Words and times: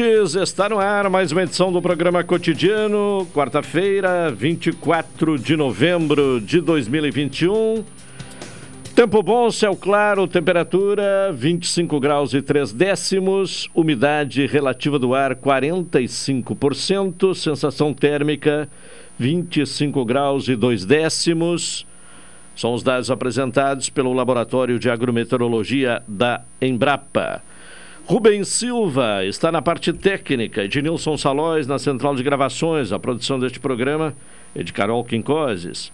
Ouvintes, 0.00 0.34
está 0.34 0.68
no 0.68 0.78
ar 0.78 1.08
mais 1.08 1.32
uma 1.32 1.42
edição 1.42 1.72
do 1.72 1.80
programa 1.80 2.22
cotidiano, 2.22 3.26
quarta-feira, 3.32 4.30
24 4.30 5.38
de 5.38 5.56
novembro 5.56 6.38
de 6.40 6.60
2021. 6.60 7.82
Tempo 8.94 9.22
bom, 9.22 9.50
céu 9.50 9.74
claro, 9.74 10.28
temperatura 10.28 11.32
25 11.32 11.98
graus 11.98 12.34
e 12.34 12.42
3 12.42 12.72
décimos, 12.72 13.70
umidade 13.74 14.44
relativa 14.46 14.98
do 14.98 15.14
ar 15.14 15.34
45%, 15.34 17.34
sensação 17.34 17.94
térmica 17.94 18.68
25 19.18 20.04
graus 20.04 20.48
e 20.48 20.56
2 20.56 20.84
décimos. 20.84 21.86
São 22.54 22.74
os 22.74 22.82
dados 22.82 23.10
apresentados 23.10 23.88
pelo 23.88 24.12
Laboratório 24.12 24.78
de 24.78 24.90
Agrometeorologia 24.90 26.02
da 26.06 26.42
Embrapa. 26.60 27.42
Rubens 28.08 28.46
Silva 28.46 29.24
está 29.24 29.50
na 29.50 29.60
parte 29.60 29.92
técnica, 29.92 30.62
Ednilson 30.62 31.16
Salóis 31.18 31.66
na 31.66 31.76
central 31.76 32.14
de 32.14 32.22
gravações. 32.22 32.92
A 32.92 33.00
produção 33.00 33.36
deste 33.36 33.58
programa 33.58 34.14
é 34.54 34.62
de 34.62 34.72
Carol 34.72 35.04
Quincoses. 35.04 35.92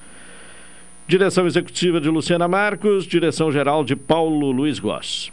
Direção 1.08 1.46
executiva 1.46 1.98
de 2.02 2.10
Luciana 2.10 2.46
Marcos, 2.46 3.06
direção 3.06 3.50
geral 3.50 3.82
de 3.82 3.96
Paulo 3.96 4.50
Luiz 4.50 4.78
Goss. 4.78 5.32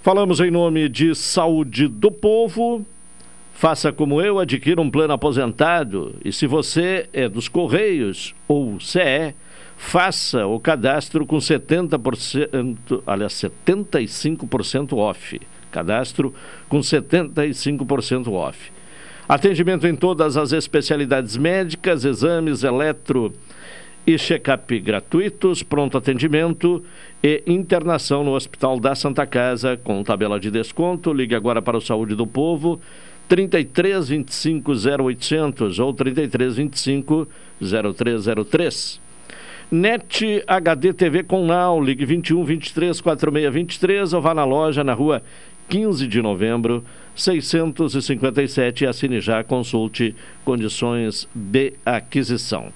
Falamos 0.00 0.40
em 0.40 0.50
nome 0.50 0.88
de 0.88 1.14
Saúde 1.14 1.88
do 1.88 2.10
Povo. 2.10 2.82
Faça 3.52 3.92
como 3.92 4.22
eu, 4.22 4.38
adquira 4.38 4.80
um 4.80 4.90
plano 4.90 5.12
aposentado. 5.12 6.14
E 6.24 6.32
se 6.32 6.46
você 6.46 7.06
é 7.12 7.28
dos 7.28 7.48
Correios 7.48 8.34
ou 8.48 8.80
CE, 8.80 9.34
faça 9.76 10.46
o 10.46 10.58
cadastro 10.58 11.26
com 11.26 11.36
70%, 11.36 13.02
aliás, 13.06 13.34
75% 13.34 14.96
off 14.96 15.38
cadastro 15.76 16.32
com 16.68 16.78
75% 16.78 18.32
off. 18.32 18.72
Atendimento 19.28 19.86
em 19.86 19.94
todas 19.94 20.36
as 20.36 20.52
especialidades 20.52 21.36
médicas, 21.36 22.04
exames, 22.04 22.62
eletro 22.62 23.32
e 24.06 24.16
check-up 24.16 24.78
gratuitos, 24.78 25.62
pronto 25.62 25.98
atendimento 25.98 26.82
e 27.22 27.42
internação 27.46 28.24
no 28.24 28.34
Hospital 28.34 28.78
da 28.80 28.94
Santa 28.94 29.26
Casa 29.26 29.76
com 29.76 30.02
tabela 30.02 30.40
de 30.40 30.50
desconto. 30.50 31.12
Ligue 31.12 31.34
agora 31.34 31.60
para 31.60 31.76
o 31.76 31.80
Saúde 31.80 32.14
do 32.14 32.26
Povo 32.26 32.80
33 33.28 34.08
25 34.08 34.72
0800 34.72 35.78
ou 35.80 35.92
33 35.92 36.56
25 36.56 37.28
0303. 37.60 39.00
NET 39.68 40.44
HD 40.46 40.92
TV 40.92 41.24
com 41.24 41.44
Now, 41.44 41.82
ligue 41.82 42.04
21 42.04 42.44
23 42.44 43.00
46 43.00 43.52
23 43.52 44.12
ou 44.12 44.22
vá 44.22 44.32
na 44.32 44.44
loja 44.44 44.84
na 44.84 44.94
rua 44.94 45.20
15 45.68 46.06
de 46.06 46.22
novembro, 46.22 46.84
657 47.14 48.84
e 48.84 48.86
assine 48.86 49.20
já, 49.20 49.42
consulte 49.42 50.14
condições 50.44 51.28
de 51.34 51.72
aquisição. 51.84 52.72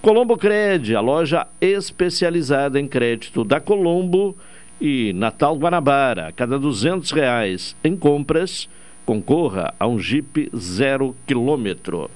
Colombo 0.00 0.36
Cred, 0.36 0.94
a 0.94 1.00
loja 1.00 1.46
especializada 1.60 2.78
em 2.78 2.86
crédito 2.86 3.44
da 3.44 3.60
Colombo 3.60 4.36
e 4.80 5.12
Natal 5.14 5.56
Guanabara. 5.56 6.28
A 6.28 6.32
cada 6.32 6.58
200 6.58 7.10
reais 7.10 7.74
em 7.82 7.96
compras, 7.96 8.68
concorra 9.06 9.72
a 9.78 9.86
um 9.86 9.98
Jeep 9.98 10.50
zero 10.56 11.14
quilômetro. 11.26 12.10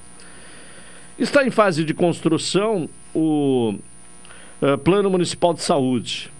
Está 1.19 1.47
em 1.47 1.51
fase 1.51 1.84
de 1.84 1.95
construção 1.95 2.89
o 3.15 3.75
uh, 4.62 4.78
Plano 4.78 5.11
Municipal 5.11 5.55
de 5.55 5.62
Saúde. 5.62 6.31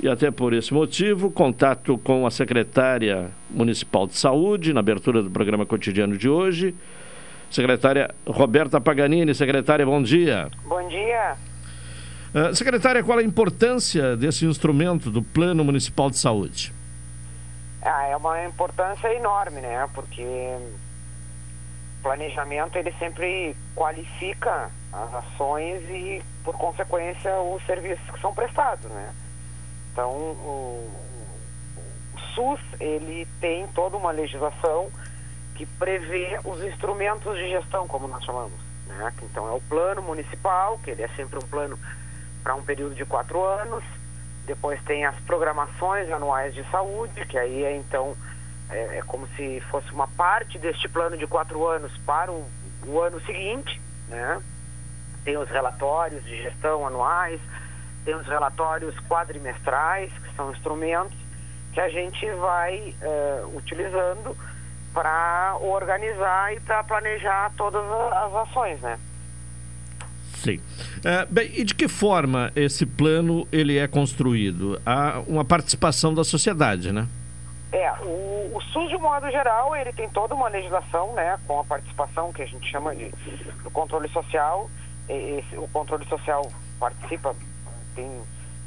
E 0.00 0.08
até 0.08 0.30
por 0.30 0.52
esse 0.52 0.72
motivo, 0.72 1.30
contato 1.30 1.98
com 1.98 2.24
a 2.24 2.30
secretária 2.30 3.30
municipal 3.50 4.06
de 4.06 4.16
saúde 4.16 4.72
na 4.72 4.78
abertura 4.78 5.22
do 5.22 5.30
programa 5.30 5.66
cotidiano 5.66 6.16
de 6.16 6.28
hoje. 6.28 6.74
Secretária 7.50 8.14
Roberta 8.24 8.80
Paganini, 8.80 9.34
secretária, 9.34 9.84
bom 9.84 10.00
dia. 10.00 10.48
Bom 10.64 10.86
dia. 10.88 11.36
Uh, 12.32 12.54
secretária, 12.54 13.02
qual 13.02 13.18
a 13.18 13.22
importância 13.22 14.16
desse 14.16 14.44
instrumento 14.44 15.10
do 15.10 15.22
Plano 15.22 15.64
Municipal 15.64 16.10
de 16.10 16.18
Saúde? 16.18 16.72
Ah, 17.82 18.06
é 18.06 18.16
uma 18.16 18.44
importância 18.44 19.12
enorme, 19.14 19.60
né? 19.60 19.88
Porque 19.94 20.22
planejamento 22.02 22.76
ele 22.76 22.92
sempre 22.98 23.56
qualifica 23.74 24.70
as 24.92 25.14
ações 25.14 25.82
e, 25.90 26.22
por 26.44 26.56
consequência, 26.56 27.34
os 27.40 27.64
serviços 27.66 28.08
que 28.10 28.20
são 28.20 28.32
prestados, 28.32 28.90
né? 28.90 29.12
Então, 29.98 30.12
o, 30.12 30.88
o 32.14 32.18
SUS 32.32 32.60
ele 32.78 33.26
tem 33.40 33.66
toda 33.74 33.96
uma 33.96 34.12
legislação 34.12 34.88
que 35.56 35.66
prevê 35.66 36.38
os 36.44 36.62
instrumentos 36.62 37.36
de 37.36 37.48
gestão, 37.48 37.88
como 37.88 38.06
nós 38.06 38.22
chamamos. 38.22 38.52
Né? 38.86 39.12
Então, 39.24 39.48
é 39.48 39.50
o 39.50 39.60
plano 39.62 40.00
municipal, 40.00 40.78
que 40.84 40.92
ele 40.92 41.02
é 41.02 41.08
sempre 41.16 41.36
um 41.36 41.48
plano 41.48 41.76
para 42.44 42.54
um 42.54 42.62
período 42.62 42.94
de 42.94 43.04
quatro 43.04 43.44
anos. 43.44 43.82
Depois 44.46 44.80
tem 44.84 45.04
as 45.04 45.18
programações 45.22 46.08
anuais 46.12 46.54
de 46.54 46.62
saúde, 46.70 47.26
que 47.26 47.36
aí 47.36 47.64
é 47.64 47.76
então 47.76 48.16
é, 48.70 48.98
é 48.98 49.02
como 49.04 49.26
se 49.34 49.60
fosse 49.62 49.90
uma 49.90 50.06
parte 50.06 50.60
deste 50.60 50.88
plano 50.88 51.16
de 51.16 51.26
quatro 51.26 51.66
anos 51.66 51.90
para 52.06 52.30
o, 52.30 52.48
o 52.86 53.00
ano 53.00 53.20
seguinte, 53.22 53.80
né? 54.06 54.40
Tem 55.24 55.36
os 55.36 55.48
relatórios 55.50 56.24
de 56.24 56.40
gestão 56.40 56.86
anuais, 56.86 57.40
tem 58.08 58.16
os 58.16 58.26
relatórios 58.26 58.94
quadrimestrais, 59.00 60.10
que 60.10 60.34
são 60.34 60.50
instrumentos 60.50 61.14
que 61.74 61.80
a 61.80 61.90
gente 61.90 62.24
vai 62.36 62.94
uh, 63.02 63.54
utilizando 63.54 64.34
para 64.94 65.58
organizar 65.60 66.54
e 66.54 66.60
para 66.60 66.82
planejar 66.84 67.52
todas 67.54 67.82
as 67.84 68.48
ações, 68.48 68.80
né? 68.80 68.98
Sim. 70.36 70.58
É, 71.04 71.26
bem, 71.26 71.50
e 71.54 71.64
de 71.64 71.74
que 71.74 71.86
forma 71.86 72.50
esse 72.56 72.86
plano 72.86 73.46
ele 73.52 73.76
é 73.76 73.86
construído? 73.86 74.80
Há 74.86 75.22
uma 75.26 75.44
participação 75.44 76.14
da 76.14 76.24
sociedade, 76.24 76.90
né? 76.90 77.06
É, 77.70 77.92
o, 78.00 78.56
o 78.56 78.60
SUS, 78.72 78.88
de 78.88 78.96
modo 78.96 79.30
geral, 79.30 79.76
ele 79.76 79.92
tem 79.92 80.08
toda 80.08 80.34
uma 80.34 80.48
legislação, 80.48 81.12
né, 81.12 81.38
com 81.46 81.60
a 81.60 81.64
participação 81.64 82.32
que 82.32 82.40
a 82.40 82.46
gente 82.46 82.66
chama 82.70 82.96
de 82.96 83.10
do 83.62 83.70
controle 83.70 84.08
social. 84.08 84.70
Esse, 85.06 85.58
o 85.58 85.68
controle 85.68 86.06
social 86.06 86.50
participa 86.78 87.34
tem 87.98 88.22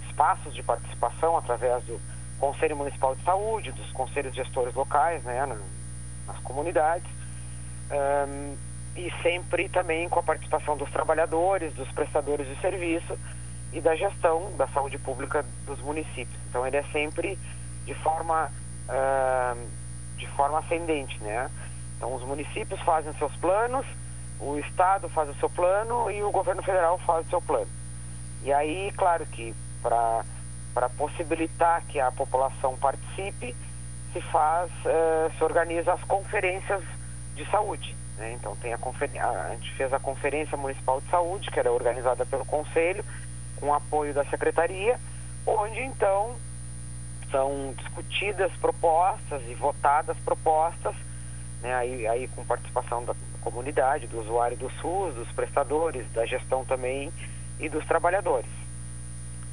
espaços 0.09 0.53
de 0.53 0.61
participação 0.61 1.37
através 1.37 1.81
do 1.85 1.99
Conselho 2.37 2.75
Municipal 2.75 3.15
de 3.15 3.23
Saúde, 3.23 3.71
dos 3.71 3.89
conselhos 3.93 4.35
gestores 4.35 4.73
locais, 4.73 5.23
né, 5.23 5.45
nas 6.27 6.37
comunidades, 6.39 7.07
um, 7.89 8.57
e 8.97 9.09
sempre 9.23 9.69
também 9.69 10.09
com 10.09 10.19
a 10.19 10.23
participação 10.23 10.75
dos 10.75 10.89
trabalhadores, 10.91 11.73
dos 11.73 11.89
prestadores 11.91 12.45
de 12.45 12.59
serviço 12.59 13.17
e 13.71 13.79
da 13.79 13.95
gestão 13.95 14.51
da 14.57 14.67
saúde 14.67 14.97
pública 14.97 15.45
dos 15.65 15.79
municípios. 15.79 16.37
Então 16.49 16.67
ele 16.67 16.75
é 16.75 16.83
sempre 16.91 17.39
de 17.85 17.93
forma 17.95 18.51
uh, 18.89 19.69
de 20.17 20.27
forma 20.27 20.59
ascendente, 20.59 21.17
né? 21.23 21.49
Então 21.95 22.13
os 22.13 22.23
municípios 22.23 22.81
fazem 22.81 23.13
seus 23.13 23.33
planos, 23.37 23.85
o 24.41 24.57
estado 24.57 25.07
faz 25.09 25.29
o 25.29 25.35
seu 25.35 25.49
plano 25.49 26.11
e 26.11 26.21
o 26.21 26.31
governo 26.31 26.61
federal 26.61 26.97
faz 26.99 27.25
o 27.27 27.29
seu 27.29 27.41
plano. 27.41 27.80
E 28.43 28.51
aí, 28.51 28.91
claro 28.97 29.25
que 29.27 29.53
para 29.81 30.89
possibilitar 30.97 31.83
que 31.87 31.99
a 31.99 32.11
população 32.11 32.77
participe, 32.77 33.55
se 34.13 34.21
faz, 34.21 34.69
uh, 34.85 35.31
se 35.37 35.43
organiza 35.43 35.93
as 35.93 36.03
conferências 36.03 36.83
de 37.35 37.49
saúde. 37.49 37.95
Né? 38.17 38.33
Então 38.33 38.55
tem 38.57 38.73
a, 38.73 38.77
a, 38.77 39.29
a 39.47 39.49
gente 39.55 39.73
fez 39.73 39.91
a 39.93 39.99
Conferência 39.99 40.57
Municipal 40.57 41.01
de 41.01 41.09
Saúde, 41.09 41.49
que 41.49 41.59
era 41.59 41.71
organizada 41.71 42.25
pelo 42.25 42.45
Conselho, 42.45 43.03
com 43.57 43.73
apoio 43.73 44.13
da 44.13 44.25
Secretaria, 44.25 44.99
onde 45.45 45.79
então 45.81 46.35
são 47.29 47.73
discutidas 47.77 48.51
propostas 48.53 49.41
e 49.47 49.53
votadas 49.55 50.17
propostas, 50.25 50.93
né, 51.61 51.73
aí, 51.73 52.07
aí 52.07 52.27
com 52.27 52.43
participação 52.43 53.05
da 53.05 53.15
comunidade, 53.41 54.07
do 54.07 54.19
usuário 54.19 54.57
do 54.57 54.69
SUS, 54.81 55.15
dos 55.15 55.31
prestadores, 55.31 56.05
da 56.11 56.25
gestão 56.25 56.65
também 56.65 57.11
e 57.61 57.69
dos 57.69 57.85
trabalhadores. 57.85 58.49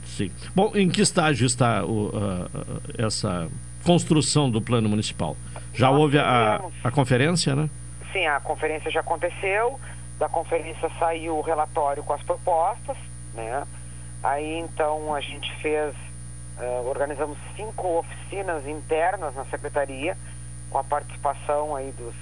Sim. 0.05 0.31
Bom, 0.55 0.73
em 0.75 0.89
que 0.89 1.03
estágio 1.03 1.47
está 1.47 1.85
o, 1.85 2.09
uh, 2.09 2.83
essa 2.97 3.49
construção 3.85 4.51
do 4.51 4.61
plano 4.61 4.89
municipal? 4.89 5.37
Já 5.75 5.91
Nós 5.91 6.01
houve 6.01 6.19
a, 6.19 6.61
a 6.83 6.91
conferência, 6.91 7.55
né? 7.55 7.69
Sim, 8.13 8.27
a 8.27 8.41
conferência 8.41 8.91
já 8.91 9.01
aconteceu. 9.01 9.79
Da 10.19 10.29
conferência 10.29 10.91
saiu 10.99 11.37
o 11.37 11.43
relatório 11.43 12.03
com 12.03 12.13
as 12.13 12.23
propostas, 12.23 12.97
né? 13.35 13.65
Aí 14.23 14.59
então 14.59 15.15
a 15.15 15.21
gente 15.21 15.55
fez, 15.57 15.95
uh, 16.59 16.89
organizamos 16.89 17.39
cinco 17.55 17.99
oficinas 17.99 18.67
internas 18.67 19.35
na 19.35 19.45
secretaria, 19.45 20.17
com 20.71 20.79
a 20.79 20.85
participação 20.85 21.77
aí 21.77 21.93
dos, 21.93 22.15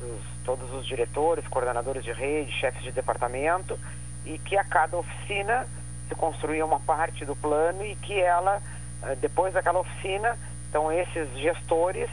dos 0.00 0.38
todos 0.44 0.72
os 0.72 0.86
diretores, 0.86 1.46
coordenadores 1.48 2.02
de 2.02 2.12
rede, 2.12 2.50
chefes 2.52 2.82
de 2.82 2.90
departamento, 2.90 3.78
e 4.28 4.38
que 4.38 4.56
a 4.56 4.64
cada 4.64 4.96
oficina 4.96 5.66
se 6.08 6.14
construía 6.14 6.64
uma 6.64 6.78
parte 6.80 7.24
do 7.24 7.34
plano 7.34 7.84
e 7.84 7.96
que 7.96 8.20
ela, 8.20 8.62
uh, 9.02 9.16
depois 9.16 9.54
daquela 9.54 9.80
oficina, 9.80 10.38
então 10.68 10.92
esses 10.92 11.28
gestores 11.38 12.08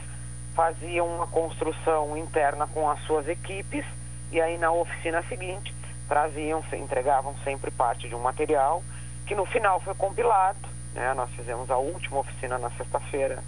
faziam 0.54 1.06
uma 1.06 1.26
construção 1.26 2.16
interna 2.16 2.66
com 2.66 2.88
as 2.90 2.98
suas 3.02 3.28
equipes 3.28 3.84
e 4.32 4.40
aí 4.40 4.56
na 4.56 4.72
oficina 4.72 5.22
seguinte 5.28 5.74
traziam, 6.08 6.64
entregavam 6.72 7.34
sempre 7.44 7.70
parte 7.70 8.08
de 8.08 8.14
um 8.14 8.20
material 8.20 8.82
que 9.26 9.34
no 9.34 9.44
final 9.44 9.80
foi 9.80 9.94
compilado. 9.94 10.58
Né? 10.94 11.12
Nós 11.14 11.30
fizemos 11.32 11.70
a 11.70 11.76
última 11.76 12.20
oficina 12.20 12.58
na 12.58 12.70
sexta-feira, 12.70 13.42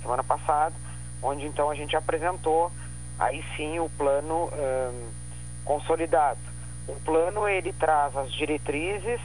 semana 0.00 0.24
passada, 0.24 0.74
onde 1.22 1.44
então 1.44 1.68
a 1.68 1.74
gente 1.74 1.94
apresentou 1.94 2.72
aí 3.18 3.44
sim 3.56 3.78
o 3.78 3.90
plano 3.90 4.50
hum, 4.52 5.10
consolidado. 5.64 6.38
O 6.88 6.94
plano 7.00 7.48
ele 7.48 7.72
traz 7.72 8.16
as 8.16 8.32
diretrizes, 8.32 9.20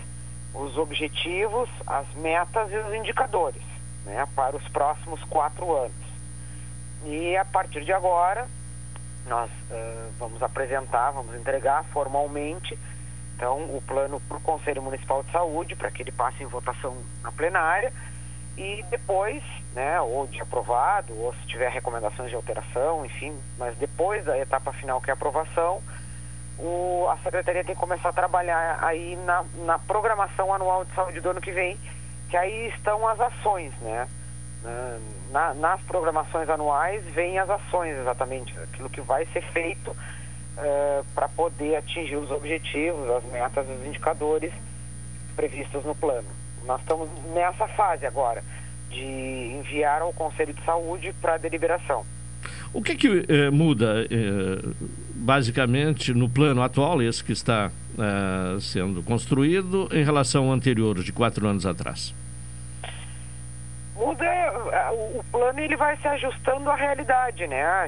os 0.54 0.78
objetivos, 0.78 1.70
as 1.86 2.08
metas 2.16 2.72
e 2.72 2.78
os 2.78 2.94
indicadores 2.94 3.62
né, 4.06 4.28
para 4.36 4.56
os 4.56 4.68
próximos 4.70 5.24
quatro 5.26 5.76
anos. 5.76 6.12
E 7.06 7.36
a 7.36 7.46
partir 7.46 7.84
de 7.84 7.94
agora, 7.94 8.48
nós 9.28 9.50
uh, 9.50 10.12
vamos 10.18 10.42
apresentar, 10.42 11.12
vamos 11.12 11.36
entregar 11.36 11.84
formalmente 11.86 12.78
então 13.36 13.76
o 13.76 13.82
plano 13.88 14.20
para 14.28 14.38
o 14.38 14.42
Conselho 14.42 14.84
Municipal 14.84 15.24
de 15.24 15.32
Saúde, 15.32 15.76
para 15.76 15.90
que 15.90 16.04
ele 16.04 16.12
passe 16.12 16.44
em 16.44 16.46
votação 16.46 16.96
na 17.24 17.32
plenária 17.32 17.92
e 18.56 18.86
depois, 18.92 19.42
né, 19.74 20.00
ou 20.00 20.28
de 20.28 20.40
aprovado, 20.40 21.18
ou 21.20 21.34
se 21.34 21.48
tiver 21.48 21.70
recomendações 21.72 22.30
de 22.30 22.36
alteração, 22.36 23.04
enfim, 23.04 23.36
mas 23.58 23.76
depois 23.78 24.24
da 24.26 24.38
etapa 24.38 24.72
final 24.74 25.02
que 25.02 25.10
é 25.10 25.14
a 25.14 25.16
aprovação, 25.16 25.82
o, 26.62 27.08
a 27.10 27.18
Secretaria 27.18 27.64
tem 27.64 27.74
que 27.74 27.82
começar 27.82 28.10
a 28.10 28.14
trabalhar 28.14 28.78
aí 28.84 29.16
na, 29.26 29.44
na 29.66 29.80
programação 29.80 30.54
anual 30.54 30.86
de 30.86 30.94
saúde 30.94 31.20
do 31.20 31.30
ano 31.30 31.42
que 31.42 31.52
vem, 31.52 31.78
que 32.30 32.38
aí 32.38 32.68
estão 32.70 33.08
as 33.08 33.20
ações, 33.20 33.74
né? 33.82 34.08
Na, 35.32 35.56
nas 35.56 35.82
programações 35.82 36.48
anuais 36.48 37.04
vêm 37.06 37.40
as 37.40 37.50
ações 37.50 37.98
exatamente, 37.98 38.56
aquilo 38.60 38.92
que 38.92 39.02
vai 39.02 39.26
ser 39.34 39.42
feito 39.52 39.90
uh, 39.90 41.06
para 41.16 41.28
poder 41.30 41.78
atingir 41.78 42.16
os 42.16 42.30
objetivos, 42.30 43.10
as 43.10 43.24
metas, 43.32 43.66
os 43.68 43.88
indicadores 43.88 44.54
previstos 45.36 45.84
no 45.84 45.96
plano. 45.96 46.28
Nós 46.66 46.80
estamos 46.82 47.10
nessa 47.34 47.68
fase 47.70 48.06
agora 48.06 48.44
de 48.90 49.04
enviar 49.04 50.04
ao 50.04 50.14
Conselho 50.14 50.54
de 50.54 50.64
Saúde 50.64 51.12
para 51.20 51.38
deliberação. 51.38 52.06
O 52.74 52.84
que, 52.84 52.96
que 52.96 53.26
eh, 53.28 53.50
muda 53.50 54.06
eh, 54.10 54.92
basicamente 55.22 56.14
no 56.14 56.28
plano 56.28 56.62
atual, 56.62 57.02
esse 57.02 57.24
que 57.24 57.32
está 57.32 57.72
eh, 57.98 58.58
sendo 58.60 59.04
construído, 59.04 59.88
em 59.92 60.04
relação 60.04 60.46
ao 60.46 60.52
anterior, 60.52 61.02
de 61.04 61.12
quatro 61.14 61.48
anos 61.48 61.66
atrás? 61.66 62.14
muda 64.02 64.26
o 64.92 65.24
plano 65.32 65.60
ele 65.60 65.78
vai 65.78 65.96
se 65.98 66.08
ajustando 66.08 66.70
à 66.70 66.76
realidade, 66.76 67.48
né? 67.48 67.88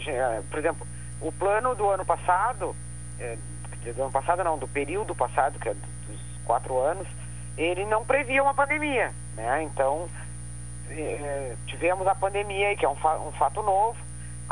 Por 0.50 0.59
exemplo, 0.59 0.88
o 1.19 1.31
plano 1.31 1.74
do 1.75 1.89
ano 1.89 2.06
passado, 2.06 2.75
do 3.95 4.01
ano 4.01 4.12
passado 4.12 4.44
não, 4.44 4.57
do 4.57 4.68
período 4.68 5.15
passado, 5.15 5.59
que 5.59 5.69
é 5.69 5.74
dos 5.74 6.21
quatro 6.45 6.79
anos, 6.79 7.07
ele 7.57 7.86
não 7.86 8.06
previa 8.06 8.44
uma 8.44 8.53
pandemia, 8.53 9.12
né? 9.36 9.63
Então 9.63 10.07
tivemos 11.65 12.06
a 12.06 12.13
pandemia, 12.13 12.75
que 12.75 12.86
é 12.86 12.89
um 12.89 13.31
fato 13.31 13.63
novo. 13.63 13.97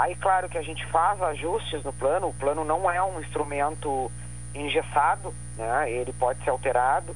Aí, 0.02 0.16
claro 0.16 0.50
que 0.50 0.58
a 0.58 0.64
gente 0.64 0.84
faz 0.88 1.22
ajustes 1.22 1.84
no 1.84 1.94
plano. 1.94 2.30
O 2.30 2.34
plano 2.34 2.66
não 2.66 2.90
é 2.90 3.04
um 3.04 3.22
instrumento 3.22 4.12
engessado, 4.56 5.32
né? 5.56 5.92
Ele 5.92 6.12
pode 6.12 6.44
ser 6.44 6.50
alterado 6.50 7.16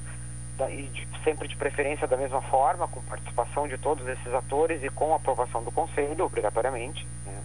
e 0.69 0.83
de, 0.83 1.07
sempre 1.23 1.47
de 1.47 1.55
preferência 1.55 2.07
da 2.07 2.15
mesma 2.15 2.43
forma, 2.43 2.87
com 2.87 3.01
participação 3.01 3.67
de 3.67 3.75
todos 3.79 4.07
esses 4.07 4.31
atores 4.31 4.83
e 4.83 4.89
com 4.89 5.15
aprovação 5.15 5.63
do 5.63 5.71
Conselho, 5.71 6.25
obrigatoriamente. 6.25 7.07
Né? 7.25 7.43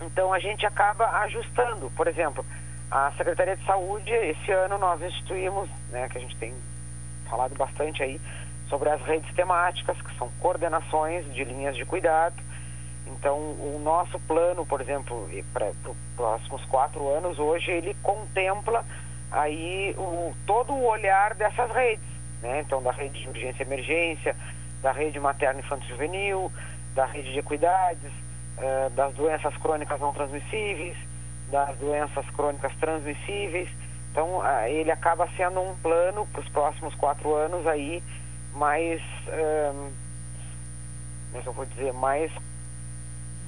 Então 0.00 0.32
a 0.32 0.38
gente 0.38 0.64
acaba 0.64 1.06
ajustando. 1.20 1.90
Por 1.90 2.08
exemplo, 2.08 2.42
a 2.90 3.12
Secretaria 3.12 3.58
de 3.58 3.66
Saúde, 3.66 4.10
esse 4.10 4.50
ano 4.52 4.78
nós 4.78 5.02
instituímos, 5.02 5.68
né, 5.90 6.08
que 6.08 6.16
a 6.16 6.20
gente 6.20 6.36
tem 6.36 6.54
falado 7.28 7.54
bastante 7.54 8.02
aí, 8.02 8.18
sobre 8.70 8.88
as 8.88 9.02
redes 9.02 9.30
temáticas, 9.34 10.00
que 10.00 10.16
são 10.16 10.30
coordenações 10.40 11.30
de 11.34 11.44
linhas 11.44 11.76
de 11.76 11.84
cuidado. 11.84 12.47
Então, 13.06 13.36
o 13.36 13.80
nosso 13.82 14.18
plano, 14.20 14.64
por 14.66 14.80
exemplo, 14.80 15.28
para 15.52 15.70
os 15.70 15.96
próximos 16.16 16.64
quatro 16.66 17.08
anos, 17.08 17.38
hoje 17.38 17.70
ele 17.70 17.94
contempla 18.02 18.84
aí 19.30 19.94
o, 19.98 20.34
todo 20.46 20.72
o 20.72 20.86
olhar 20.86 21.34
dessas 21.34 21.70
redes, 21.72 22.04
né? 22.42 22.60
Então, 22.60 22.82
da 22.82 22.92
rede 22.92 23.20
de 23.20 23.28
urgência 23.28 23.62
e 23.62 23.66
emergência, 23.66 24.36
da 24.82 24.92
rede 24.92 25.18
materno 25.18 25.60
infantil 25.60 25.88
juvenil, 25.88 26.52
da 26.94 27.06
rede 27.06 27.32
de 27.32 27.38
equidades, 27.38 28.10
uh, 28.58 28.90
das 28.90 29.14
doenças 29.14 29.56
crônicas 29.56 30.00
não 30.00 30.12
transmissíveis, 30.12 30.96
das 31.50 31.76
doenças 31.78 32.28
crônicas 32.30 32.72
transmissíveis. 32.76 33.68
Então, 34.12 34.38
uh, 34.38 34.66
ele 34.66 34.90
acaba 34.90 35.28
sendo 35.36 35.60
um 35.60 35.74
plano 35.76 36.26
para 36.26 36.40
os 36.40 36.48
próximos 36.50 36.94
quatro 36.94 37.34
anos 37.34 37.66
aí 37.66 38.02
mais, 38.54 39.00
uh, 39.28 39.92
como 41.32 41.42
é 41.44 41.46
eu 41.46 41.52
vou 41.52 41.66
dizer, 41.66 41.92
mais, 41.92 42.32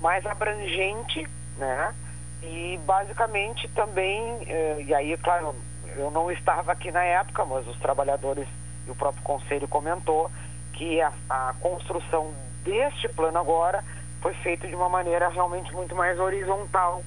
mais 0.00 0.24
abrangente, 0.26 1.28
né? 1.56 1.94
E 2.42 2.78
basicamente 2.86 3.68
também, 3.68 4.22
uh, 4.22 4.80
e 4.80 4.94
aí, 4.94 5.16
claro, 5.18 5.54
eu 5.96 6.10
não 6.10 6.30
estava 6.30 6.72
aqui 6.72 6.90
na 6.90 7.02
época, 7.02 7.44
mas 7.44 7.66
os 7.66 7.78
trabalhadores 7.78 8.48
e 8.86 8.90
o 8.90 8.94
próprio 8.94 9.22
conselho 9.22 9.68
comentou 9.68 10.30
que 10.72 11.00
a, 11.00 11.12
a 11.28 11.54
construção 11.60 12.32
deste 12.64 13.08
plano 13.08 13.38
agora 13.38 13.84
foi 14.20 14.34
feita 14.34 14.66
de 14.66 14.74
uma 14.74 14.88
maneira 14.88 15.28
realmente 15.28 15.72
muito 15.72 15.94
mais 15.94 16.18
horizontal 16.18 17.02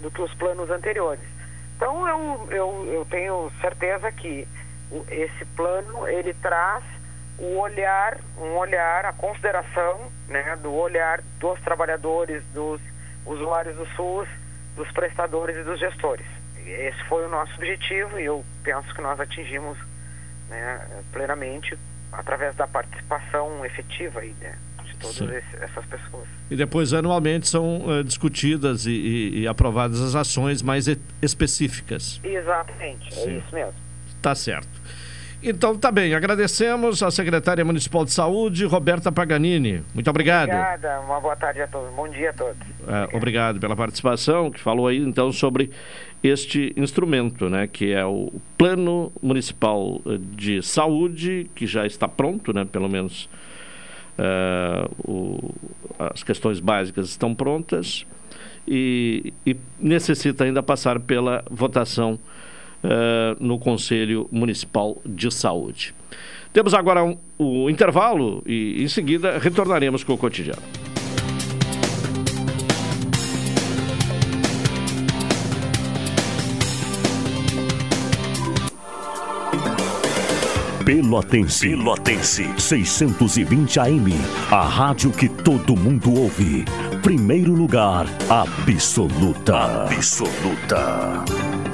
do 0.00 0.10
que 0.10 0.22
os 0.22 0.32
planos 0.34 0.70
anteriores. 0.70 1.24
Então 1.76 2.08
eu, 2.08 2.48
eu, 2.50 2.86
eu 2.92 3.06
tenho 3.06 3.50
certeza 3.60 4.10
que 4.12 4.46
esse 5.10 5.44
plano 5.56 6.08
ele 6.08 6.34
traz 6.34 6.82
o 7.38 7.58
olhar, 7.58 8.18
um 8.36 8.56
olhar, 8.56 9.04
a 9.04 9.12
consideração 9.12 10.10
né, 10.28 10.56
do 10.56 10.72
olhar 10.72 11.20
dos 11.38 11.60
trabalhadores, 11.60 12.42
dos 12.52 12.80
usuários 13.24 13.76
do 13.76 13.86
SUS, 13.94 14.28
dos 14.76 14.90
prestadores 14.92 15.56
e 15.56 15.62
dos 15.62 15.78
gestores 15.78 16.26
esse 16.68 17.02
foi 17.04 17.26
o 17.26 17.28
nosso 17.28 17.52
objetivo 17.54 18.18
e 18.18 18.24
eu 18.24 18.44
penso 18.62 18.94
que 18.94 19.00
nós 19.00 19.18
atingimos 19.18 19.78
né, 20.48 21.02
plenamente 21.12 21.76
através 22.12 22.54
da 22.56 22.66
participação 22.66 23.64
efetiva 23.64 24.20
aí, 24.20 24.34
né, 24.40 24.56
de 24.84 24.96
todas 24.96 25.44
essas 25.60 25.84
pessoas. 25.86 26.26
E 26.50 26.56
depois, 26.56 26.92
anualmente, 26.92 27.48
são 27.48 27.86
uh, 27.86 28.04
discutidas 28.04 28.86
e, 28.86 28.90
e, 28.90 29.40
e, 29.40 29.48
aprovadas 29.48 30.00
as 30.00 30.14
ações 30.14 30.62
mais 30.62 30.86
específicas. 31.20 32.20
Exatamente, 32.24 33.08
é 33.08 33.12
Sim. 33.12 33.30
é 33.30 33.32
isso 33.38 33.54
mesmo. 33.54 33.74
Tá 34.22 34.34
certo. 34.34 34.68
Então, 35.42 35.76
tá 35.78 35.92
bem. 35.92 36.14
Agradecemos 36.14 37.00
à 37.02 37.10
secretária 37.10 37.64
municipal 37.64 38.04
de 38.04 38.12
saúde, 38.12 38.64
Roberta 38.64 39.12
Paganini. 39.12 39.84
Muito 39.94 40.10
obrigado. 40.10 40.48
Obrigada. 40.48 41.00
Uma 41.00 41.20
boa 41.20 41.36
tarde 41.36 41.62
a 41.62 41.68
todos. 41.68 41.94
Bom 41.94 42.08
dia 42.08 42.30
a 42.30 42.32
todos. 42.32 42.56
É, 42.86 43.16
obrigado 43.16 43.60
pela 43.60 43.76
participação, 43.76 44.50
que 44.50 44.60
falou 44.60 44.88
aí 44.88 44.98
então 44.98 45.30
sobre 45.30 45.70
este 46.24 46.72
instrumento, 46.76 47.48
né, 47.48 47.68
que 47.68 47.92
é 47.92 48.04
o 48.04 48.32
Plano 48.56 49.12
Municipal 49.22 50.00
de 50.18 50.60
Saúde, 50.60 51.48
que 51.54 51.66
já 51.66 51.86
está 51.86 52.08
pronto, 52.08 52.52
né, 52.52 52.64
pelo 52.64 52.88
menos 52.88 53.28
uh, 54.18 54.90
o, 55.08 55.54
as 55.98 56.24
questões 56.24 56.58
básicas 56.58 57.08
estão 57.08 57.32
prontas 57.32 58.04
e, 58.66 59.32
e 59.46 59.56
necessita 59.78 60.42
ainda 60.42 60.62
passar 60.62 60.98
pela 60.98 61.44
votação 61.48 62.18
uh, 62.84 63.36
no 63.38 63.58
Conselho 63.58 64.28
Municipal 64.30 64.98
de 65.04 65.30
Saúde. 65.30 65.94
Temos 66.52 66.74
agora 66.74 67.04
um, 67.04 67.16
o 67.38 67.68
intervalo 67.70 68.42
e 68.46 68.82
em 68.82 68.88
seguida 68.88 69.38
retornaremos 69.38 70.02
com 70.02 70.14
o 70.14 70.18
cotidiano. 70.18 70.62
Pelotense. 80.88 81.68
Pelotense. 81.68 82.48
620 82.56 83.78
AM. 83.78 84.10
A 84.50 84.62
rádio 84.62 85.10
que 85.10 85.28
todo 85.28 85.76
mundo 85.76 86.18
ouve. 86.18 86.64
Primeiro 87.02 87.52
lugar, 87.52 88.06
absoluta. 88.30 89.84
Absoluta. 89.84 91.67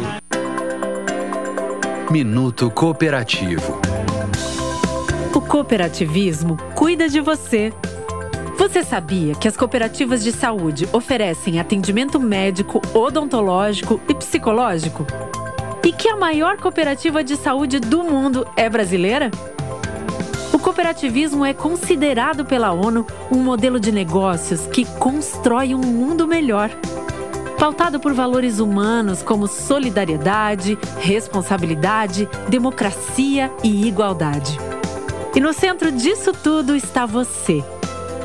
Minuto 2.09 2.71
Cooperativo. 2.71 3.81
O 5.35 5.41
cooperativismo 5.41 6.55
cuida 6.73 7.09
de 7.09 7.19
você. 7.19 7.73
Você 8.57 8.81
sabia 8.81 9.35
que 9.35 9.45
as 9.45 9.57
cooperativas 9.57 10.23
de 10.23 10.31
saúde 10.31 10.87
oferecem 10.93 11.59
atendimento 11.59 12.17
médico, 12.17 12.81
odontológico 12.93 13.99
e 14.07 14.15
psicológico? 14.15 15.05
E 15.83 15.91
que 15.91 16.07
a 16.07 16.15
maior 16.15 16.55
cooperativa 16.55 17.21
de 17.21 17.35
saúde 17.35 17.77
do 17.77 18.05
mundo 18.05 18.47
é 18.55 18.69
brasileira? 18.69 19.29
O 20.53 20.59
cooperativismo 20.59 21.43
é 21.43 21.53
considerado 21.53 22.45
pela 22.45 22.71
ONU 22.71 23.05
um 23.29 23.39
modelo 23.39 23.81
de 23.81 23.91
negócios 23.91 24.65
que 24.67 24.85
constrói 24.97 25.75
um 25.75 25.79
mundo 25.79 26.25
melhor 26.25 26.69
pautado 27.61 27.99
por 27.99 28.11
valores 28.11 28.57
humanos 28.57 29.21
como 29.21 29.45
solidariedade, 29.45 30.79
responsabilidade, 30.97 32.27
democracia 32.49 33.51
e 33.63 33.87
igualdade. 33.87 34.57
E 35.35 35.39
no 35.39 35.53
centro 35.53 35.91
disso 35.91 36.33
tudo 36.33 36.75
está 36.75 37.05
você. 37.05 37.63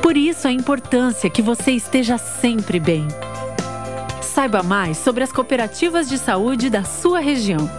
Por 0.01 0.17
isso 0.17 0.47
a 0.47 0.51
importância 0.51 1.29
que 1.29 1.43
você 1.43 1.69
esteja 1.73 2.17
sempre 2.17 2.79
bem. 2.79 3.07
Saiba 4.23 4.63
mais 4.63 4.97
sobre 4.97 5.23
as 5.23 5.31
cooperativas 5.31 6.09
de 6.09 6.17
saúde 6.17 6.67
da 6.67 6.83
sua 6.83 7.19
região. 7.19 7.69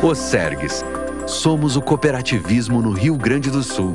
O 0.00 0.14
Sergues. 0.14 0.84
Somos 1.26 1.76
o 1.76 1.82
cooperativismo 1.82 2.80
no 2.80 2.92
Rio 2.92 3.16
Grande 3.16 3.50
do 3.50 3.64
Sul. 3.64 3.92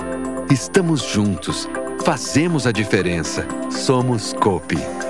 Estamos 0.49 1.03
juntos 1.03 1.69
Fazemos 2.03 2.65
a 2.65 2.71
diferença. 2.71 3.45
Somos 3.69 4.33
Copi. 4.33 5.00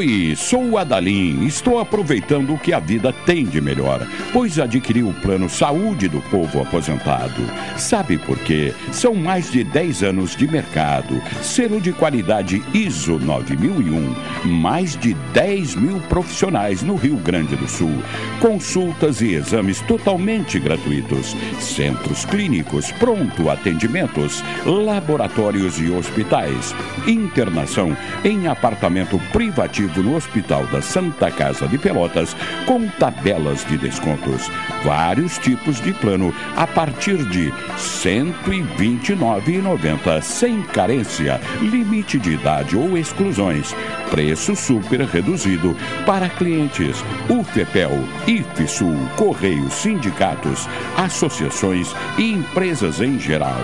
Oi, 0.00 0.34
sou 0.34 0.64
o 0.64 0.78
Adalim. 0.78 1.44
Estou 1.44 1.78
aproveitando 1.78 2.54
o 2.54 2.58
que 2.58 2.72
a 2.72 2.78
vida 2.78 3.12
tem 3.12 3.44
de 3.44 3.60
melhor, 3.60 4.00
pois 4.32 4.58
adquiri 4.58 5.02
o 5.02 5.12
plano 5.12 5.46
Saúde 5.46 6.08
do 6.08 6.22
Povo 6.22 6.62
Aposentado. 6.62 7.42
Sabe 7.76 8.16
por 8.16 8.38
quê? 8.38 8.72
São 8.92 9.14
mais 9.14 9.52
de 9.52 9.62
10 9.62 10.04
anos 10.04 10.34
de 10.34 10.48
mercado, 10.48 11.22
selo 11.42 11.78
de 11.82 11.92
qualidade 11.92 12.62
ISO 12.72 13.18
9001, 13.18 14.48
mais 14.48 14.96
de 14.96 15.12
10 15.34 15.74
mil 15.74 16.00
profissionais 16.08 16.80
no 16.80 16.94
Rio 16.94 17.16
Grande 17.16 17.54
do 17.54 17.68
Sul, 17.68 18.02
consultas 18.40 19.20
e 19.20 19.34
exames 19.34 19.82
totalmente 19.82 20.58
gratuitos, 20.58 21.36
centros 21.60 22.24
clínicos, 22.24 22.90
pronto 22.92 23.50
atendimentos, 23.50 24.42
laboratórios 24.64 25.78
e 25.78 25.90
hospitais, 25.90 26.74
internação 27.06 27.94
em 28.24 28.46
apartamento 28.46 29.20
privativo 29.30 29.89
no 29.98 30.14
Hospital 30.14 30.64
da 30.66 30.80
Santa 30.80 31.28
Casa 31.30 31.66
de 31.66 31.76
Pelotas 31.78 32.36
com 32.66 32.86
tabelas 32.86 33.64
de 33.64 33.76
descontos. 33.78 34.48
Vários 34.84 35.38
tipos 35.38 35.80
de 35.80 35.92
plano 35.94 36.32
a 36.56 36.66
partir 36.66 37.24
de 37.24 37.50
R$ 37.50 37.54
129,90 37.76 40.22
sem 40.22 40.62
carência, 40.62 41.40
limite 41.60 42.18
de 42.18 42.32
idade 42.32 42.76
ou 42.76 42.96
exclusões. 42.96 43.74
Preço 44.10 44.54
super 44.54 45.00
reduzido 45.00 45.76
para 46.04 46.28
clientes. 46.28 47.02
UFEPEL, 47.28 47.92
IFSUL, 48.26 48.96
Correios, 49.16 49.72
sindicatos, 49.74 50.68
associações 50.96 51.94
e 52.18 52.32
empresas 52.32 53.00
em 53.00 53.18
geral. 53.18 53.60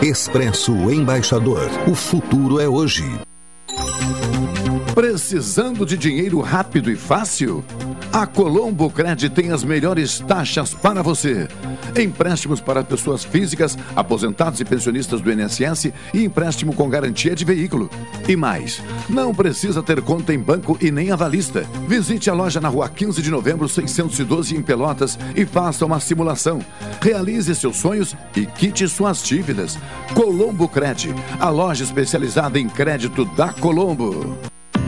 Expresso 0.00 0.72
Embaixador. 0.90 1.68
O 1.86 1.94
futuro 1.94 2.60
é 2.60 2.68
hoje. 2.68 3.04
Precisando 4.98 5.86
de 5.86 5.96
dinheiro 5.96 6.40
rápido 6.40 6.90
e 6.90 6.96
fácil? 6.96 7.64
A 8.12 8.26
Colombo 8.26 8.90
Cred 8.90 9.30
tem 9.30 9.52
as 9.52 9.62
melhores 9.62 10.18
taxas 10.18 10.74
para 10.74 11.04
você. 11.04 11.46
Empréstimos 11.96 12.60
para 12.60 12.82
pessoas 12.82 13.22
físicas, 13.22 13.78
aposentados 13.94 14.58
e 14.58 14.64
pensionistas 14.64 15.20
do 15.20 15.30
INSS 15.30 15.92
e 16.12 16.24
empréstimo 16.24 16.72
com 16.74 16.90
garantia 16.90 17.36
de 17.36 17.44
veículo. 17.44 17.88
E 18.28 18.34
mais, 18.34 18.82
não 19.08 19.32
precisa 19.32 19.84
ter 19.84 20.02
conta 20.02 20.34
em 20.34 20.38
banco 20.40 20.76
e 20.80 20.90
nem 20.90 21.12
avalista. 21.12 21.64
Visite 21.86 22.28
a 22.28 22.34
loja 22.34 22.60
na 22.60 22.68
rua 22.68 22.88
15 22.88 23.22
de 23.22 23.30
novembro, 23.30 23.68
612 23.68 24.56
em 24.56 24.62
Pelotas 24.62 25.16
e 25.36 25.46
faça 25.46 25.86
uma 25.86 26.00
simulação. 26.00 26.58
Realize 27.00 27.54
seus 27.54 27.76
sonhos 27.76 28.16
e 28.34 28.46
quite 28.46 28.88
suas 28.88 29.22
dívidas. 29.22 29.78
Colombo 30.12 30.66
Cred, 30.66 31.14
a 31.38 31.50
loja 31.50 31.84
especializada 31.84 32.58
em 32.58 32.68
crédito 32.68 33.24
da 33.36 33.52
Colombo. 33.52 34.36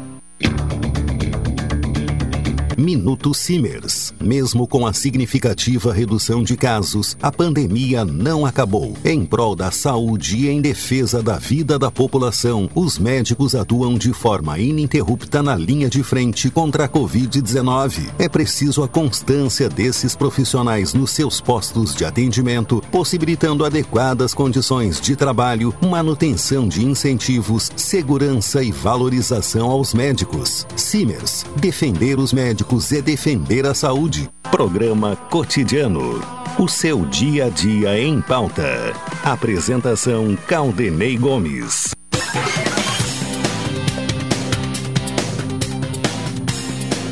Minuto 2.77 3.33
Simers. 3.33 4.13
Mesmo 4.19 4.67
com 4.67 4.87
a 4.87 4.93
significativa 4.93 5.93
redução 5.93 6.43
de 6.43 6.55
casos, 6.57 7.15
a 7.21 7.31
pandemia 7.31 8.03
não 8.03 8.45
acabou. 8.45 8.95
Em 9.05 9.25
prol 9.25 9.55
da 9.55 9.69
saúde 9.69 10.37
e 10.37 10.49
em 10.49 10.61
defesa 10.61 11.21
da 11.21 11.37
vida 11.37 11.77
da 11.77 11.91
população, 11.91 12.69
os 12.73 12.97
médicos 12.97 13.53
atuam 13.53 13.95
de 13.95 14.13
forma 14.13 14.57
ininterrupta 14.57 15.43
na 15.43 15.55
linha 15.55 15.89
de 15.89 16.01
frente 16.03 16.49
contra 16.49 16.85
a 16.85 16.89
Covid-19. 16.89 18.09
É 18.17 18.27
preciso 18.27 18.81
a 18.81 18.87
constância 18.87 19.69
desses 19.69 20.15
profissionais 20.15 20.93
nos 20.93 21.11
seus 21.11 21.39
postos 21.39 21.93
de 21.93 22.05
atendimento, 22.05 22.81
possibilitando 22.91 23.65
adequadas 23.65 24.33
condições 24.33 24.99
de 24.99 25.15
trabalho, 25.15 25.73
manutenção 25.81 26.67
de 26.67 26.83
incentivos, 26.83 27.71
segurança 27.75 28.63
e 28.63 28.71
valorização 28.71 29.69
aos 29.69 29.93
médicos. 29.93 30.65
Simers. 30.75 31.45
Defender 31.57 32.17
os 32.19 32.33
médicos 32.33 32.62
médicos 32.63 32.91
e 32.91 33.01
defender 33.01 33.65
a 33.65 33.73
saúde. 33.73 34.29
Programa 34.49 35.15
Cotidiano. 35.15 36.21
O 36.57 36.67
seu 36.69 37.05
dia 37.05 37.45
a 37.45 37.49
dia 37.49 37.99
em 37.99 38.21
pauta. 38.21 38.93
Apresentação 39.23 40.35
Caldenei 40.47 41.17
Gomes. 41.17 41.93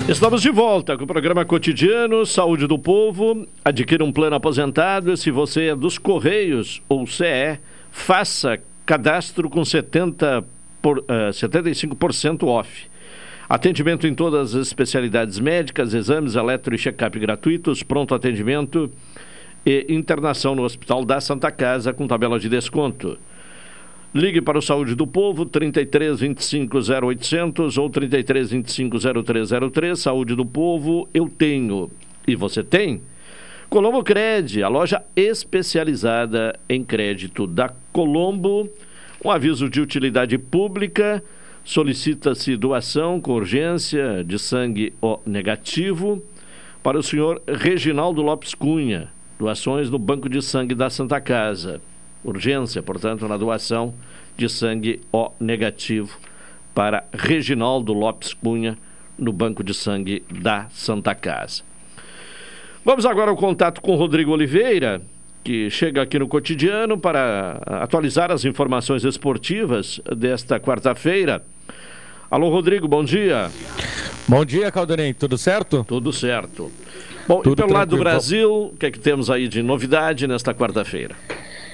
Estamos 0.07 0.41
de 0.41 0.49
volta 0.49 0.97
com 0.97 1.03
o 1.03 1.07
programa 1.07 1.43
cotidiano 1.43 2.25
Saúde 2.25 2.65
do 2.65 2.79
Povo. 2.79 3.45
Adquira 3.63 4.05
um 4.05 4.11
plano 4.11 4.35
aposentado 4.37 5.17
se 5.17 5.31
você 5.31 5.67
é 5.69 5.75
dos 5.75 5.97
Correios 5.97 6.81
ou 6.87 7.05
CE, 7.05 7.59
faça 7.91 8.59
cadastro 8.85 9.49
com 9.49 9.65
70 9.65 10.45
por, 10.81 10.99
uh, 10.99 11.03
eh, 11.07 11.29
75% 11.29 12.43
off. 12.47 12.90
Atendimento 13.51 14.07
em 14.07 14.15
todas 14.15 14.55
as 14.55 14.67
especialidades 14.67 15.37
médicas, 15.37 15.93
exames, 15.93 16.35
eletro 16.35 16.73
e 16.73 16.77
check-up 16.77 17.19
gratuitos, 17.19 17.83
pronto 17.83 18.15
atendimento 18.15 18.89
e 19.65 19.87
internação 19.89 20.55
no 20.55 20.63
Hospital 20.63 21.03
da 21.03 21.19
Santa 21.19 21.51
Casa 21.51 21.91
com 21.91 22.07
tabela 22.07 22.39
de 22.39 22.47
desconto. 22.47 23.19
Ligue 24.15 24.41
para 24.41 24.57
o 24.57 24.61
Saúde 24.61 24.95
do 24.95 25.05
Povo, 25.05 25.45
33 25.45 26.21
25 26.21 26.77
0800 26.77 27.77
ou 27.77 27.89
33 27.89 28.51
25 28.51 28.97
0303. 29.21 29.99
Saúde 29.99 30.33
do 30.33 30.45
Povo, 30.45 31.09
eu 31.13 31.27
tenho. 31.27 31.91
E 32.25 32.37
você 32.37 32.63
tem? 32.63 33.01
Colombo 33.69 34.01
Cred, 34.01 34.63
a 34.63 34.69
loja 34.69 35.03
especializada 35.13 36.57
em 36.69 36.85
crédito 36.85 37.45
da 37.45 37.69
Colombo. 37.91 38.69
Um 39.25 39.29
aviso 39.29 39.69
de 39.69 39.81
utilidade 39.81 40.37
pública. 40.37 41.21
Solicita-se 41.63 42.57
doação 42.57 43.21
com 43.21 43.33
urgência 43.33 44.23
de 44.23 44.39
sangue 44.39 44.93
O 45.01 45.19
negativo 45.25 46.21
para 46.81 46.97
o 46.97 47.03
senhor 47.03 47.41
Reginaldo 47.47 48.21
Lopes 48.21 48.55
Cunha. 48.55 49.09
Doações 49.37 49.89
no 49.89 49.99
Banco 49.99 50.27
de 50.27 50.41
Sangue 50.41 50.73
da 50.73 50.89
Santa 50.89 51.21
Casa. 51.21 51.79
Urgência, 52.23 52.81
portanto, 52.81 53.27
na 53.27 53.37
doação 53.37 53.93
de 54.35 54.49
sangue 54.49 55.01
O 55.11 55.31
negativo 55.39 56.17
para 56.73 57.05
Reginaldo 57.13 57.93
Lopes 57.93 58.33
Cunha 58.33 58.77
no 59.17 59.31
Banco 59.31 59.63
de 59.63 59.73
Sangue 59.73 60.23
da 60.31 60.67
Santa 60.69 61.13
Casa. 61.13 61.63
Vamos 62.83 63.05
agora 63.05 63.29
ao 63.29 63.37
contato 63.37 63.81
com 63.81 63.95
Rodrigo 63.95 64.31
Oliveira, 64.31 64.99
que 65.43 65.69
chega 65.69 66.01
aqui 66.01 66.17
no 66.17 66.27
cotidiano 66.27 66.97
para 66.97 67.61
atualizar 67.65 68.31
as 68.31 68.45
informações 68.45 69.03
esportivas 69.03 70.01
desta 70.15 70.59
quarta-feira. 70.59 71.43
Alô, 72.31 72.47
Rodrigo, 72.47 72.87
bom 72.87 73.03
dia. 73.03 73.51
Bom 74.25 74.45
dia, 74.45 74.71
Caldenei, 74.71 75.13
tudo 75.13 75.37
certo? 75.37 75.83
Tudo 75.83 76.13
certo. 76.13 76.71
Bom, 77.27 77.41
tudo 77.41 77.51
e 77.51 77.55
pelo 77.57 77.73
lado 77.73 77.89
do 77.89 77.97
Brasil, 77.97 78.71
o 78.73 78.77
que 78.79 78.85
é 78.85 78.91
que 78.91 78.99
temos 78.99 79.29
aí 79.29 79.49
de 79.49 79.61
novidade 79.61 80.25
nesta 80.27 80.53
quarta-feira? 80.53 81.13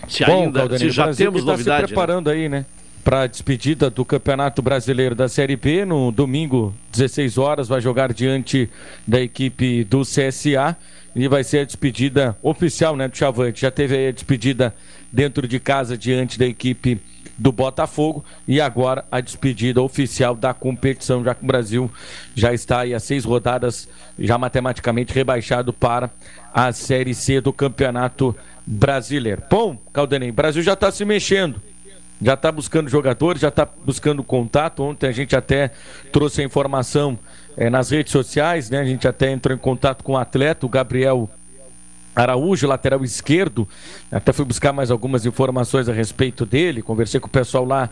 Se 0.09 0.25
bom, 0.25 0.45
ainda, 0.45 0.61
Caldenei, 0.61 0.89
se 0.89 0.95
já 0.95 1.13
temos 1.13 1.45
tá 1.45 1.51
novidade. 1.51 1.81
Se 1.81 1.81
né? 1.83 1.87
preparando 1.87 2.31
né? 2.31 2.33
aí, 2.35 2.49
né? 2.49 2.65
Para 3.03 3.21
a 3.21 3.27
despedida 3.27 3.91
do 3.91 4.03
Campeonato 4.03 4.63
Brasileiro 4.63 5.13
da 5.13 5.29
Série 5.29 5.55
B, 5.55 5.85
no 5.85 6.11
domingo, 6.11 6.73
16 6.91 7.37
horas, 7.37 7.67
vai 7.67 7.79
jogar 7.79 8.11
diante 8.11 8.67
da 9.07 9.21
equipe 9.21 9.83
do 9.83 10.01
CSA 10.01 10.75
e 11.15 11.27
vai 11.27 11.43
ser 11.43 11.59
a 11.59 11.65
despedida 11.65 12.35
oficial 12.41 12.95
né, 12.95 13.07
do 13.07 13.15
Chavante. 13.15 13.61
Já 13.61 13.69
teve 13.69 14.07
a 14.07 14.11
despedida 14.11 14.73
dentro 15.11 15.47
de 15.47 15.59
casa 15.59 15.95
diante 15.95 16.39
da 16.39 16.47
equipe 16.47 16.99
do 17.37 17.51
Botafogo 17.51 18.25
e 18.47 18.59
agora 18.59 19.05
a 19.11 19.21
despedida 19.21 19.81
oficial 19.81 20.35
da 20.35 20.53
competição, 20.53 21.23
já 21.23 21.35
que 21.35 21.43
o 21.43 21.47
Brasil 21.47 21.91
já 22.33 22.53
está 22.53 22.79
aí 22.81 22.93
a 22.93 22.99
seis 22.99 23.23
rodadas, 23.23 23.87
já 24.17 24.37
matematicamente 24.37 25.13
rebaixado 25.13 25.71
para 25.71 26.09
a 26.53 26.71
Série 26.71 27.13
C 27.13 27.39
do 27.39 27.53
Campeonato 27.53 28.35
Brasileiro. 28.65 29.43
Bom, 29.49 29.77
Caldenei, 29.93 30.31
o 30.31 30.33
Brasil 30.33 30.63
já 30.63 30.73
está 30.73 30.91
se 30.91 31.05
mexendo 31.05 31.61
já 32.21 32.33
está 32.33 32.51
buscando 32.51 32.89
jogadores, 32.89 33.41
já 33.41 33.49
está 33.49 33.67
buscando 33.85 34.23
contato. 34.23 34.83
Ontem 34.83 35.07
a 35.07 35.11
gente 35.11 35.35
até 35.35 35.71
trouxe 36.11 36.41
a 36.41 36.43
informação 36.43 37.17
é, 37.55 37.69
nas 37.69 37.91
redes 37.91 38.11
sociais, 38.11 38.69
né? 38.69 38.79
A 38.79 38.85
gente 38.85 39.07
até 39.07 39.31
entrou 39.31 39.55
em 39.55 39.59
contato 39.59 40.03
com 40.03 40.13
o 40.13 40.17
atleta, 40.17 40.65
o 40.65 40.69
Gabriel 40.69 41.29
Araújo, 42.17 42.67
lateral 42.67 43.03
esquerdo. 43.03 43.67
Até 44.11 44.33
fui 44.33 44.43
buscar 44.43 44.73
mais 44.73 44.89
algumas 44.89 45.25
informações 45.25 45.87
a 45.87 45.93
respeito 45.93 46.45
dele. 46.45 46.81
Conversei 46.81 47.19
com 47.19 47.27
o 47.27 47.29
pessoal 47.29 47.63
lá 47.63 47.89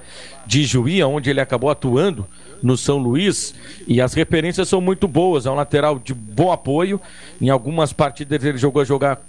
de 0.47 0.63
Juí, 0.63 1.03
onde 1.03 1.29
ele 1.29 1.39
acabou 1.39 1.69
atuando 1.69 2.27
no 2.61 2.75
São 2.75 2.97
Luís. 2.97 3.53
E 3.87 4.01
as 4.01 4.13
referências 4.13 4.67
são 4.67 4.81
muito 4.81 5.07
boas. 5.07 5.45
É 5.45 5.51
um 5.51 5.55
lateral 5.55 5.99
de 5.99 6.13
bom 6.13 6.51
apoio. 6.51 6.99
Em 7.39 7.49
algumas 7.49 7.93
partidas 7.93 8.43
ele 8.43 8.57
jogou 8.57 8.81
a 8.81 8.85
jogar 8.85 9.21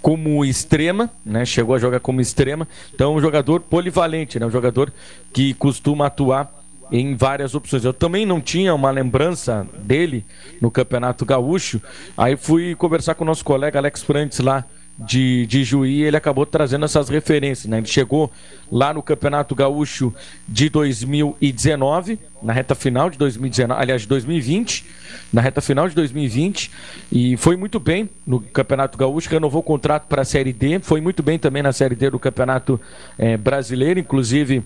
como 0.00 0.42
extrema, 0.44 1.10
né? 1.24 1.44
Chegou 1.44 1.74
a 1.74 1.78
jogar 1.78 2.00
como 2.00 2.22
extrema. 2.22 2.66
Então, 2.94 3.14
um 3.14 3.20
jogador 3.20 3.60
polivalente, 3.60 4.40
né? 4.40 4.46
Um 4.46 4.50
jogador 4.50 4.90
que 5.32 5.52
costuma 5.52 6.06
atuar 6.06 6.59
em 6.90 7.14
várias 7.14 7.54
opções. 7.54 7.84
Eu 7.84 7.92
também 7.92 8.26
não 8.26 8.40
tinha 8.40 8.74
uma 8.74 8.90
lembrança 8.90 9.66
dele 9.78 10.24
no 10.60 10.70
Campeonato 10.70 11.24
Gaúcho. 11.24 11.80
Aí 12.16 12.36
fui 12.36 12.74
conversar 12.74 13.14
com 13.14 13.24
o 13.24 13.26
nosso 13.26 13.44
colega 13.44 13.78
Alex 13.78 14.02
Frantes 14.02 14.40
lá 14.40 14.64
de, 15.00 15.46
de 15.46 15.64
Juí, 15.64 16.02
ele 16.02 16.16
acabou 16.16 16.44
trazendo 16.44 16.84
essas 16.84 17.08
referências. 17.08 17.66
Né? 17.66 17.78
Ele 17.78 17.86
chegou 17.86 18.30
lá 18.70 18.92
no 18.92 19.02
Campeonato 19.02 19.54
Gaúcho 19.54 20.14
de 20.46 20.68
2019, 20.68 22.18
na 22.42 22.52
reta 22.52 22.74
final 22.74 23.08
de 23.08 23.16
2019, 23.16 23.80
aliás, 23.80 24.02
de 24.02 24.08
2020, 24.08 24.84
na 25.32 25.40
reta 25.40 25.60
final 25.60 25.88
de 25.88 25.94
2020, 25.94 26.70
e 27.10 27.36
foi 27.36 27.56
muito 27.56 27.80
bem 27.80 28.10
no 28.26 28.40
Campeonato 28.40 28.98
Gaúcho, 28.98 29.30
renovou 29.30 29.60
o 29.60 29.64
contrato 29.64 30.06
para 30.06 30.22
a 30.22 30.24
Série 30.24 30.52
D, 30.52 30.78
foi 30.80 31.00
muito 31.00 31.22
bem 31.22 31.38
também 31.38 31.62
na 31.62 31.72
Série 31.72 31.94
D 31.94 32.10
do 32.10 32.18
Campeonato 32.18 32.80
é, 33.18 33.36
Brasileiro, 33.36 33.98
inclusive 33.98 34.62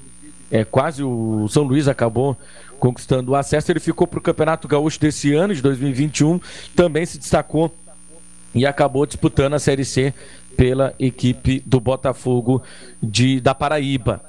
é, 0.54 0.64
quase 0.64 1.02
o 1.02 1.48
São 1.48 1.64
Luís 1.64 1.88
acabou 1.88 2.36
conquistando 2.78 3.32
o 3.32 3.34
acesso. 3.34 3.72
Ele 3.72 3.80
ficou 3.80 4.06
para 4.06 4.20
o 4.20 4.22
Campeonato 4.22 4.68
Gaúcho 4.68 5.00
desse 5.00 5.34
ano, 5.34 5.52
de 5.52 5.60
2021, 5.60 6.40
também 6.76 7.04
se 7.04 7.18
destacou 7.18 7.74
e 8.54 8.64
acabou 8.64 9.04
disputando 9.04 9.54
a 9.54 9.58
Série 9.58 9.84
C 9.84 10.14
pela 10.56 10.94
equipe 10.96 11.60
do 11.66 11.80
Botafogo 11.80 12.62
de, 13.02 13.40
da 13.40 13.52
Paraíba. 13.52 14.22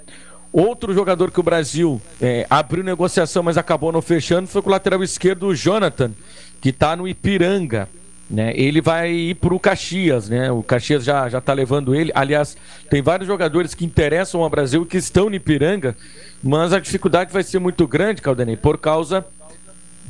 Outro 0.51 0.95
jogador 0.95 1.29
que 1.29 1.39
o 1.39 1.43
Brasil 1.43 2.01
é, 2.19 2.47
abriu 2.49 2.83
negociação, 2.83 3.43
mas 3.43 3.55
acabou 3.55 3.91
não 3.91 4.01
fechando, 4.01 4.47
foi 4.47 4.63
com 4.63 4.69
o 4.69 4.71
lateral 4.71 5.03
esquerdo, 5.03 5.45
o 5.45 5.53
Jonathan, 5.53 6.11
que 6.59 6.69
está 6.69 6.95
no 6.95 7.07
Ipiranga. 7.07 7.87
Né? 8.29 8.53
Ele 8.55 8.81
vai 8.81 9.11
ir 9.11 9.35
para 9.35 9.53
o 9.53 9.59
Caxias, 9.59 10.29
né? 10.29 10.51
O 10.51 10.63
Caxias 10.63 11.03
já 11.03 11.29
já 11.29 11.37
está 11.37 11.53
levando 11.53 11.93
ele. 11.93 12.11
Aliás, 12.15 12.57
tem 12.89 13.01
vários 13.01 13.27
jogadores 13.27 13.75
que 13.75 13.85
interessam 13.85 14.41
ao 14.41 14.49
Brasil 14.49 14.83
que 14.85 14.97
estão 14.97 15.29
no 15.29 15.35
Ipiranga, 15.35 15.95
mas 16.41 16.73
a 16.73 16.79
dificuldade 16.79 17.31
vai 17.31 17.43
ser 17.43 17.59
muito 17.59 17.87
grande, 17.87 18.23
Caldanei, 18.23 18.57
por 18.57 18.79
causa 18.79 19.23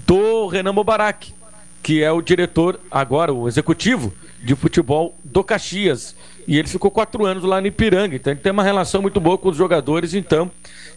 do 0.07 0.47
Renan 0.47 0.71
Mubarak, 0.71 1.33
que 1.83 2.01
é 2.01 2.11
o 2.11 2.21
diretor 2.21 2.79
agora, 2.89 3.33
o 3.33 3.47
executivo 3.47 4.13
de 4.41 4.55
futebol 4.55 5.17
do 5.23 5.43
Caxias. 5.43 6.15
E 6.47 6.57
ele 6.57 6.67
ficou 6.67 6.91
quatro 6.91 7.25
anos 7.25 7.43
lá 7.43 7.59
no 7.59 7.67
Ipiranga, 7.67 8.15
então 8.15 8.31
ele 8.31 8.39
tem 8.39 8.51
uma 8.51 8.63
relação 8.63 9.01
muito 9.01 9.19
boa 9.19 9.37
com 9.37 9.49
os 9.49 9.57
jogadores, 9.57 10.13
então 10.13 10.51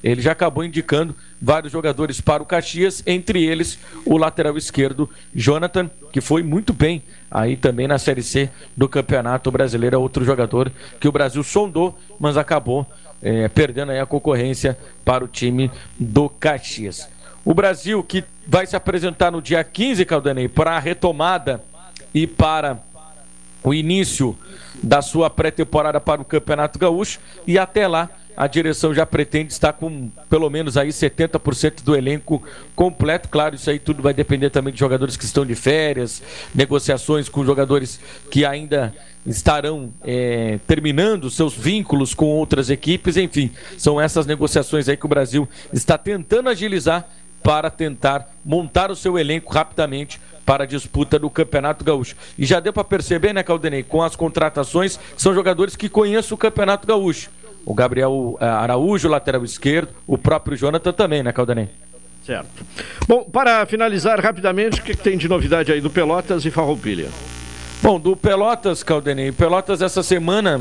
ele 0.04 0.20
já 0.20 0.32
acabou 0.32 0.62
indicando 0.62 1.14
vários 1.40 1.72
jogadores 1.72 2.20
para 2.20 2.42
o 2.42 2.46
Caxias, 2.46 3.02
entre 3.06 3.44
eles 3.44 3.78
o 4.04 4.18
lateral 4.18 4.56
esquerdo 4.58 5.08
Jonathan, 5.34 5.90
que 6.12 6.20
foi 6.20 6.42
muito 6.42 6.72
bem 6.72 7.02
aí 7.30 7.56
também 7.56 7.88
na 7.88 7.98
Série 7.98 8.22
C 8.22 8.50
do 8.76 8.88
Campeonato 8.88 9.50
Brasileiro, 9.50 9.96
é 9.96 9.98
outro 9.98 10.24
jogador 10.24 10.70
que 11.00 11.08
o 11.08 11.12
Brasil 11.12 11.42
sondou, 11.42 11.98
mas 12.20 12.37
acabou 12.37 12.87
é, 13.22 13.48
perdendo 13.48 13.92
aí 13.92 13.98
a 13.98 14.06
concorrência 14.06 14.78
para 15.04 15.24
o 15.24 15.28
time 15.28 15.70
do 15.98 16.28
Caxias. 16.28 17.08
O 17.44 17.54
Brasil 17.54 18.02
que 18.02 18.24
vai 18.46 18.66
se 18.66 18.76
apresentar 18.76 19.30
no 19.30 19.40
dia 19.40 19.64
15, 19.64 20.04
Caldanei, 20.04 20.48
para 20.48 20.72
a 20.72 20.78
retomada 20.78 21.64
e 22.12 22.26
para 22.26 22.78
o 23.62 23.74
início 23.74 24.37
da 24.83 25.03
sua 25.03 25.29
pré-temporada 25.29 26.01
para 26.01 26.21
o 26.21 26.25
Campeonato 26.25 26.79
Gaúcho 26.79 27.19
e 27.47 27.59
até 27.59 27.87
lá 27.87 28.11
a 28.37 28.47
direção 28.47 28.95
já 28.95 29.05
pretende 29.05 29.53
estar 29.53 29.73
com 29.73 30.11
pelo 30.31 30.49
menos 30.49 30.77
aí 30.77 30.91
70% 30.91 31.83
do 31.83 31.97
elenco 31.97 32.41
completo. 32.77 33.29
Claro, 33.29 33.57
isso 33.57 33.69
aí 33.69 33.81
tudo 33.81 34.01
vai 34.01 34.14
depender 34.14 34.49
também 34.51 34.73
de 34.73 34.79
jogadores 34.79 35.17
que 35.17 35.25
estão 35.25 35.45
de 35.45 35.57
férias, 35.57 36.23
negociações 36.55 37.29
com 37.29 37.45
jogadores 37.45 37.99
que 38.31 38.45
ainda 38.45 38.95
estarão 39.27 39.93
é, 40.05 40.61
terminando 40.69 41.29
seus 41.29 41.53
vínculos 41.53 42.14
com 42.14 42.27
outras 42.27 42.71
equipes. 42.71 43.17
Enfim, 43.17 43.51
são 43.77 44.01
essas 44.01 44.25
negociações 44.25 44.88
aí 44.88 44.97
que 44.97 45.07
o 45.07 45.09
Brasil 45.09 45.49
está 45.73 45.99
tentando 45.99 46.49
agilizar 46.49 47.09
para 47.43 47.71
tentar 47.71 48.31
montar 48.45 48.91
o 48.91 48.97
seu 48.97 49.19
elenco 49.19 49.53
rapidamente 49.53 50.21
para 50.48 50.64
a 50.64 50.66
disputa 50.66 51.18
do 51.18 51.28
Campeonato 51.28 51.84
Gaúcho. 51.84 52.16
E 52.38 52.46
já 52.46 52.58
deu 52.58 52.72
para 52.72 52.82
perceber, 52.82 53.34
né, 53.34 53.42
Caldenei, 53.42 53.82
com 53.82 54.02
as 54.02 54.16
contratações, 54.16 54.98
são 55.14 55.34
jogadores 55.34 55.76
que 55.76 55.90
conhecem 55.90 56.32
o 56.32 56.38
Campeonato 56.38 56.87
Gaúcho. 56.87 57.28
O 57.66 57.74
Gabriel 57.74 58.38
eh, 58.40 58.46
Araújo, 58.46 59.11
lateral 59.11 59.44
esquerdo, 59.44 59.90
o 60.06 60.16
próprio 60.16 60.56
Jonathan 60.56 60.90
também, 60.90 61.22
né, 61.22 61.34
Caldenei? 61.34 61.68
Certo. 62.24 62.64
Bom, 63.06 63.24
para 63.24 63.66
finalizar 63.66 64.18
rapidamente, 64.20 64.80
o 64.80 64.82
que 64.82 64.96
tem 64.96 65.18
de 65.18 65.28
novidade 65.28 65.70
aí 65.70 65.82
do 65.82 65.90
Pelotas 65.90 66.46
e 66.46 66.50
Farroupilha? 66.50 67.11
Bom, 67.81 68.01
do 68.01 68.17
Pelotas, 68.17 68.83
Caldenei. 68.83 69.31
Pelotas, 69.31 69.81
essa 69.81 70.03
semana, 70.03 70.61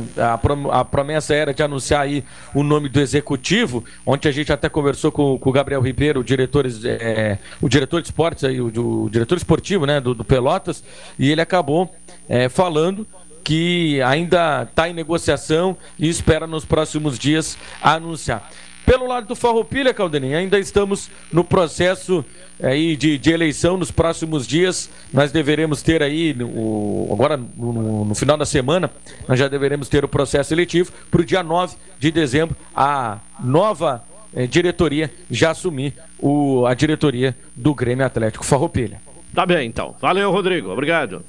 a, 0.72 0.86
promessa 0.86 1.34
era 1.34 1.52
de 1.52 1.64
anunciar 1.64 2.02
aí 2.02 2.24
o 2.54 2.62
nome 2.62 2.88
do 2.90 3.02
executivo. 3.02 3.84
Ontem 4.06 4.30
a 4.30 4.32
gente 4.32 4.54
até 4.54 4.70
conversou 4.70 5.12
com, 5.12 5.38
com 5.38 5.50
o 5.50 5.54
Gabriel 5.54 5.82
Ribeiro, 5.82 6.20
o 6.20 6.24
diretor, 6.24 6.66
é, 6.86 7.40
o 7.60 7.68
diretor 7.68 8.02
de 8.02 8.08
esportes, 8.10 8.44
aí, 8.44 8.62
o, 8.62 8.68
o 9.06 9.10
diretor 9.10 9.36
esportivo 9.36 9.86
né, 9.86 10.00
do, 10.00 10.14
do 10.14 10.24
Pelotas, 10.24 10.84
e 11.18 11.32
ele 11.32 11.42
acabou 11.42 11.92
é, 12.30 12.50
falando 12.50 13.06
que 13.44 14.00
ainda 14.04 14.68
está 14.70 14.88
em 14.88 14.94
negociação 14.94 15.76
e 15.98 16.08
espera 16.08 16.46
nos 16.46 16.66
próximos 16.66 17.18
dias 17.18 17.58
anunciar. 17.82 18.48
Pelo 18.88 19.06
lado 19.06 19.28
do 19.28 19.36
Farroupilha, 19.36 19.93
Caldeninha, 19.93 20.38
ainda 20.38 20.58
estamos 20.58 21.10
no 21.30 21.43
processo 21.43 22.23
aí 22.63 22.95
de, 22.95 23.17
de, 23.17 23.32
eleição 23.32 23.76
nos 23.76 23.91
próximos 23.91 24.47
dias. 24.47 24.89
Nós 25.12 25.30
deveremos 25.30 25.82
ter 25.82 26.02
aí, 26.02 26.34
o, 26.41 27.10
agora 27.12 27.36
no, 27.36 28.06
no, 28.06 28.15
final 28.15 28.38
da 28.38 28.45
semana, 28.45 28.89
nós 29.28 29.38
já 29.38 29.50
deveremos 29.50 29.89
ter 29.89 30.06
o 30.06 30.08
processo 30.08 30.54
eletivo 30.54 30.89
para 31.12 31.19
o 31.19 31.26
dia 31.26 31.43
9 31.43 31.76
de 32.00 32.12
dezembro, 32.12 32.56
a 32.73 33.19
nova 33.43 34.06
eh, 34.34 34.47
diretoria 34.47 35.13
já 35.30 35.52
assumir 35.52 35.93
o, 36.17 36.65
a 36.65 36.73
diretoria 36.73 37.36
do 37.54 37.76
Grêmio 37.76 38.06
Atlético 38.06 38.45
Farroupilha. 38.45 39.02
Tá 39.36 39.45
bem, 39.45 39.67
então. 39.67 39.97
Valeu, 40.00 40.32
Rodrigo. 40.32 40.71
Obrigado. 40.71 41.26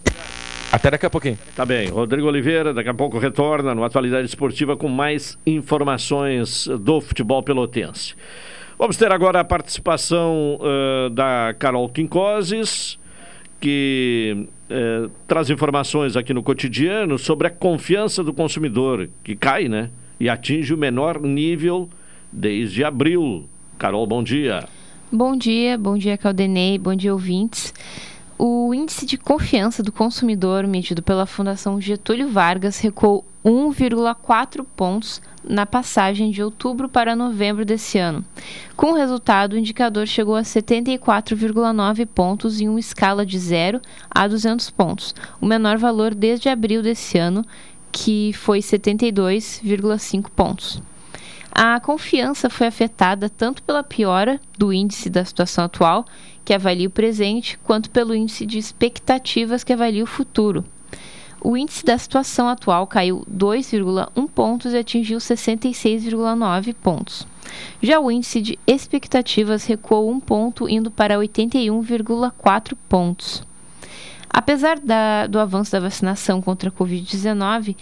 Até 0.70 0.90
daqui 0.90 1.06
a 1.06 1.10
pouquinho. 1.10 1.38
Tá 1.56 1.64
bem. 1.64 1.88
Rodrigo 1.88 2.26
Oliveira, 2.28 2.74
daqui 2.74 2.90
a 2.90 2.94
pouco 2.94 3.18
retorna 3.18 3.74
no 3.74 3.82
Atualidade 3.82 4.26
Esportiva 4.26 4.76
com 4.76 4.88
mais 4.88 5.38
informações 5.46 6.68
do 6.80 7.00
futebol 7.00 7.42
pelotense. 7.42 8.14
Vamos 8.78 8.96
ter 8.96 9.10
agora 9.10 9.40
a 9.40 9.44
participação 9.44 10.60
uh, 10.60 11.10
da 11.10 11.54
Carol 11.58 11.88
Quincoses, 11.88 12.98
que 13.58 14.46
uh, 14.70 15.10
traz 15.26 15.48
informações 15.48 16.16
aqui 16.16 16.34
no 16.34 16.42
cotidiano 16.42 17.18
sobre 17.18 17.48
a 17.48 17.50
confiança 17.50 18.22
do 18.22 18.32
consumidor, 18.32 19.08
que 19.24 19.34
cai, 19.34 19.68
né? 19.68 19.90
E 20.20 20.28
atinge 20.28 20.74
o 20.74 20.78
menor 20.78 21.20
nível 21.20 21.88
desde 22.30 22.84
abril. 22.84 23.48
Carol, 23.78 24.06
bom 24.06 24.22
dia. 24.22 24.64
Bom 25.10 25.34
dia, 25.34 25.78
bom 25.78 25.96
dia, 25.96 26.18
Caldenei, 26.18 26.78
bom 26.78 26.94
dia, 26.94 27.12
ouvintes. 27.12 27.72
O 28.40 28.72
índice 28.72 29.04
de 29.04 29.18
confiança 29.18 29.82
do 29.82 29.90
consumidor 29.90 30.64
medido 30.64 31.02
pela 31.02 31.26
Fundação 31.26 31.80
Getúlio 31.80 32.28
Vargas 32.28 32.78
recuou 32.78 33.24
1,4 33.44 34.64
pontos 34.76 35.20
na 35.42 35.66
passagem 35.66 36.30
de 36.30 36.40
outubro 36.40 36.88
para 36.88 37.16
novembro 37.16 37.64
desse 37.64 37.98
ano. 37.98 38.24
Com 38.76 38.92
o 38.92 38.94
resultado, 38.94 39.54
o 39.54 39.58
indicador 39.58 40.06
chegou 40.06 40.36
a 40.36 40.42
74,9 40.42 42.06
pontos 42.06 42.60
em 42.60 42.68
uma 42.68 42.78
escala 42.78 43.26
de 43.26 43.36
0 43.36 43.80
a 44.08 44.28
200 44.28 44.70
pontos, 44.70 45.16
o 45.40 45.46
menor 45.46 45.76
valor 45.76 46.14
desde 46.14 46.48
abril 46.48 46.80
desse 46.80 47.18
ano, 47.18 47.44
que 47.90 48.32
foi 48.34 48.60
72,5 48.60 50.30
pontos. 50.30 50.80
A 51.50 51.80
confiança 51.80 52.48
foi 52.48 52.68
afetada 52.68 53.28
tanto 53.28 53.64
pela 53.64 53.82
piora 53.82 54.40
do 54.56 54.72
índice 54.72 55.10
da 55.10 55.24
situação 55.24 55.64
atual, 55.64 56.06
que 56.48 56.54
avalia 56.54 56.88
o 56.88 56.90
presente, 56.90 57.58
quanto 57.62 57.90
pelo 57.90 58.14
índice 58.14 58.46
de 58.46 58.56
expectativas, 58.56 59.62
que 59.62 59.70
avalia 59.70 60.02
o 60.02 60.06
futuro. 60.06 60.64
O 61.42 61.58
índice 61.58 61.84
da 61.84 61.98
situação 61.98 62.48
atual 62.48 62.86
caiu 62.86 63.22
2,1 63.30 64.26
pontos 64.30 64.72
e 64.72 64.78
atingiu 64.78 65.18
66,9 65.18 66.74
pontos. 66.82 67.26
Já 67.82 68.00
o 68.00 68.10
índice 68.10 68.40
de 68.40 68.58
expectativas 68.66 69.66
recuou 69.66 70.10
um 70.10 70.18
ponto, 70.18 70.66
indo 70.66 70.90
para 70.90 71.16
81,4 71.16 72.74
pontos. 72.88 73.42
Apesar 74.30 74.78
da, 74.78 75.26
do 75.26 75.38
avanço 75.38 75.72
da 75.72 75.80
vacinação 75.80 76.40
contra 76.40 76.70
a 76.70 76.72
Covid-19, 76.72 77.76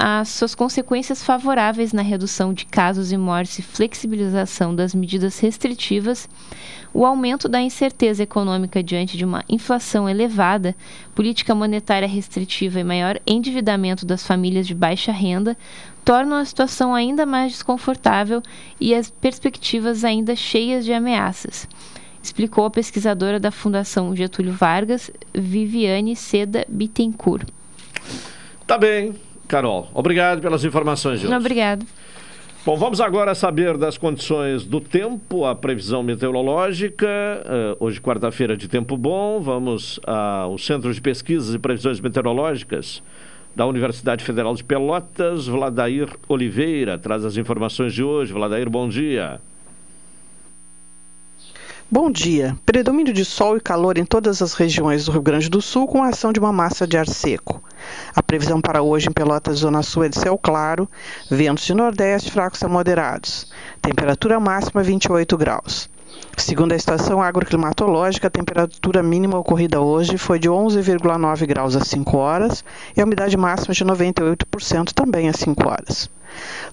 as 0.00 0.28
suas 0.28 0.54
consequências 0.54 1.24
favoráveis 1.24 1.92
na 1.92 2.02
redução 2.02 2.54
de 2.54 2.64
casos 2.64 3.10
e 3.10 3.16
mortes 3.16 3.58
e 3.58 3.62
flexibilização 3.62 4.72
das 4.72 4.94
medidas 4.94 5.40
restritivas, 5.40 6.28
o 6.94 7.04
aumento 7.04 7.48
da 7.48 7.60
incerteza 7.60 8.22
econômica 8.22 8.80
diante 8.80 9.16
de 9.16 9.24
uma 9.24 9.44
inflação 9.48 10.08
elevada, 10.08 10.76
política 11.16 11.52
monetária 11.52 12.06
restritiva 12.06 12.78
e 12.78 12.84
maior 12.84 13.18
endividamento 13.26 14.06
das 14.06 14.24
famílias 14.24 14.68
de 14.68 14.74
baixa 14.74 15.10
renda 15.10 15.58
tornam 16.04 16.38
a 16.38 16.44
situação 16.44 16.94
ainda 16.94 17.26
mais 17.26 17.50
desconfortável 17.50 18.40
e 18.80 18.94
as 18.94 19.10
perspectivas 19.10 20.04
ainda 20.04 20.36
cheias 20.36 20.84
de 20.84 20.92
ameaças 20.92 21.66
explicou 22.22 22.66
a 22.66 22.70
pesquisadora 22.70 23.40
da 23.40 23.50
Fundação 23.50 24.14
Getúlio 24.14 24.52
Vargas, 24.52 25.10
Viviane 25.32 26.14
Seda 26.14 26.64
Bittencourt. 26.68 27.48
Tá 28.66 28.76
bem. 28.76 29.14
Carol, 29.48 29.88
obrigado 29.94 30.40
pelas 30.40 30.64
informações 30.64 31.24
hoje. 31.24 31.34
Obrigado. 31.34 31.84
Bom, 32.66 32.76
vamos 32.76 33.00
agora 33.00 33.34
saber 33.34 33.78
das 33.78 33.96
condições 33.96 34.64
do 34.64 34.78
tempo, 34.78 35.46
a 35.46 35.54
previsão 35.54 36.02
meteorológica. 36.02 37.06
Uh, 37.08 37.84
hoje, 37.84 37.98
quarta-feira, 37.98 38.58
de 38.58 38.68
tempo 38.68 38.94
bom. 38.94 39.40
Vamos 39.40 39.98
ao 40.04 40.58
Centro 40.58 40.92
de 40.92 41.00
Pesquisas 41.00 41.54
e 41.54 41.58
Previsões 41.58 41.98
Meteorológicas 41.98 43.02
da 43.56 43.64
Universidade 43.64 44.22
Federal 44.22 44.54
de 44.54 44.62
Pelotas. 44.62 45.46
Vladair 45.46 46.08
Oliveira 46.28 46.98
traz 46.98 47.24
as 47.24 47.38
informações 47.38 47.94
de 47.94 48.02
hoje. 48.02 48.34
Vladair, 48.34 48.68
bom 48.68 48.86
dia. 48.86 49.40
Bom 51.90 52.10
dia. 52.10 52.54
Predomínio 52.66 53.14
de 53.14 53.24
sol 53.24 53.56
e 53.56 53.60
calor 53.62 53.96
em 53.96 54.04
todas 54.04 54.42
as 54.42 54.52
regiões 54.52 55.06
do 55.06 55.12
Rio 55.12 55.22
Grande 55.22 55.48
do 55.48 55.62
Sul 55.62 55.88
com 55.88 56.02
a 56.02 56.08
ação 56.08 56.34
de 56.34 56.38
uma 56.38 56.52
massa 56.52 56.86
de 56.86 56.98
ar 56.98 57.08
seco. 57.08 57.64
A 58.14 58.22
previsão 58.22 58.60
para 58.60 58.82
hoje 58.82 59.08
em 59.08 59.12
Pelotas, 59.12 59.60
Zona 59.60 59.82
Sul, 59.82 60.04
é 60.04 60.10
de 60.10 60.18
céu 60.18 60.36
claro, 60.36 60.86
ventos 61.30 61.64
de 61.64 61.72
nordeste 61.72 62.30
fracos 62.30 62.62
a 62.62 62.68
moderados. 62.68 63.50
Temperatura 63.80 64.38
máxima 64.38 64.82
28 64.82 65.34
graus. 65.38 65.88
Segundo 66.36 66.72
a 66.72 66.76
estação 66.76 67.20
agroclimatológica, 67.20 68.28
a 68.28 68.30
temperatura 68.30 69.02
mínima 69.02 69.38
ocorrida 69.38 69.80
hoje 69.80 70.16
foi 70.16 70.38
de 70.38 70.48
11,9 70.48 71.46
graus 71.46 71.76
às 71.76 71.88
5 71.88 72.16
horas 72.16 72.64
e 72.96 73.00
a 73.00 73.04
umidade 73.04 73.36
máxima 73.36 73.74
de 73.74 73.84
98% 73.84 74.92
também 74.92 75.28
às 75.28 75.36
5 75.36 75.68
horas. 75.68 76.10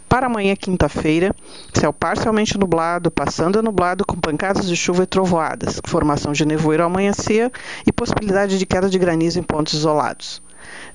Para 0.07 0.27
amanhã, 0.27 0.55
quinta-feira, 0.55 1.35
céu 1.73 1.91
parcialmente 1.91 2.57
nublado, 2.57 3.09
passando 3.09 3.59
a 3.59 3.61
nublado 3.61 4.05
com 4.05 4.15
pancadas 4.15 4.67
de 4.67 4.75
chuva 4.75 5.03
e 5.03 5.07
trovoadas, 5.07 5.81
formação 5.85 6.31
de 6.31 6.45
nevoeiro 6.45 6.83
ao 6.83 6.89
amanhecer 6.89 7.51
e 7.85 7.91
possibilidade 7.91 8.57
de 8.57 8.65
queda 8.65 8.89
de 8.89 8.99
granizo 8.99 9.39
em 9.39 9.43
pontos 9.43 9.73
isolados. 9.73 10.41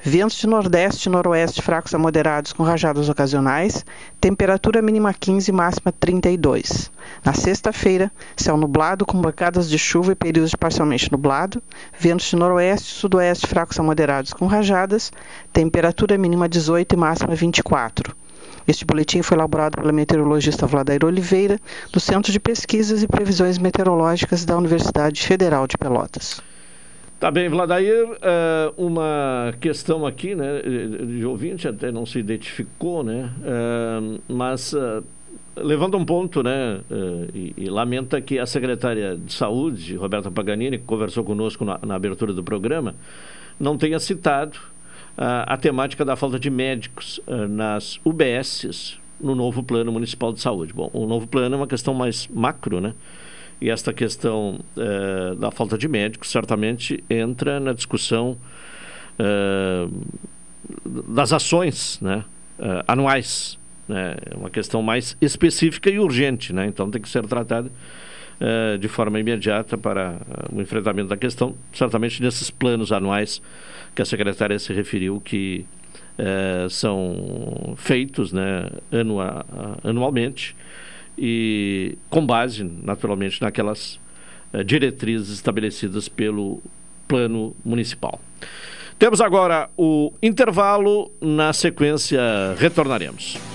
Ventos 0.03 0.39
de 0.39 0.47
nordeste 0.47 1.11
e 1.11 1.13
noroeste 1.13 1.61
fracos 1.61 1.95
a 1.95 1.99
moderados 1.99 2.55
com 2.55 2.63
rajadas 2.63 3.11
ocasionais. 3.11 3.85
Temperatura 4.19 4.81
mínima 4.81 5.13
15, 5.13 5.53
máxima 5.53 5.93
32. 5.93 6.91
Na 7.23 7.35
sexta-feira, 7.35 8.11
céu 8.35 8.57
nublado 8.57 9.05
com 9.05 9.21
bancadas 9.21 9.69
de 9.69 9.79
chuva 9.79 10.13
e 10.13 10.15
períodos 10.15 10.53
de 10.53 10.57
parcialmente 10.57 11.13
nublado. 11.13 11.63
Ventos 11.99 12.31
de 12.31 12.37
noroeste 12.37 12.89
e 12.89 12.95
sudoeste 12.95 13.47
fracos 13.47 13.79
a 13.79 13.83
moderados 13.83 14.33
com 14.33 14.47
rajadas. 14.47 15.13
Temperatura 15.53 16.17
mínima 16.17 16.49
18 16.49 16.95
e 16.95 16.97
máxima 16.97 17.35
24. 17.35 18.17
Este 18.67 18.87
boletim 18.87 19.21
foi 19.21 19.37
elaborado 19.37 19.77
pela 19.77 19.93
meteorologista 19.93 20.67
Vladair 20.67 21.05
Oliveira, 21.05 21.61
do 21.93 22.01
Centro 22.01 22.33
de 22.33 22.41
Pesquisas 22.41 23.03
e 23.03 23.07
Previsões 23.07 23.59
Meteorológicas 23.59 24.47
da 24.47 24.57
Universidade 24.57 25.21
Federal 25.21 25.67
de 25.67 25.77
Pelotas. 25.77 26.41
Tá 27.21 27.31
bem, 27.31 27.51
Vladair, 27.51 28.09
uh, 28.09 28.17
uma 28.79 29.53
questão 29.61 30.07
aqui, 30.07 30.35
né, 30.35 30.63
de 31.19 31.27
ouvinte, 31.27 31.69
até 31.69 31.93
não 31.93 32.07
se 32.07 32.19
identificou, 32.19 33.05
né, 33.05 33.31
uh, 33.41 34.23
mas 34.27 34.73
uh, 34.73 35.05
levanta 35.55 35.99
um 35.99 36.05
ponto, 36.07 36.43
né, 36.43 36.81
e, 37.35 37.53
e, 37.59 37.69
lamenta 37.69 38.23
que 38.23 38.39
a 38.39 38.47
secretária 38.47 39.19
de 39.19 39.35
Saúde, 39.35 39.97
Roberta 39.97 40.31
Paganini, 40.31 40.79
que 40.79 40.85
conversou 40.85 41.23
conosco 41.23 41.63
na, 41.63 41.79
na 41.87 41.95
abertura 41.95 42.33
do 42.33 42.43
programa, 42.43 42.95
não 43.61 43.77
tenha 43.77 44.01
citado 44.01 44.59
a 45.19 45.59
temática 45.59 46.03
da 46.07 46.17
falta 46.17 46.39
de 46.39 46.49
médicos 46.49 47.21
nas 47.51 48.01
UBSs 48.03 48.99
no 49.21 49.35
novo 49.35 49.63
plano 49.63 49.93
municipal 49.93 50.33
de 50.33 50.41
saúde. 50.41 50.73
Bom, 50.73 50.89
o 50.95 51.07
novo 51.07 51.27
plano 51.27 51.57
é 51.57 51.59
uma 51.59 51.67
questão 51.67 51.93
mais 51.93 52.27
macro, 52.29 52.81
né? 52.81 52.95
E 53.61 53.69
esta 53.69 53.93
questão 53.93 54.61
uh, 54.77 55.35
da 55.37 55.51
falta 55.51 55.77
de 55.77 55.87
médicos 55.87 56.31
certamente 56.31 57.05
entra 57.11 57.61
na 57.61 57.75
discussão 57.75 58.39
uh, 59.19 59.93
das 61.07 61.33
ações 61.33 62.01
né, 62.01 62.25
uh, 62.59 62.83
anuais. 62.89 63.59
Né? 63.87 64.17
É 64.31 64.37
uma 64.37 64.49
questão 64.49 64.83
mais 64.83 65.15
específica 65.21 65.91
e 65.91 65.99
urgente, 65.99 66.55
né? 66.55 66.67
então 66.67 66.91
tem 66.91 67.03
que 67.03 67.09
ser 67.09 67.27
tratada 67.27 67.71
de 68.81 68.89
forma 68.89 69.21
imediata 69.21 69.77
para 69.77 70.17
o 70.51 70.63
enfrentamento 70.63 71.11
da 71.11 71.17
questão, 71.19 71.55
certamente 71.75 72.23
nesses 72.23 72.51
planos 72.51 72.91
anuais 72.91 73.43
que 73.95 74.01
a 74.01 74.05
secretária 74.07 74.59
se 74.59 74.73
referiu 74.73 75.21
que 75.21 75.67
são 76.71 77.75
feitos 77.77 78.33
né, 78.33 78.71
anua, 78.91 79.45
anualmente 79.85 80.57
e 81.21 81.99
com 82.09 82.25
base, 82.25 82.65
naturalmente, 82.65 83.43
naquelas 83.43 84.01
uh, 84.55 84.65
diretrizes 84.65 85.29
estabelecidas 85.29 86.09
pelo 86.09 86.63
plano 87.07 87.55
municipal. 87.63 88.19
Temos 88.99 89.21
agora 89.21 89.69
o 89.77 90.13
intervalo, 90.23 91.11
na 91.21 91.53
sequência 91.53 92.21
retornaremos. 92.57 93.50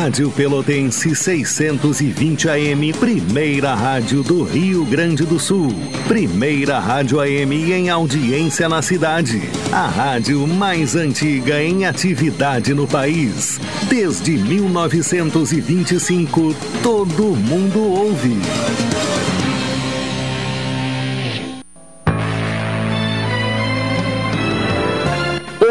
Rádio 0.00 0.30
Pelotense 0.30 1.14
620 1.14 2.48
AM, 2.48 2.90
primeira 2.94 3.74
rádio 3.74 4.22
do 4.22 4.44
Rio 4.44 4.82
Grande 4.86 5.26
do 5.26 5.38
Sul. 5.38 5.68
Primeira 6.08 6.78
rádio 6.78 7.20
AM 7.20 7.70
em 7.70 7.90
audiência 7.90 8.66
na 8.66 8.80
cidade. 8.80 9.42
A 9.70 9.86
rádio 9.86 10.46
mais 10.46 10.96
antiga 10.96 11.62
em 11.62 11.84
atividade 11.84 12.72
no 12.72 12.88
país. 12.88 13.60
Desde 13.90 14.38
1925, 14.38 16.56
todo 16.82 17.36
mundo 17.36 17.80
ouve. 17.80 18.38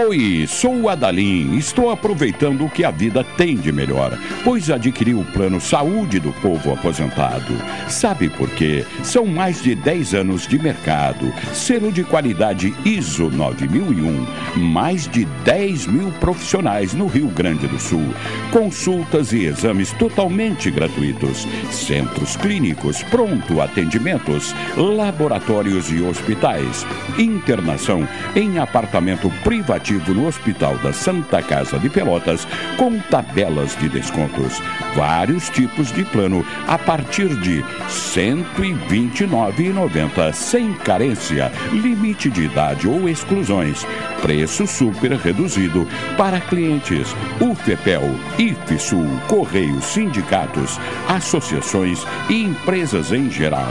Oi, 0.10 0.48
sou 0.48 0.76
o 0.76 0.90
Adalim. 0.90 1.56
Estou 1.56 1.92
aproveitando 1.92 2.66
o 2.66 2.70
que 2.70 2.84
a 2.84 2.90
vida 2.90 3.24
tem 3.24 3.56
de 3.56 3.72
melhor, 3.72 4.18
pois 4.44 4.72
adquiri 4.72 5.14
o 5.14 5.24
plano 5.24 5.62
Saúde 5.62 6.20
do 6.20 6.34
Povo 6.42 6.74
Aposentado. 6.74 7.54
Sabe 7.88 8.28
por 8.28 8.50
quê? 8.50 8.84
São 9.04 9.28
mais 9.28 9.62
de 9.62 9.76
10 9.76 10.16
anos 10.16 10.48
de 10.48 10.58
mercado, 10.58 11.32
selo 11.54 11.92
de 11.92 12.04
qualidade 12.04 12.74
ISO 12.84 13.30
9001, 13.30 14.26
mais 14.58 15.08
de 15.08 15.26
10 15.46 15.86
mil 15.86 16.12
profissionais 16.14 16.96
no 16.96 17.06
Rio 17.06 17.28
Grande 17.28 17.68
do 17.68 17.80
Sul, 17.80 18.12
consultas 18.52 19.32
e 19.32 19.46
exames 19.46 19.92
totalmente 19.92 20.72
gratuitos, 20.72 21.48
centros 21.70 22.36
clínicos, 22.36 23.04
pronto 23.04 23.62
atendimentos, 23.62 24.56
laboratórios 24.76 25.92
e 25.92 26.02
hospitais, 26.02 26.84
internação 27.20 28.08
em 28.36 28.58
apartamento 28.58 29.32
privativo 29.44 29.99
no 30.08 30.28
Hospital 30.28 30.78
da 30.78 30.94
Santa 30.94 31.42
Casa 31.42 31.80
de 31.80 31.90
Pelotas 31.90 32.48
com 32.78 33.00
tabelas 33.00 33.76
de 33.78 33.90
descontos. 33.90 34.62
Vários 34.96 35.50
tipos 35.50 35.92
de 35.92 36.06
plano 36.06 36.46
a 36.68 36.78
partir 36.78 37.30
de 37.42 37.62
R$ 37.62 37.66
129,90 37.88 40.32
sem 40.34 40.74
carência, 40.74 41.52
limite 41.72 42.30
de 42.30 42.44
idade 42.44 42.88
ou 42.88 43.10
exclusões. 43.10 43.84
Preço 44.22 44.68
super 44.68 45.14
reduzido 45.14 45.88
para 46.18 46.40
clientes 46.40 47.16
UFEPEL, 47.40 48.04
IFSUL, 48.38 49.08
Correios, 49.28 49.86
sindicatos, 49.86 50.80
associações 51.08 52.06
e 52.30 52.44
empresas 52.44 53.12
em 53.12 53.28
geral. 53.30 53.70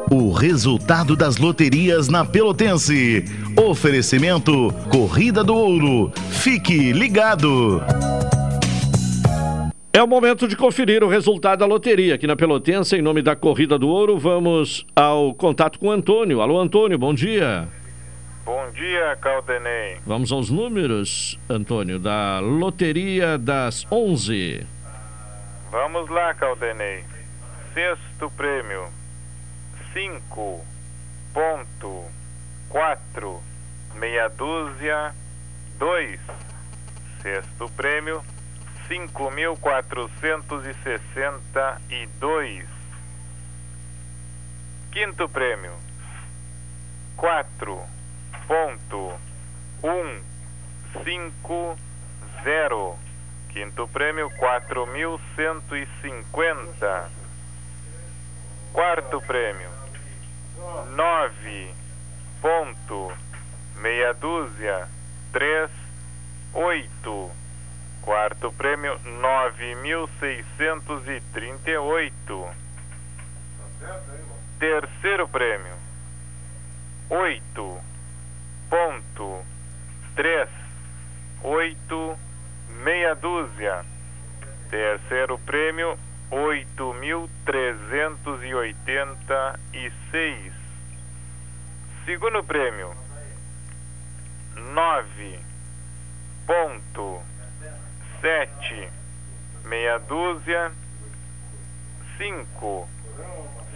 O 0.10 0.32
resultado 0.32 1.15
das 1.15 1.38
loterias 1.38 2.10
na 2.10 2.26
Pelotense. 2.26 3.24
Oferecimento 3.56 4.74
Corrida 4.89 5.43
do 5.43 5.56
Ouro. 5.56 6.12
Fique 6.32 6.91
ligado. 6.91 7.82
É 9.93 10.02
o 10.02 10.08
momento 10.08 10.47
de 10.47 10.56
conferir 10.56 11.04
o 11.04 11.10
resultado 11.10 11.60
da 11.60 11.65
loteria 11.65 12.15
aqui 12.15 12.26
na 12.26 12.36
Pelotense, 12.36 12.95
em 12.95 13.02
nome 13.02 13.21
da 13.21 13.36
Corrida 13.36 13.78
do 13.78 13.89
Ouro. 13.89 14.17
Vamos 14.17 14.86
ao 14.95 15.34
contato 15.34 15.78
com 15.78 15.88
o 15.88 15.91
Antônio. 15.91 16.41
Alô, 16.41 16.60
Antônio, 16.60 16.97
bom 16.97 17.13
dia. 17.13 17.67
Bom 18.45 18.69
dia, 18.71 19.17
Caldenei. 19.21 19.97
Vamos 20.06 20.32
aos 20.32 20.50
números, 20.50 21.39
Antônio, 21.50 22.00
da 22.00 22.39
Loteria 22.39 23.38
das 23.38 23.86
11. 23.91 24.65
Vamos 25.71 26.10
lá, 26.10 26.34
Caldenei. 26.34 27.04
Prêmio, 28.29 28.88
cinco 29.93 30.63
ponto 31.34 32.05
quatro 32.69 33.41
meia 33.95 34.29
dúzia 34.29 35.13
dois. 35.77 36.19
Sexto 37.21 37.69
prêmio, 37.69 38.23
cinco 38.88 39.31
mil 39.31 39.57
quatrocentos 39.57 40.65
e 40.65 40.73
sessenta 40.84 41.81
e 41.89 42.05
dois. 42.19 42.67
Quinto 44.91 45.27
prêmio, 45.27 45.73
quatro 47.17 47.81
ponto 48.47 49.19
um 49.84 50.21
cinco 51.03 51.77
zero. 52.43 52.97
Quinto 53.49 53.88
prêmio, 53.88 54.29
quatro 54.38 54.86
mil 54.88 55.19
cento 55.36 55.75
e 55.75 55.88
cinquenta. 56.01 57.10
Quarto 58.73 59.19
prêmio, 59.21 59.69
nove 60.95 61.73
ponto, 62.41 63.12
meia 63.75 64.13
dúzia, 64.13 64.88
três, 65.34 65.69
oito. 66.53 67.29
Quarto 68.01 68.51
prêmio, 68.53 68.97
nove 69.19 69.75
mil 69.75 70.07
seiscentos 70.19 71.05
e 71.07 71.19
trinta 71.34 71.69
e 71.69 71.77
oito. 71.77 72.49
Terceiro 74.57 75.27
prêmio, 75.27 75.75
oito 77.10 77.77
ponto, 78.69 79.45
três, 80.15 80.49
oito, 81.43 82.17
meia 82.84 83.13
dúzia. 83.15 83.86
Terceiro 84.69 85.38
prêmio, 85.39 85.99
oito 86.32 86.94
mil 86.94 87.30
trezentos 87.46 88.41
e 88.41 88.54
oitenta 88.54 89.60
e 89.74 89.91
seis. 90.10 90.54
Segundo 92.06 92.41
prêmio, 92.44 92.96
nove 94.56 95.39
ponto 96.48 97.22
sete 98.22 98.89
meia 99.65 100.00
dúzia 100.00 100.72
cinco. 102.17 102.88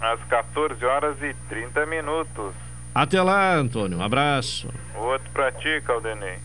Às 0.02 0.22
14 0.26 0.84
horas 0.84 1.16
e 1.22 1.34
30 1.48 1.86
minutos. 1.86 2.54
Até 2.94 3.22
lá, 3.22 3.56
Antônio. 3.56 4.00
Um 4.00 4.04
abraço. 4.04 4.68
Outro 4.96 5.30
pra 5.32 5.50
ti, 5.52 5.82
Caldenei. 5.86 6.40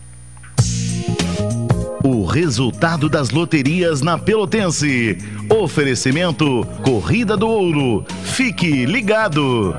O 2.03 2.25
resultado 2.25 3.07
das 3.07 3.29
loterias 3.29 4.01
na 4.01 4.17
Pelotense. 4.17 5.17
Oferecimento 5.49 6.65
Corrida 6.83 7.37
do 7.37 7.47
Ouro. 7.47 8.05
Fique 8.23 8.85
ligado. 8.85 9.73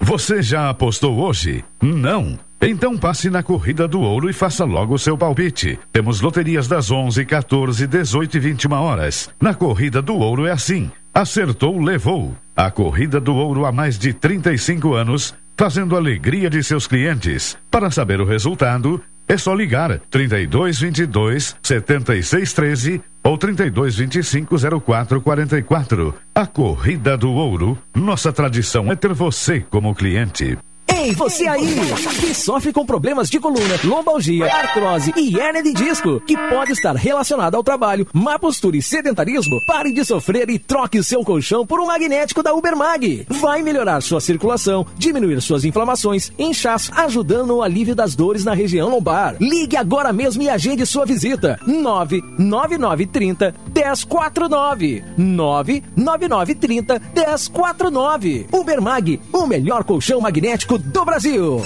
Você 0.00 0.40
já 0.40 0.70
apostou 0.70 1.18
hoje? 1.18 1.64
Não. 1.82 2.38
Então 2.62 2.96
passe 2.96 3.28
na 3.28 3.42
Corrida 3.42 3.86
do 3.86 4.00
Ouro 4.00 4.30
e 4.30 4.32
faça 4.32 4.64
logo 4.64 4.94
o 4.94 4.98
seu 4.98 5.18
palpite. 5.18 5.78
Temos 5.92 6.20
loterias 6.20 6.66
das 6.66 6.90
11, 6.90 7.24
14, 7.24 7.86
18 7.86 8.36
e 8.36 8.40
21 8.40 8.72
horas. 8.72 9.28
Na 9.40 9.52
Corrida 9.52 10.00
do 10.00 10.14
Ouro 10.14 10.46
é 10.46 10.52
assim. 10.52 10.90
Acertou, 11.12 11.78
levou. 11.78 12.34
A 12.56 12.70
Corrida 12.70 13.20
do 13.20 13.34
Ouro 13.34 13.66
há 13.66 13.72
mais 13.72 13.98
de 13.98 14.14
35 14.14 14.94
anos, 14.94 15.34
fazendo 15.56 15.96
alegria 15.96 16.50
de 16.50 16.62
seus 16.62 16.86
clientes. 16.86 17.56
Para 17.70 17.90
saber 17.90 18.20
o 18.20 18.24
resultado, 18.24 19.02
é 19.28 19.36
só 19.36 19.54
ligar 19.54 19.98
3222 20.10 21.56
7613 21.62 23.02
ou 23.24 23.36
3225 23.36 24.56
0444. 24.80 26.14
A 26.34 26.46
Corrida 26.46 27.16
do 27.16 27.32
Ouro, 27.32 27.76
nossa 27.94 28.32
tradição 28.32 28.92
é 28.92 28.96
ter 28.96 29.12
você 29.12 29.60
como 29.60 29.94
cliente. 29.94 30.56
Ei, 30.98 31.12
você 31.12 31.46
aí 31.46 31.76
que 32.20 32.34
sofre 32.34 32.72
com 32.72 32.86
problemas 32.86 33.28
de 33.28 33.38
coluna, 33.38 33.78
lombalgia, 33.84 34.46
artrose 34.46 35.12
e 35.14 35.38
hernia 35.38 35.62
de 35.62 35.74
disco, 35.74 36.20
que 36.20 36.34
pode 36.48 36.72
estar 36.72 36.96
relacionado 36.96 37.54
ao 37.54 37.62
trabalho, 37.62 38.06
má 38.14 38.38
postura 38.38 38.78
e 38.78 38.82
sedentarismo, 38.82 39.60
pare 39.66 39.92
de 39.92 40.02
sofrer 40.06 40.48
e 40.48 40.58
troque 40.58 41.02
seu 41.02 41.22
colchão 41.22 41.66
por 41.66 41.80
um 41.80 41.86
magnético 41.86 42.42
da 42.42 42.54
Ubermag. 42.54 43.26
Vai 43.28 43.62
melhorar 43.62 44.00
sua 44.00 44.22
circulação, 44.22 44.86
diminuir 44.96 45.42
suas 45.42 45.66
inflamações, 45.66 46.32
inchaço, 46.38 46.90
ajudando 46.94 47.48
no 47.48 47.60
alívio 47.60 47.94
das 47.94 48.14
dores 48.14 48.42
na 48.42 48.54
região 48.54 48.88
lombar. 48.88 49.36
Ligue 49.38 49.76
agora 49.76 50.14
mesmo 50.14 50.42
e 50.42 50.48
agende 50.48 50.86
sua 50.86 51.04
visita. 51.04 51.60
99930 51.66 53.54
1049. 53.74 55.04
99930 55.18 57.02
1049. 57.14 58.46
Ubermag, 58.50 59.20
o 59.30 59.46
melhor 59.46 59.84
colchão 59.84 60.22
magnético 60.22 60.85
do 60.92 61.04
Brasil. 61.04 61.62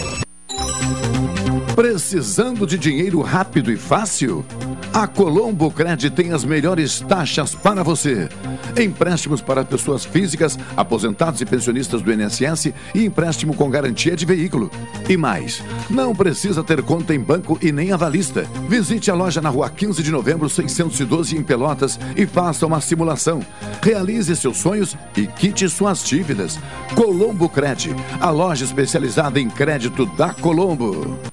Precisando 1.75 2.67
de 2.67 2.77
dinheiro 2.77 3.21
rápido 3.21 3.71
e 3.71 3.77
fácil? 3.77 4.45
A 4.93 5.07
Colombo 5.07 5.71
Cred 5.71 6.11
tem 6.11 6.33
as 6.33 6.45
melhores 6.45 7.01
taxas 7.01 7.55
para 7.55 7.83
você. 7.83 8.29
Empréstimos 8.77 9.41
para 9.41 9.65
pessoas 9.65 10.05
físicas, 10.05 10.59
aposentados 10.77 11.41
e 11.41 11.47
pensionistas 11.47 12.03
do 12.03 12.13
INSS 12.13 12.73
e 12.95 13.05
empréstimo 13.05 13.55
com 13.55 13.71
garantia 13.71 14.17
de 14.17 14.27
veículo. 14.27 14.71
E 15.09 15.17
mais, 15.17 15.63
não 15.89 16.15
precisa 16.15 16.63
ter 16.63 16.83
conta 16.83 17.15
em 17.15 17.21
banco 17.21 17.59
e 17.63 17.71
nem 17.71 17.93
avalista. 17.93 18.45
Visite 18.69 19.11
a 19.11 19.15
loja 19.15 19.41
na 19.41 19.49
rua 19.49 19.71
15 19.71 20.03
de 20.03 20.11
novembro, 20.11 20.49
612 20.49 21.37
em 21.37 21.43
Pelotas 21.43 21.99
e 22.17 22.27
faça 22.27 22.67
uma 22.67 22.81
simulação. 22.81 23.41
Realize 23.81 24.35
seus 24.37 24.59
sonhos 24.59 24.97
e 25.17 25.27
quite 25.27 25.69
suas 25.69 26.05
dívidas. 26.05 26.59
Colombo 26.95 27.49
Cred, 27.49 27.95
a 28.21 28.31
loja 28.31 28.65
especializada 28.65 29.41
em 29.41 29.49
crédito 29.49 30.05
da 30.05 30.35
Colombo. 30.35 31.30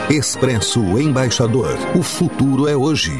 Expresso 0.09 0.81
Embaixador. 0.99 1.77
O 1.97 2.03
futuro 2.03 2.69
é 2.69 2.77
hoje. 2.77 3.13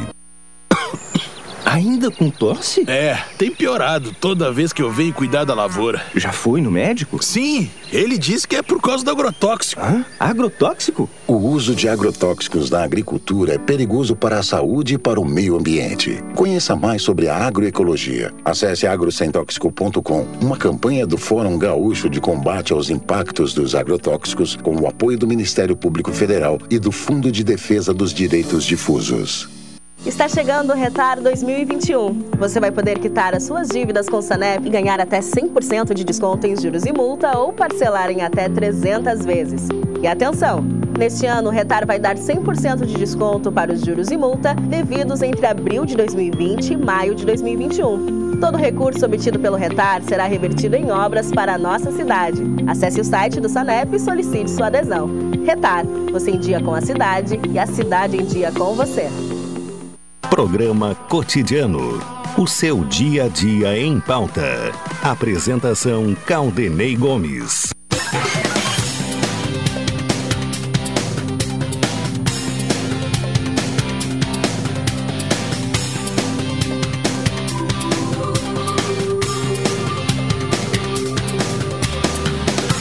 Ainda 1.75 2.09
com 2.09 2.31
tosse? 2.31 2.89
É, 2.89 3.19
tem 3.37 3.51
piorado 3.51 4.15
toda 4.21 4.53
vez 4.53 4.73
que 4.73 4.81
eu 4.81 4.93
venho 4.93 5.13
cuidar 5.13 5.43
da 5.43 5.55
lavoura. 5.55 6.01
Já 6.15 6.31
foi 6.31 6.61
no 6.61 6.71
médico? 6.71 7.21
Sim, 7.21 7.69
ele 7.93 8.17
disse 8.17 8.47
que 8.47 8.55
é 8.55 8.63
por 8.63 8.81
causa 8.81 9.05
do 9.05 9.11
agrotóxico. 9.11 9.83
Hã? 9.83 10.07
Agrotóxico? 10.21 11.11
O 11.27 11.35
uso 11.35 11.75
de 11.75 11.89
agrotóxicos 11.89 12.71
na 12.71 12.85
agricultura 12.85 13.55
é 13.55 13.59
perigoso 13.59 14.15
para 14.15 14.39
a 14.39 14.43
saúde 14.45 14.95
e 14.95 14.99
para 14.99 15.19
o 15.19 15.25
meio 15.25 15.57
ambiente. 15.57 16.23
Conheça 16.37 16.77
mais 16.77 17.03
sobre 17.03 17.27
a 17.27 17.37
agroecologia. 17.39 18.33
Acesse 18.45 18.87
agrosemtóxico.com, 18.87 20.29
uma 20.41 20.57
campanha 20.57 21.05
do 21.05 21.19
Fórum 21.19 21.59
Gaúcho 21.59 22.09
de 22.09 22.21
Combate 22.21 22.73
aos 22.73 22.89
Impactos 22.89 23.53
dos 23.53 23.75
Agrotóxicos 23.75 24.55
com 24.55 24.77
o 24.77 24.87
apoio 24.87 25.19
do 25.19 25.27
Ministério 25.27 25.75
Público 25.75 26.13
Federal 26.13 26.57
e 26.71 26.79
do 26.79 26.93
Fundo 26.93 27.33
de 27.33 27.43
Defesa 27.43 27.93
dos 27.93 28.15
Direitos 28.15 28.63
Difusos. 28.65 29.64
Está 30.07 30.29
chegando 30.29 30.71
o 30.71 30.77
Retar 30.77 31.19
2021. 31.19 32.33
Você 32.39 32.61
vai 32.61 32.71
poder 32.71 32.99
quitar 32.99 33.35
as 33.35 33.45
suas 33.45 33.69
dívidas 33.69 34.07
com 34.07 34.19
o 34.19 34.23
Sanep 34.23 34.67
e 34.67 34.69
ganhar 34.69 35.01
até 35.01 35.21
100% 35.21 35.95
de 35.95 36.05
desconto 36.05 36.47
em 36.47 36.55
juros 36.55 36.85
e 36.85 36.93
multa 36.93 37.39
ou 37.39 37.55
parcelar 37.55 38.11
em 38.11 38.21
até 38.21 38.47
300 38.47 39.25
vezes. 39.25 39.67
E 40.03 40.07
atenção! 40.07 40.63
Neste 40.99 41.25
ano, 41.25 41.49
o 41.49 41.51
Retar 41.51 41.87
vai 41.87 41.99
dar 41.99 42.17
100% 42.17 42.85
de 42.85 42.95
desconto 42.95 43.51
para 43.51 43.73
os 43.73 43.81
juros 43.81 44.11
e 44.11 44.17
multa 44.19 44.53
devidos 44.55 45.23
entre 45.23 45.47
abril 45.47 45.87
de 45.87 45.97
2020 45.97 46.75
e 46.75 46.77
maio 46.77 47.15
de 47.15 47.25
2021. 47.25 48.37
Todo 48.39 48.59
recurso 48.59 49.07
obtido 49.07 49.39
pelo 49.39 49.57
Retar 49.57 50.03
será 50.03 50.27
revertido 50.27 50.77
em 50.77 50.91
obras 50.91 51.33
para 51.33 51.55
a 51.55 51.59
nossa 51.59 51.91
cidade. 51.91 52.43
Acesse 52.67 53.01
o 53.01 53.05
site 53.05 53.41
do 53.41 53.49
Sanep 53.49 53.97
e 53.97 53.99
solicite 53.99 54.51
sua 54.51 54.67
adesão. 54.67 55.09
Retar, 55.47 55.87
você 56.13 56.31
em 56.31 56.39
dia 56.39 56.61
com 56.63 56.75
a 56.75 56.83
cidade 56.83 57.41
e 57.51 57.59
a 57.59 57.67
cidade 57.67 58.19
em 58.19 58.25
dia 58.27 58.53
com 58.53 58.75
você. 58.75 59.09
Programa 60.31 60.95
Cotidiano. 61.09 62.01
O 62.37 62.47
seu 62.47 62.85
dia 62.85 63.25
a 63.25 63.29
dia 63.29 63.79
em 63.79 64.01
pauta. 64.01 64.73
Apresentação 65.03 66.15
Caldenei 66.27 66.97
Gomes. 66.97 67.71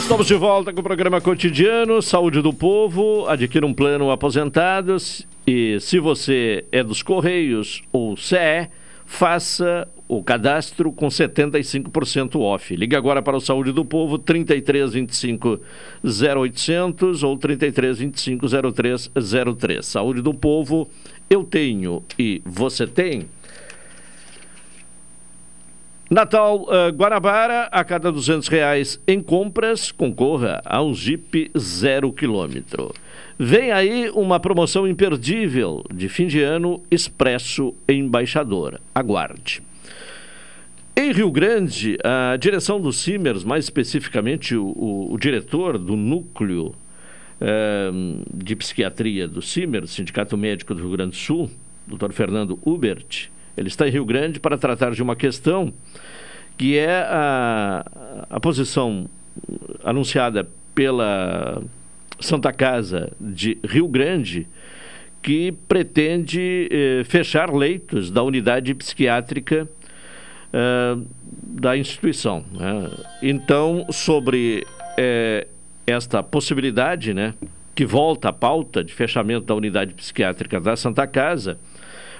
Estamos 0.00 0.26
de 0.26 0.34
volta 0.34 0.72
com 0.72 0.80
o 0.80 0.82
programa 0.82 1.20
cotidiano 1.20 2.02
Saúde 2.02 2.40
do 2.42 2.52
Povo. 2.52 3.26
Adquira 3.28 3.66
um 3.66 3.74
plano 3.74 4.10
aposentados 4.10 5.26
e 5.46 5.78
se 5.80 5.98
você 5.98 6.64
é 6.72 6.82
dos 6.82 7.02
Correios 7.02 7.82
ou 7.92 8.16
CE, 8.16 8.68
faça 9.04 9.86
o 10.08 10.22
cadastro 10.22 10.92
com 10.92 11.06
75% 11.06 12.40
off. 12.40 12.74
Ligue 12.74 12.96
agora 12.96 13.22
para 13.22 13.36
o 13.36 13.40
Saúde 13.40 13.72
do 13.72 13.84
Povo 13.84 14.18
3325 14.18 15.60
0800 16.04 17.22
ou 17.22 17.36
3325 17.36 18.46
0303. 18.72 19.84
Saúde 19.84 20.22
do 20.22 20.32
Povo, 20.32 20.88
eu 21.28 21.44
tenho 21.44 22.02
e 22.18 22.42
você 22.44 22.86
tem. 22.86 23.28
Natal 26.10 26.62
uh, 26.62 26.90
Guanabara, 26.94 27.68
a 27.72 27.82
cada 27.82 28.12
200 28.12 28.46
reais 28.48 29.00
em 29.06 29.20
compras, 29.20 29.90
concorra 29.90 30.60
a 30.64 30.82
um 30.82 30.94
Jeep 30.94 31.50
zero 31.58 32.12
quilômetro. 32.12 32.92
Vem 33.38 33.72
aí 33.72 34.10
uma 34.10 34.38
promoção 34.38 34.86
imperdível 34.86 35.84
de 35.92 36.08
fim 36.08 36.26
de 36.26 36.40
ano 36.40 36.80
Expresso 36.88 37.74
Embaixador. 37.88 38.80
Aguarde. 38.94 39.60
Em 40.96 41.10
Rio 41.10 41.32
Grande, 41.32 41.98
a 42.04 42.36
direção 42.36 42.80
do 42.80 42.92
CIMERS, 42.92 43.42
mais 43.42 43.64
especificamente 43.64 44.54
o, 44.54 44.66
o, 44.66 45.12
o 45.12 45.18
diretor 45.18 45.76
do 45.76 45.96
núcleo 45.96 46.66
uh, 47.40 48.22
de 48.32 48.54
psiquiatria 48.54 49.26
do 49.26 49.42
CIMERS, 49.42 49.90
Sindicato 49.90 50.36
Médico 50.36 50.72
do 50.72 50.80
Rio 50.82 50.92
Grande 50.92 51.10
do 51.10 51.16
Sul, 51.16 51.50
Dr. 51.88 52.12
Fernando 52.12 52.56
Hubert, 52.64 53.28
ele 53.56 53.66
está 53.66 53.88
em 53.88 53.90
Rio 53.90 54.04
Grande 54.04 54.38
para 54.38 54.56
tratar 54.56 54.92
de 54.92 55.02
uma 55.02 55.16
questão 55.16 55.74
que 56.56 56.78
é 56.78 57.00
a, 57.08 57.84
a 58.30 58.38
posição 58.38 59.10
anunciada 59.82 60.48
pela 60.72 61.60
Santa 62.24 62.52
Casa 62.52 63.12
de 63.20 63.58
Rio 63.64 63.86
Grande, 63.86 64.46
que 65.22 65.52
pretende 65.66 66.68
eh, 66.70 67.02
fechar 67.04 67.52
leitos 67.52 68.10
da 68.10 68.22
unidade 68.22 68.74
psiquiátrica 68.74 69.68
eh, 70.52 70.96
da 71.42 71.76
instituição. 71.76 72.44
Né? 72.52 72.90
Então, 73.22 73.86
sobre 73.90 74.66
eh, 74.98 75.46
esta 75.86 76.22
possibilidade, 76.22 77.14
né, 77.14 77.34
que 77.74 77.84
volta 77.84 78.28
à 78.28 78.32
pauta 78.32 78.84
de 78.84 78.92
fechamento 78.92 79.46
da 79.46 79.54
unidade 79.54 79.94
psiquiátrica 79.94 80.60
da 80.60 80.76
Santa 80.76 81.06
Casa, 81.06 81.58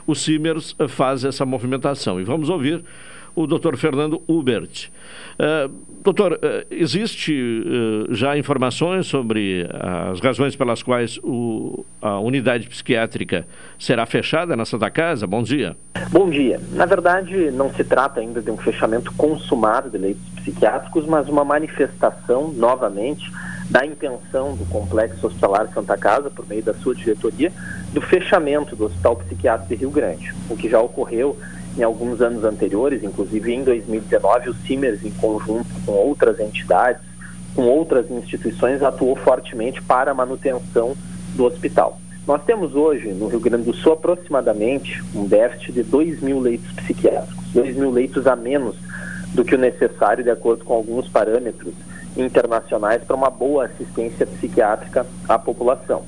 o 0.07 0.15
Simers 0.15 0.75
faz 0.89 1.25
essa 1.25 1.47
movimentação. 1.47 2.21
E 2.21 2.25
vamos 2.25 2.49
ouvir 2.49 2.85
o 3.35 3.47
doutor 3.47 3.77
Fernando 3.77 4.23
Hubert. 4.29 4.91
Uh, 5.39 5.73
doutor, 6.05 6.35
uh, 6.35 6.39
existe 6.71 7.33
uh, 7.33 8.15
já 8.15 8.37
informações 8.37 9.07
sobre 9.07 9.67
as 9.73 10.21
razões 10.21 10.55
pelas 10.55 10.83
quais 10.83 11.19
o, 11.25 11.85
a 12.01 12.21
unidade 12.21 12.69
psiquiátrica 12.69 13.47
será 13.79 14.05
fechada 14.05 14.55
na 14.55 14.67
Santa 14.67 14.91
Casa? 14.91 15.27
Bom 15.27 15.43
dia. 15.43 15.77
Bom 16.11 16.29
dia. 16.29 16.61
Na 16.73 16.85
verdade, 16.85 17.51
não 17.51 17.73
se 17.73 17.83
trata 17.83 18.21
ainda 18.21 18.43
de 18.43 18.51
um 18.51 18.57
fechamento 18.59 19.13
consumado 19.15 19.89
de 19.89 19.97
leitos 19.97 20.23
psiquiátricos, 20.37 21.07
mas 21.07 21.29
uma 21.29 21.45
manifestação, 21.45 22.53
novamente, 22.53 23.25
da 23.71 23.87
intenção 23.87 24.55
do 24.55 24.67
Complexo 24.67 25.27
Hospitalar 25.27 25.69
Santa 25.73 25.97
Casa, 25.97 26.31
por 26.31 26.47
meio 26.47 26.63
da 26.63 26.75
sua 26.75 26.95
diretoria, 26.95 27.51
do 27.93 28.01
fechamento 28.01 28.77
do 28.77 28.85
Hospital 28.85 29.17
Psiquiátrico 29.17 29.75
de 29.75 29.81
Rio 29.81 29.91
Grande, 29.91 30.35
o 30.51 30.57
que 30.57 30.69
já 30.69 30.81
ocorreu 30.81 31.37
em 31.77 31.83
alguns 31.83 32.21
anos 32.21 32.45
anteriores, 32.45 33.03
inclusive 33.03 33.53
em 33.53 33.65
2019, 33.65 34.51
o 34.51 34.55
CIMERS, 34.55 35.05
em 35.05 35.11
conjunto 35.11 35.67
com 35.85 35.93
outras 35.93 36.39
entidades, 36.39 37.03
com 37.55 37.63
outras 37.63 38.11
instituições, 38.11 38.83
atuou 38.83 39.17
fortemente 39.17 39.83
para 39.83 40.11
a 40.11 40.15
manutenção 40.15 40.97
do 41.35 41.45
hospital. 41.45 41.99
Nós 42.27 42.43
temos 42.45 42.75
hoje, 42.75 43.13
no 43.13 43.29
Rio 43.29 43.41
Grande 43.41 43.65
do 43.65 43.75
Sul, 43.75 43.93
aproximadamente 43.93 45.03
um 45.15 45.27
déficit 45.27 45.73
de 45.73 45.83
2 45.83 46.23
mil 46.23 46.41
leitos 46.41 46.73
psiquiátricos, 46.73 47.45
2 47.53 47.77
mil 47.77 47.91
leitos 47.91 48.27
a 48.27 48.35
menos 48.35 48.77
do 49.35 49.45
que 49.45 49.55
o 49.55 49.59
necessário, 49.59 50.25
de 50.25 50.31
acordo 50.31 50.65
com 50.65 50.73
alguns 50.73 51.09
parâmetros 51.09 51.75
internacionais 52.17 53.03
para 53.03 53.17
uma 53.17 53.29
boa 53.29 53.67
assistência 53.67 54.27
psiquiátrica 54.27 55.05
à 55.29 55.39
população. 55.39 56.03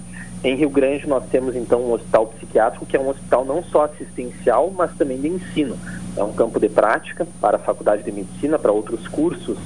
Em 0.45 0.55
Rio 0.55 0.71
Grande 0.71 1.07
nós 1.09 1.25
temos 1.31 1.57
então 1.57 1.81
um 1.81 1.93
hospital 1.93 2.27
psiquiátrico 2.27 2.87
que 2.87 2.97
é 2.97 3.01
um 3.01 3.09
hospital 3.09 3.45
não 3.45 3.63
só 3.65 3.85
assistencial, 3.85 4.71
mas 4.71 4.93
também 4.97 5.21
de 5.21 5.29
ensino. 5.29 5.77
É 6.17 6.23
um 6.23 6.33
campo 6.33 6.61
de 6.61 6.69
prática 6.69 7.27
para 7.41 7.57
a 7.57 7.61
Faculdade 7.61 8.03
de 8.03 8.13
Medicina, 8.13 8.59
para 8.59 8.73
outros 8.73 9.07
cursos 9.09 9.59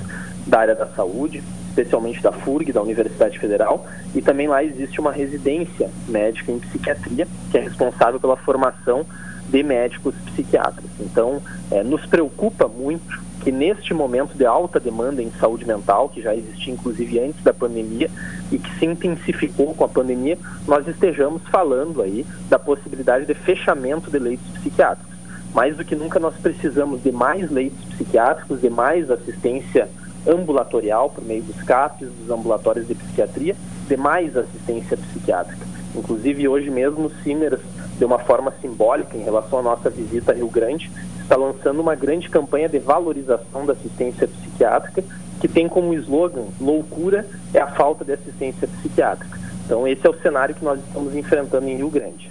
da 0.46 0.60
área 0.60 0.74
da 0.74 0.86
saúde, 0.86 1.42
especialmente 1.68 2.22
da 2.22 2.32
FURG, 2.32 2.72
da 2.72 2.82
Universidade 2.82 3.38
Federal, 3.38 3.86
e 4.14 4.22
também 4.22 4.48
lá 4.48 4.64
existe 4.64 5.00
uma 5.00 5.12
residência 5.12 5.90
médica 6.08 6.50
em 6.50 6.58
psiquiatria, 6.58 7.28
que 7.50 7.58
é 7.58 7.60
responsável 7.60 8.18
pela 8.18 8.36
formação 8.36 9.06
de 9.48 9.62
médicos 9.62 10.14
psiquiatras. 10.26 10.90
Então, 10.98 11.40
é, 11.70 11.82
nos 11.82 12.06
preocupa 12.06 12.66
muito 12.66 13.29
que 13.40 13.50
neste 13.50 13.94
momento 13.94 14.36
de 14.36 14.44
alta 14.44 14.78
demanda 14.78 15.22
em 15.22 15.30
saúde 15.32 15.66
mental, 15.66 16.08
que 16.08 16.20
já 16.20 16.34
existia 16.34 16.72
inclusive 16.72 17.18
antes 17.18 17.42
da 17.42 17.54
pandemia 17.54 18.10
e 18.52 18.58
que 18.58 18.78
se 18.78 18.86
intensificou 18.86 19.74
com 19.74 19.84
a 19.84 19.88
pandemia, 19.88 20.38
nós 20.66 20.86
estejamos 20.86 21.42
falando 21.48 22.02
aí 22.02 22.26
da 22.48 22.58
possibilidade 22.58 23.26
de 23.26 23.34
fechamento 23.34 24.10
de 24.10 24.18
leitos 24.18 24.46
psiquiátricos. 24.58 25.10
Mais 25.54 25.76
do 25.76 25.84
que 25.84 25.96
nunca 25.96 26.20
nós 26.20 26.34
precisamos 26.36 27.02
de 27.02 27.10
mais 27.10 27.50
leitos 27.50 27.82
psiquiátricos, 27.86 28.60
de 28.60 28.70
mais 28.70 29.10
assistência 29.10 29.88
ambulatorial 30.26 31.10
por 31.10 31.24
meio 31.24 31.42
dos 31.42 31.62
CAPs, 31.62 32.08
dos 32.08 32.30
ambulatórios 32.30 32.86
de 32.86 32.94
psiquiatria, 32.94 33.56
de 33.88 33.96
mais 33.96 34.36
assistência 34.36 34.96
psiquiátrica. 34.96 35.79
Inclusive 35.94 36.48
hoje 36.48 36.70
mesmo 36.70 37.06
o 37.06 37.12
Simers, 37.22 37.60
de 37.98 38.04
uma 38.04 38.18
forma 38.18 38.52
simbólica 38.60 39.16
em 39.16 39.22
relação 39.22 39.58
à 39.58 39.62
nossa 39.62 39.90
visita 39.90 40.32
a 40.32 40.34
Rio 40.34 40.48
Grande, 40.48 40.90
está 41.22 41.36
lançando 41.36 41.80
uma 41.80 41.94
grande 41.94 42.28
campanha 42.28 42.68
de 42.68 42.78
valorização 42.78 43.66
da 43.66 43.72
assistência 43.72 44.28
psiquiátrica, 44.28 45.02
que 45.40 45.48
tem 45.48 45.68
como 45.68 45.94
slogan 45.94 46.44
loucura 46.60 47.26
é 47.54 47.58
a 47.58 47.66
falta 47.66 48.04
de 48.04 48.12
assistência 48.12 48.68
psiquiátrica. 48.68 49.38
Então 49.64 49.86
esse 49.86 50.06
é 50.06 50.10
o 50.10 50.20
cenário 50.20 50.54
que 50.54 50.64
nós 50.64 50.80
estamos 50.80 51.14
enfrentando 51.14 51.68
em 51.68 51.76
Rio 51.76 51.90
Grande. 51.90 52.30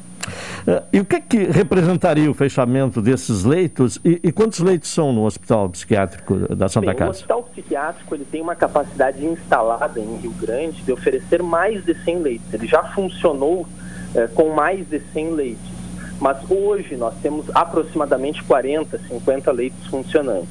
Uh, 0.68 0.84
e 0.94 1.00
o 1.00 1.06
que, 1.06 1.16
é 1.16 1.20
que 1.20 1.38
representaria 1.46 2.30
o 2.30 2.34
fechamento 2.34 3.02
desses 3.02 3.44
leitos 3.44 4.00
e, 4.04 4.20
e, 4.24 4.32
quantos 4.32 4.60
leitos 4.60 4.90
são 4.90 5.12
no 5.12 5.26
hospital 5.26 5.70
psiquiátrico 5.70 6.56
da 6.56 6.68
Santa 6.68 6.88
Bem, 6.88 6.96
Casa? 6.96 7.12
O 7.12 7.14
hospital 7.14 7.44
psiquiátrico 7.44 8.16
ele 8.16 8.26
tem 8.26 8.42
uma 8.42 8.56
capacidade 8.56 9.26
instalada 9.26 10.00
em 10.00 10.18
Rio 10.18 10.34
Grande 10.40 10.82
de 10.82 10.92
oferecer 10.92 11.42
mais 11.42 11.84
de 11.84 11.96
100 12.04 12.20
leitos. 12.20 12.54
Ele 12.54 12.68
já 12.68 12.84
funcionou 12.84 13.62
uh, 13.62 14.28
com 14.34 14.54
mais 14.54 14.88
de 14.88 15.00
100 15.14 15.32
leitos 15.32 15.80
mas 16.20 16.38
hoje 16.50 16.98
nós 16.98 17.14
temos 17.22 17.46
aproximadamente 17.56 18.44
40, 18.44 19.00
50 19.08 19.52
leitos 19.52 19.88
funcionantes. 19.88 20.50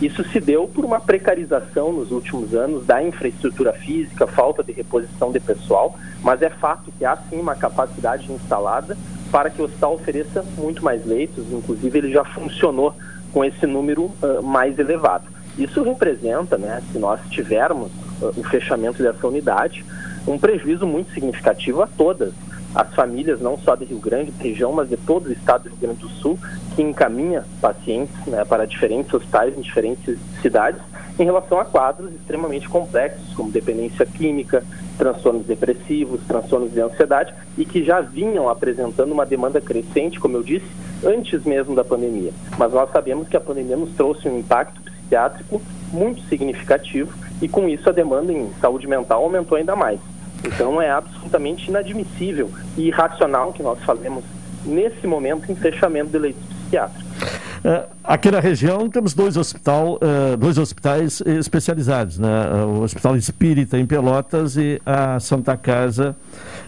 Isso 0.00 0.24
se 0.30 0.40
deu 0.40 0.66
por 0.66 0.84
uma 0.84 1.00
precarização 1.00 1.92
nos 1.92 2.10
últimos 2.10 2.54
anos 2.54 2.84
da 2.84 3.02
infraestrutura 3.02 3.72
física, 3.72 4.26
falta 4.26 4.62
de 4.64 4.72
reposição 4.72 5.30
de 5.30 5.38
pessoal, 5.38 5.96
mas 6.22 6.40
é 6.42 6.50
fato 6.50 6.92
que 6.96 7.04
há 7.04 7.16
sim 7.16 7.38
uma 7.38 7.54
capacidade 7.54 8.30
instalada 8.32 8.96
para 9.30 9.50
que 9.50 9.60
o 9.60 9.64
hospital 9.64 9.94
ofereça 9.94 10.44
muito 10.56 10.84
mais 10.84 11.04
leitos, 11.06 11.44
inclusive 11.50 11.98
ele 11.98 12.12
já 12.12 12.24
funcionou 12.24 12.94
com 13.32 13.44
esse 13.44 13.66
número 13.66 14.04
uh, 14.04 14.42
mais 14.42 14.78
elevado. 14.78 15.24
Isso 15.58 15.82
representa, 15.82 16.56
né, 16.56 16.82
se 16.92 16.98
nós 16.98 17.20
tivermos 17.30 17.90
uh, 18.20 18.32
o 18.36 18.44
fechamento 18.44 19.02
dessa 19.02 19.26
unidade, 19.26 19.84
um 20.26 20.38
prejuízo 20.38 20.86
muito 20.86 21.12
significativo 21.12 21.82
a 21.82 21.86
todas 21.86 22.32
as 22.74 22.94
famílias, 22.94 23.40
não 23.40 23.58
só 23.58 23.74
de 23.74 23.84
Rio 23.84 23.98
Grande, 23.98 24.30
da 24.30 24.44
região, 24.44 24.72
mas 24.72 24.88
de 24.88 24.96
todo 24.96 25.26
o 25.26 25.32
estado 25.32 25.64
do 25.64 25.68
Rio 25.70 25.78
Grande 25.78 26.00
do 26.00 26.08
Sul, 26.08 26.38
que 26.74 26.82
encaminha 26.82 27.44
pacientes 27.60 28.14
né, 28.26 28.44
para 28.44 28.66
diferentes 28.66 29.12
hospitais 29.12 29.56
em 29.56 29.60
diferentes 29.60 30.18
cidades 30.40 30.80
em 31.18 31.24
relação 31.24 31.60
a 31.60 31.64
quadros 31.64 32.10
extremamente 32.14 32.68
complexos, 32.68 33.34
como 33.34 33.50
dependência 33.50 34.06
química, 34.06 34.64
transtornos 34.96 35.46
depressivos, 35.46 36.20
transtornos 36.26 36.72
de 36.72 36.80
ansiedade, 36.80 37.34
e 37.56 37.64
que 37.64 37.84
já 37.84 38.00
vinham 38.00 38.48
apresentando 38.48 39.12
uma 39.12 39.26
demanda 39.26 39.60
crescente, 39.60 40.20
como 40.20 40.36
eu 40.36 40.42
disse, 40.42 40.66
antes 41.04 41.44
mesmo 41.44 41.74
da 41.74 41.84
pandemia. 41.84 42.32
Mas 42.58 42.72
nós 42.72 42.90
sabemos 42.90 43.28
que 43.28 43.36
a 43.36 43.40
pandemia 43.40 43.76
nos 43.76 43.92
trouxe 43.94 44.28
um 44.28 44.38
impacto 44.38 44.80
psiquiátrico 44.82 45.60
muito 45.92 46.22
significativo 46.28 47.12
e 47.40 47.48
com 47.48 47.68
isso 47.68 47.88
a 47.88 47.92
demanda 47.92 48.32
em 48.32 48.50
saúde 48.60 48.86
mental 48.86 49.22
aumentou 49.22 49.58
ainda 49.58 49.76
mais. 49.76 50.00
Então 50.44 50.80
é 50.80 50.90
absolutamente 50.90 51.68
inadmissível 51.68 52.50
e 52.76 52.88
irracional 52.88 53.52
que 53.52 53.62
nós 53.62 53.78
falemos 53.80 54.24
nesse 54.64 55.06
momento 55.06 55.50
em 55.50 55.54
fechamento 55.54 56.10
de 56.10 56.18
leitos 56.18 56.42
psiquiátricos. 56.44 57.01
Uh, 57.22 57.88
aqui 58.02 58.30
na 58.30 58.40
região 58.40 58.88
temos 58.90 59.14
dois, 59.14 59.36
hospital, 59.36 59.94
uh, 59.94 60.36
dois 60.36 60.58
hospitais 60.58 61.20
especializados, 61.24 62.18
né? 62.18 62.28
o 62.66 62.82
Hospital 62.82 63.16
Espírita 63.16 63.78
em 63.78 63.86
Pelotas 63.86 64.56
e 64.56 64.80
a 64.84 65.20
Santa 65.20 65.56
Casa 65.56 66.16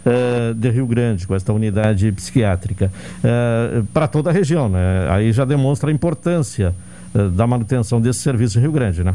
uh, 0.06 0.54
de 0.54 0.70
Rio 0.70 0.86
Grande, 0.86 1.26
com 1.26 1.34
esta 1.34 1.52
unidade 1.52 2.10
psiquiátrica. 2.12 2.90
Para 3.92 4.06
toda 4.06 4.30
a 4.30 4.32
região, 4.32 4.68
né? 4.68 5.08
aí 5.10 5.32
já 5.32 5.44
demonstra 5.44 5.90
a 5.90 5.92
importância 5.92 6.74
da 7.32 7.46
manutenção 7.46 8.00
desse 8.00 8.20
serviço 8.20 8.58
em 8.58 8.62
Rio 8.62 8.72
Grande, 8.72 9.02
né? 9.02 9.14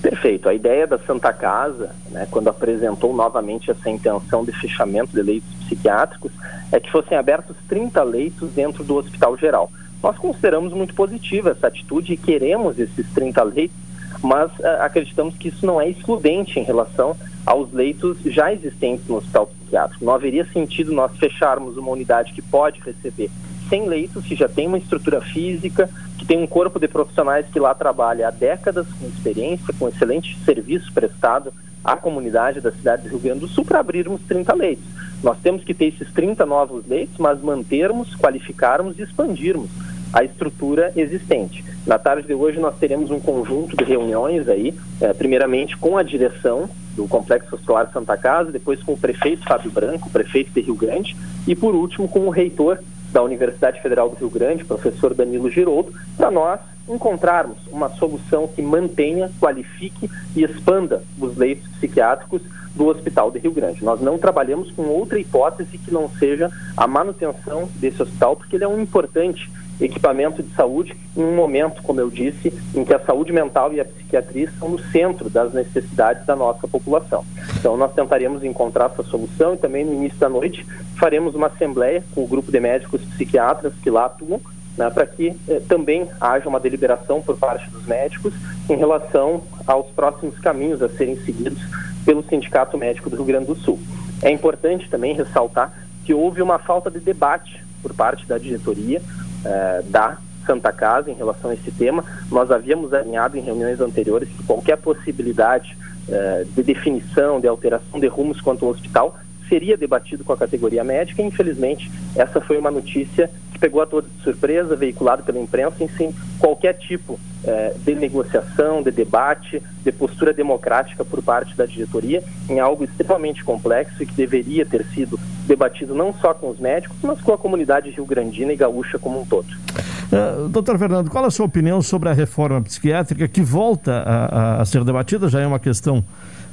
Perfeito. 0.00 0.48
A 0.48 0.54
ideia 0.54 0.86
da 0.86 0.98
Santa 0.98 1.32
Casa, 1.32 1.94
né, 2.10 2.26
quando 2.30 2.48
apresentou 2.48 3.14
novamente 3.14 3.70
essa 3.70 3.88
intenção 3.88 4.44
de 4.44 4.52
fechamento 4.52 5.12
de 5.12 5.22
leitos 5.22 5.48
psiquiátricos, 5.64 6.30
é 6.70 6.78
que 6.78 6.90
fossem 6.90 7.16
abertos 7.16 7.56
30 7.68 8.02
leitos 8.02 8.50
dentro 8.50 8.84
do 8.84 8.96
Hospital 8.96 9.36
Geral. 9.38 9.70
Nós 10.04 10.18
consideramos 10.18 10.74
muito 10.74 10.94
positiva 10.94 11.52
essa 11.52 11.68
atitude 11.68 12.12
e 12.12 12.16
queremos 12.18 12.78
esses 12.78 13.06
30 13.14 13.42
leitos, 13.44 13.76
mas 14.22 14.52
uh, 14.58 14.66
acreditamos 14.80 15.34
que 15.34 15.48
isso 15.48 15.64
não 15.64 15.80
é 15.80 15.88
excludente 15.88 16.60
em 16.60 16.62
relação 16.62 17.16
aos 17.46 17.72
leitos 17.72 18.18
já 18.26 18.52
existentes 18.52 19.08
no 19.08 19.16
hospital 19.16 19.46
psiquiátrico. 19.46 20.04
Não 20.04 20.12
haveria 20.12 20.44
sentido 20.52 20.92
nós 20.92 21.16
fecharmos 21.16 21.78
uma 21.78 21.90
unidade 21.90 22.34
que 22.34 22.42
pode 22.42 22.82
receber 22.82 23.30
100 23.70 23.86
leitos, 23.88 24.26
que 24.26 24.36
já 24.36 24.46
tem 24.46 24.66
uma 24.66 24.76
estrutura 24.76 25.22
física, 25.22 25.88
que 26.18 26.26
tem 26.26 26.36
um 26.36 26.46
corpo 26.46 26.78
de 26.78 26.86
profissionais 26.86 27.46
que 27.50 27.58
lá 27.58 27.74
trabalha 27.74 28.28
há 28.28 28.30
décadas, 28.30 28.86
com 29.00 29.06
experiência, 29.06 29.72
com 29.78 29.88
excelente 29.88 30.38
serviço 30.44 30.92
prestado 30.92 31.50
à 31.82 31.96
comunidade 31.96 32.60
da 32.60 32.70
cidade 32.70 33.04
de 33.04 33.08
Rio 33.08 33.20
Grande 33.20 33.40
do 33.40 33.48
Sul, 33.48 33.64
para 33.64 33.80
abrirmos 33.80 34.20
30 34.28 34.52
leitos. 34.52 34.84
Nós 35.22 35.38
temos 35.38 35.64
que 35.64 35.72
ter 35.72 35.86
esses 35.86 36.12
30 36.12 36.44
novos 36.44 36.86
leitos, 36.86 37.16
mas 37.16 37.40
mantermos, 37.40 38.14
qualificarmos 38.14 38.98
e 38.98 39.02
expandirmos 39.02 39.70
a 40.14 40.22
estrutura 40.22 40.92
existente. 40.94 41.64
Na 41.84 41.98
tarde 41.98 42.28
de 42.28 42.34
hoje 42.34 42.60
nós 42.60 42.78
teremos 42.78 43.10
um 43.10 43.18
conjunto 43.18 43.76
de 43.76 43.82
reuniões 43.82 44.48
aí, 44.48 44.72
é, 45.00 45.12
primeiramente 45.12 45.76
com 45.76 45.98
a 45.98 46.04
direção 46.04 46.70
do 46.94 47.08
Complexo 47.08 47.56
Hospitalar 47.56 47.90
Santa 47.92 48.16
Casa, 48.16 48.52
depois 48.52 48.80
com 48.80 48.92
o 48.92 48.96
prefeito 48.96 49.44
Fábio 49.44 49.72
Branco, 49.72 50.08
prefeito 50.08 50.52
de 50.52 50.60
Rio 50.60 50.76
Grande, 50.76 51.16
e 51.48 51.56
por 51.56 51.74
último 51.74 52.06
com 52.06 52.20
o 52.20 52.30
reitor 52.30 52.78
da 53.12 53.22
Universidade 53.22 53.82
Federal 53.82 54.08
do 54.08 54.14
Rio 54.14 54.30
Grande, 54.30 54.64
professor 54.64 55.12
Danilo 55.14 55.50
Giroldo, 55.50 55.92
para 56.16 56.30
nós 56.30 56.60
encontrarmos 56.88 57.58
uma 57.72 57.88
solução 57.88 58.46
que 58.46 58.62
mantenha, 58.62 59.30
qualifique 59.40 60.08
e 60.36 60.44
expanda 60.44 61.02
os 61.18 61.36
leitos 61.36 61.66
psiquiátricos 61.72 62.42
do 62.74 62.86
Hospital 62.86 63.30
de 63.30 63.38
Rio 63.38 63.52
Grande. 63.52 63.84
Nós 63.84 64.00
não 64.00 64.18
trabalhamos 64.18 64.70
com 64.72 64.82
outra 64.82 65.18
hipótese 65.18 65.78
que 65.78 65.92
não 65.92 66.08
seja 66.08 66.50
a 66.76 66.86
manutenção 66.86 67.68
desse 67.76 68.02
hospital, 68.02 68.36
porque 68.36 68.56
ele 68.56 68.64
é 68.64 68.68
um 68.68 68.80
importante 68.80 69.50
equipamento 69.80 70.42
de 70.42 70.54
saúde 70.54 70.96
em 71.16 71.22
um 71.22 71.34
momento, 71.34 71.82
como 71.82 72.00
eu 72.00 72.10
disse, 72.10 72.52
em 72.74 72.84
que 72.84 72.94
a 72.94 72.98
saúde 72.98 73.32
mental 73.32 73.72
e 73.72 73.80
a 73.80 73.84
psiquiatria 73.84 74.44
estão 74.44 74.68
no 74.68 74.78
centro 74.78 75.28
das 75.28 75.52
necessidades 75.52 76.24
da 76.26 76.36
nossa 76.36 76.66
população. 76.66 77.24
Então, 77.58 77.76
nós 77.76 77.92
tentaremos 77.92 78.44
encontrar 78.44 78.86
essa 78.86 79.02
solução 79.02 79.54
e 79.54 79.56
também 79.56 79.84
no 79.84 79.94
início 79.94 80.18
da 80.18 80.28
noite 80.28 80.66
faremos 80.96 81.34
uma 81.34 81.48
assembleia 81.48 82.04
com 82.14 82.24
o 82.24 82.26
grupo 82.26 82.50
de 82.50 82.60
médicos 82.60 83.02
psiquiatras 83.02 83.72
que 83.82 83.90
lá 83.90 84.06
atuam, 84.06 84.40
né, 84.76 84.90
para 84.90 85.06
que 85.06 85.36
eh, 85.48 85.60
também 85.68 86.08
haja 86.20 86.48
uma 86.48 86.58
deliberação 86.58 87.22
por 87.22 87.36
parte 87.36 87.70
dos 87.70 87.86
médicos 87.86 88.34
em 88.68 88.76
relação 88.76 89.42
aos 89.66 89.86
próximos 89.92 90.36
caminhos 90.40 90.82
a 90.82 90.88
serem 90.88 91.16
seguidos 91.16 91.62
pelo 92.04 92.24
Sindicato 92.24 92.76
Médico 92.76 93.08
do 93.08 93.16
Rio 93.16 93.24
Grande 93.24 93.46
do 93.46 93.54
Sul. 93.54 93.78
É 94.20 94.30
importante 94.30 94.88
também 94.88 95.14
ressaltar 95.14 95.72
que 96.04 96.12
houve 96.12 96.42
uma 96.42 96.58
falta 96.58 96.90
de 96.90 96.98
debate 96.98 97.64
por 97.82 97.94
parte 97.94 98.26
da 98.26 98.38
diretoria 98.38 99.00
eh, 99.44 99.82
da 99.86 100.18
Santa 100.46 100.72
Casa 100.72 101.10
em 101.10 101.14
relação 101.14 101.50
a 101.50 101.54
esse 101.54 101.70
tema. 101.70 102.04
Nós 102.30 102.50
havíamos 102.50 102.92
alinhado 102.92 103.36
em 103.36 103.40
reuniões 103.40 103.80
anteriores 103.80 104.28
que 104.28 104.42
qualquer 104.44 104.76
possibilidade 104.76 105.76
eh, 106.08 106.44
de 106.54 106.62
definição, 106.62 107.40
de 107.40 107.48
alteração 107.48 107.98
de 107.98 108.06
rumos 108.06 108.40
quanto 108.40 108.64
ao 108.64 108.70
hospital 108.70 109.16
seria 109.48 109.76
debatido 109.76 110.24
com 110.24 110.32
a 110.32 110.36
categoria 110.36 110.84
médica. 110.84 111.22
Infelizmente, 111.22 111.90
essa 112.16 112.40
foi 112.40 112.58
uma 112.58 112.70
notícia 112.70 113.30
que 113.52 113.58
pegou 113.58 113.80
a 113.80 113.86
todos 113.86 114.10
de 114.10 114.22
surpresa, 114.22 114.76
veiculado 114.76 115.22
pela 115.22 115.38
imprensa, 115.38 115.82
em 115.82 115.88
sim, 115.88 116.14
qualquer 116.38 116.74
tipo 116.74 117.18
eh, 117.46 117.74
de 117.84 117.94
negociação, 117.94 118.82
de 118.82 118.90
debate, 118.90 119.62
de 119.84 119.92
postura 119.92 120.32
democrática 120.32 121.04
por 121.04 121.22
parte 121.22 121.56
da 121.56 121.66
diretoria, 121.66 122.22
em 122.48 122.58
algo 122.58 122.84
extremamente 122.84 123.44
complexo 123.44 124.02
e 124.02 124.06
que 124.06 124.14
deveria 124.14 124.64
ter 124.64 124.84
sido 124.86 125.20
debatido 125.46 125.94
não 125.94 126.12
só 126.14 126.32
com 126.32 126.48
os 126.50 126.58
médicos, 126.58 126.96
mas 127.02 127.20
com 127.20 127.32
a 127.32 127.38
comunidade 127.38 127.90
rio-grandina 127.90 128.52
e 128.52 128.56
gaúcha 128.56 128.98
como 128.98 129.20
um 129.20 129.26
todo. 129.26 129.46
Uh, 129.46 130.48
doutor 130.48 130.78
Fernando, 130.78 131.10
qual 131.10 131.24
a 131.24 131.30
sua 131.30 131.46
opinião 131.46 131.82
sobre 131.82 132.08
a 132.08 132.12
reforma 132.12 132.62
psiquiátrica 132.62 133.28
que 133.28 133.42
volta 133.42 134.02
a, 134.06 134.62
a 134.62 134.64
ser 134.64 134.82
debatida? 134.84 135.28
Já 135.28 135.40
é 135.40 135.46
uma 135.46 135.58
questão 135.58 136.04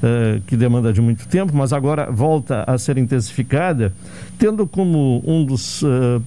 uh, 0.02 0.41
que 0.47 0.56
demanda 0.56 0.91
de 0.91 1.02
muito 1.02 1.28
tempo, 1.28 1.56
mas 1.56 1.72
agora 1.74 2.12
volta 2.12 2.64
a 2.68 2.78
ser 2.78 2.97
intensificada, 2.97 3.93
tendo 4.38 4.68
como 4.68 5.24
um 5.26 5.45
dos 5.45 5.82
uh, 5.84 6.22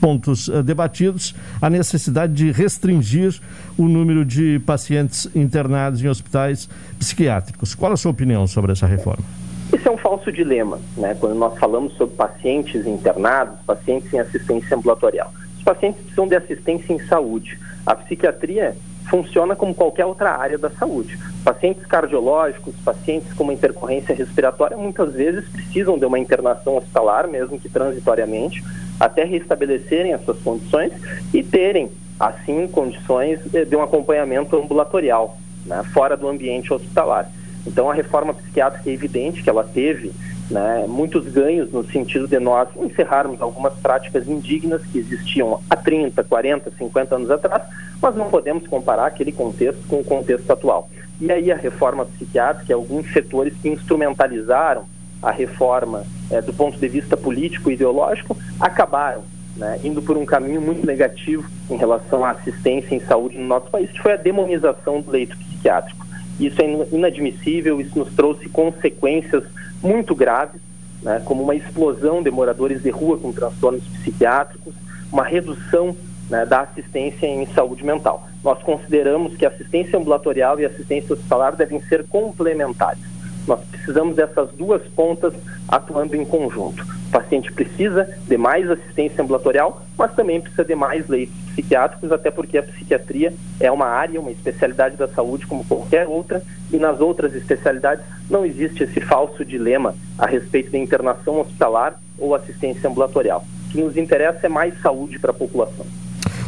pontos 0.00 0.48
debatidos 0.64 1.34
a 1.60 1.68
necessidade 1.68 2.32
de 2.32 2.50
restringir 2.50 3.38
o 3.76 3.86
número 3.86 4.24
de 4.24 4.58
pacientes 4.60 5.28
internados 5.34 6.02
em 6.02 6.08
hospitais 6.08 6.68
psiquiátricos. 6.98 7.74
Qual 7.74 7.92
a 7.92 7.96
sua 7.96 8.10
opinião 8.10 8.46
sobre 8.46 8.72
essa 8.72 8.86
reforma? 8.86 9.24
Isso 9.72 9.88
é 9.88 9.90
um 9.90 9.98
falso 9.98 10.30
dilema, 10.30 10.78
né? 10.96 11.14
Quando 11.18 11.34
nós 11.34 11.58
falamos 11.58 11.92
sobre 11.94 12.14
pacientes 12.14 12.86
internados, 12.86 13.58
pacientes 13.66 14.12
em 14.12 14.18
assistência 14.18 14.76
ambulatorial. 14.76 15.32
Os 15.58 15.64
pacientes 15.64 16.00
precisam 16.00 16.28
de 16.28 16.36
assistência 16.36 16.92
em 16.92 16.98
saúde. 17.06 17.58
A 17.84 17.94
psiquiatria 17.94 18.76
funciona 19.08 19.54
como 19.54 19.74
qualquer 19.74 20.04
outra 20.04 20.36
área 20.36 20.58
da 20.58 20.70
saúde. 20.70 21.18
Pacientes 21.44 21.86
cardiológicos, 21.86 22.74
pacientes 22.84 23.32
com 23.32 23.44
uma 23.44 23.52
intercorrência 23.52 24.14
respiratória, 24.14 24.76
muitas 24.76 25.14
vezes 25.14 25.48
precisam 25.48 25.98
de 25.98 26.04
uma 26.04 26.18
internação 26.18 26.76
hospitalar, 26.76 27.28
mesmo 27.28 27.58
que 27.58 27.68
transitoriamente, 27.68 28.62
até 28.98 29.24
restabelecerem 29.24 30.12
as 30.12 30.24
suas 30.24 30.38
condições 30.38 30.92
e 31.32 31.42
terem, 31.42 31.90
assim, 32.18 32.66
condições 32.68 33.40
de 33.44 33.76
um 33.76 33.82
acompanhamento 33.82 34.56
ambulatorial, 34.56 35.36
né, 35.64 35.82
fora 35.92 36.16
do 36.16 36.28
ambiente 36.28 36.72
hospitalar. 36.72 37.30
Então, 37.66 37.90
a 37.90 37.94
reforma 37.94 38.32
psiquiátrica 38.32 38.88
é 38.88 38.92
evidente 38.92 39.42
que 39.42 39.50
ela 39.50 39.64
teve 39.64 40.12
né, 40.50 40.84
muitos 40.86 41.26
ganhos 41.26 41.72
no 41.72 41.84
sentido 41.84 42.28
de 42.28 42.38
nós 42.38 42.68
encerrarmos 42.76 43.42
algumas 43.42 43.74
práticas 43.74 44.28
indignas 44.28 44.82
que 44.86 44.98
existiam 44.98 45.60
há 45.68 45.76
30, 45.76 46.22
40, 46.22 46.70
50 46.78 47.14
anos 47.16 47.30
atrás, 47.30 47.62
mas 48.00 48.14
não 48.14 48.28
podemos 48.30 48.66
comparar 48.66 49.06
aquele 49.06 49.32
contexto 49.32 49.86
com 49.88 50.00
o 50.00 50.04
contexto 50.04 50.50
atual. 50.50 50.88
E 51.20 51.30
aí 51.32 51.50
a 51.50 51.56
reforma 51.56 52.04
psiquiátrica, 52.04 52.74
alguns 52.74 53.10
setores 53.12 53.54
que 53.60 53.68
instrumentalizaram 53.68 54.84
a 55.22 55.30
reforma 55.30 56.04
é, 56.30 56.42
do 56.42 56.52
ponto 56.52 56.78
de 56.78 56.88
vista 56.88 57.16
político 57.16 57.70
e 57.70 57.74
ideológico, 57.74 58.36
acabaram 58.60 59.22
né, 59.56 59.80
indo 59.82 60.02
por 60.02 60.16
um 60.16 60.26
caminho 60.26 60.60
muito 60.60 60.86
negativo 60.86 61.48
em 61.70 61.76
relação 61.76 62.24
à 62.24 62.32
assistência 62.32 62.94
em 62.94 63.00
saúde 63.00 63.38
no 63.38 63.46
nosso 63.46 63.70
país, 63.70 63.90
que 63.90 64.00
foi 64.00 64.12
a 64.12 64.16
demonização 64.16 65.00
do 65.00 65.10
leito 65.10 65.36
psiquiátrico. 65.38 66.06
Isso 66.38 66.60
é 66.60 66.94
inadmissível, 66.94 67.80
isso 67.80 67.98
nos 67.98 68.12
trouxe 68.14 68.48
consequências 68.48 69.44
muito 69.82 70.14
graves, 70.14 70.60
né, 71.02 71.22
como 71.24 71.42
uma 71.42 71.54
explosão 71.54 72.22
de 72.22 72.30
moradores 72.30 72.82
de 72.82 72.90
rua 72.90 73.16
com 73.16 73.32
transtornos 73.32 73.82
psiquiátricos, 73.84 74.74
uma 75.10 75.24
redução 75.24 75.96
né, 76.30 76.44
da 76.44 76.60
assistência 76.60 77.26
em 77.26 77.46
saúde 77.46 77.84
mental. 77.84 78.26
Nós 78.42 78.62
consideramos 78.62 79.36
que 79.36 79.46
assistência 79.46 79.98
ambulatorial 79.98 80.58
e 80.60 80.64
assistência 80.64 81.14
hospitalar 81.14 81.56
devem 81.56 81.80
ser 81.82 82.06
complementares. 82.06 83.02
Nós 83.46 83.60
precisamos 83.64 84.16
dessas 84.16 84.50
duas 84.52 84.82
pontas 84.88 85.32
atuando 85.68 86.16
em 86.16 86.24
conjunto. 86.24 86.82
O 86.82 87.10
paciente 87.10 87.52
precisa 87.52 88.04
de 88.26 88.36
mais 88.36 88.68
assistência 88.68 89.22
ambulatorial, 89.22 89.82
mas 89.96 90.12
também 90.14 90.40
precisa 90.40 90.64
de 90.64 90.74
mais 90.74 91.06
leitos 91.06 91.36
psiquiátricos, 91.52 92.10
até 92.10 92.30
porque 92.30 92.58
a 92.58 92.62
psiquiatria 92.62 93.32
é 93.60 93.70
uma 93.70 93.86
área, 93.86 94.20
uma 94.20 94.32
especialidade 94.32 94.96
da 94.96 95.06
saúde 95.06 95.46
como 95.46 95.64
qualquer 95.64 96.08
outra, 96.08 96.42
e 96.72 96.76
nas 96.76 97.00
outras 97.00 97.34
especialidades 97.34 98.04
não 98.28 98.44
existe 98.44 98.82
esse 98.82 99.00
falso 99.00 99.44
dilema 99.44 99.94
a 100.18 100.26
respeito 100.26 100.72
da 100.72 100.78
internação 100.78 101.40
hospitalar 101.40 102.00
ou 102.18 102.34
assistência 102.34 102.90
ambulatorial. 102.90 103.44
O 103.66 103.70
que 103.70 103.80
nos 103.80 103.96
interessa 103.96 104.46
é 104.46 104.48
mais 104.48 104.78
saúde 104.80 105.18
para 105.18 105.30
a 105.30 105.34
população. 105.34 105.86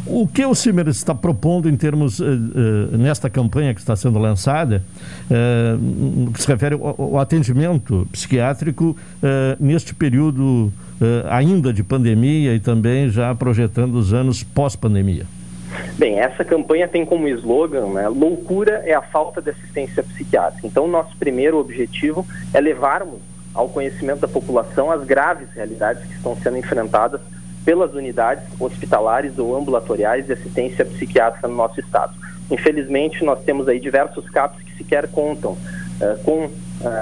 O 0.07 0.27
que 0.27 0.45
o 0.45 0.55
Cimer 0.55 0.89
está 0.89 1.15
propondo 1.15 1.69
em 1.69 1.77
termos, 1.77 2.19
uh, 2.19 2.25
uh, 2.25 2.97
nesta 2.97 3.29
campanha 3.29 3.75
que 3.75 3.81
está 3.81 3.95
sendo 3.95 4.19
lançada, 4.19 4.83
uh, 5.31 6.31
que 6.33 6.43
se 6.43 6.49
refere 6.49 6.75
ao, 6.75 6.95
ao 6.99 7.19
atendimento 7.19 8.09
psiquiátrico 8.11 8.97
neste 9.59 9.95
período 9.95 10.73
ainda 11.29 11.73
de 11.73 11.83
pandemia 11.83 12.55
e 12.55 12.61
também 12.61 13.09
já 13.09 13.35
projetando 13.35 13.95
os 13.95 14.13
anos 14.13 14.43
pós-pandemia? 14.43 15.27
Bem, 15.99 16.19
essa 16.19 16.45
campanha 16.45 16.89
tem 16.89 17.05
como 17.05 17.29
slogan, 17.29 17.89
né, 17.89 18.09
loucura 18.09 18.83
é 18.85 18.95
a 18.95 19.03
falta 19.03 19.43
de 19.43 19.51
assistência 19.51 20.03
psiquiátrica. 20.03 20.67
Então, 20.67 20.89
nosso 20.89 21.17
primeiro 21.17 21.59
objetivo 21.59 22.27
é 22.55 22.61
levarmos 22.61 23.21
ao 23.55 23.69
conhecimento 23.69 24.21
da 24.21 24.29
população 24.29 24.91
as 24.91 25.05
graves 25.05 25.49
realidades 25.55 26.05
que 26.05 26.15
estão 26.15 26.37
sendo 26.37 26.57
enfrentadas 26.57 27.21
pelas 27.69 27.93
unidades 27.93 28.45
hospitalares 28.59 29.39
ou 29.39 29.55
ambulatoriais 29.55 30.25
de 30.25 30.33
assistência 30.33 30.87
psiquiátrica 30.87 31.47
no 31.47 31.55
nosso 31.55 31.79
estado. 31.79 32.15
Infelizmente, 32.51 33.23
nós 33.23 33.45
temos 33.45 33.69
aí 33.69 33.79
diversos 33.79 34.27
CAPs 34.31 34.63
que 34.63 34.79
sequer 34.79 35.07
contam 35.09 35.53
uh, 35.53 36.19
com 36.25 36.47
uh, 36.47 36.51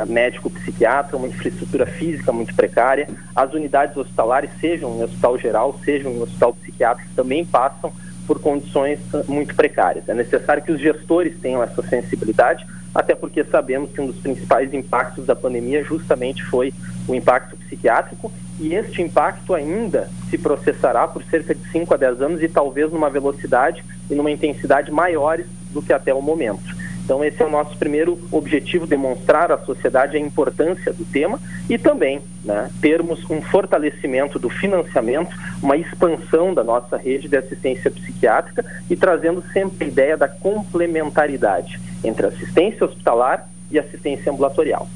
médico 0.08 0.50
psiquiatra, 0.50 1.16
uma 1.16 1.28
infraestrutura 1.28 1.86
física 1.86 2.32
muito 2.32 2.52
precária. 2.52 3.08
As 3.32 3.54
unidades 3.54 3.96
hospitalares, 3.96 4.50
sejam 4.60 4.96
em 4.96 5.04
hospital 5.04 5.38
geral, 5.38 5.78
sejam 5.84 6.10
em 6.10 6.20
hospital 6.20 6.52
psiquiátrico, 6.54 7.10
também 7.14 7.46
passam 7.46 7.92
por 8.26 8.40
condições 8.40 8.98
muito 9.28 9.54
precárias. 9.54 10.08
É 10.08 10.14
necessário 10.14 10.64
que 10.64 10.72
os 10.72 10.80
gestores 10.80 11.38
tenham 11.40 11.62
essa 11.62 11.80
sensibilidade, 11.82 12.66
até 12.96 13.14
porque 13.14 13.44
sabemos 13.44 13.90
que 13.92 14.00
um 14.00 14.06
dos 14.06 14.16
principais 14.16 14.72
impactos 14.72 15.26
da 15.26 15.36
pandemia 15.36 15.84
justamente 15.84 16.42
foi 16.42 16.72
o 17.06 17.14
impacto 17.14 17.54
psiquiátrico 17.54 18.32
e 18.58 18.74
este 18.74 19.02
impacto 19.02 19.52
ainda 19.52 20.08
se 20.30 20.38
processará 20.38 21.06
por 21.06 21.22
cerca 21.24 21.54
de 21.54 21.60
5 21.70 21.92
a 21.92 21.96
10 21.98 22.22
anos 22.22 22.42
e 22.42 22.48
talvez 22.48 22.90
numa 22.90 23.10
velocidade 23.10 23.84
e 24.08 24.14
numa 24.14 24.30
intensidade 24.30 24.90
maiores 24.90 25.46
do 25.72 25.82
que 25.82 25.92
até 25.92 26.14
o 26.14 26.22
momento. 26.22 26.74
Então, 27.04 27.22
esse 27.22 27.40
é 27.40 27.46
o 27.46 27.50
nosso 27.50 27.76
primeiro 27.76 28.18
objetivo: 28.32 28.86
demonstrar 28.86 29.52
à 29.52 29.58
sociedade 29.58 30.16
a 30.16 30.20
importância 30.20 30.90
do 30.90 31.04
tema 31.04 31.38
e 31.68 31.76
também 31.76 32.22
né, 32.42 32.70
termos 32.80 33.28
um 33.28 33.42
fortalecimento 33.42 34.38
do 34.38 34.48
financiamento, 34.48 35.36
uma 35.62 35.76
expansão 35.76 36.54
da 36.54 36.64
nossa 36.64 36.96
rede 36.96 37.28
de 37.28 37.36
assistência 37.36 37.90
psiquiátrica 37.90 38.64
e 38.88 38.96
trazendo 38.96 39.44
sempre 39.52 39.84
a 39.84 39.88
ideia 39.88 40.16
da 40.16 40.28
complementaridade 40.28 41.78
entre 42.04 42.26
assistência 42.26 42.84
hospitalar 42.84 43.48
e 43.70 43.78
assistência 43.78 44.30
ambulatorial. 44.30 44.88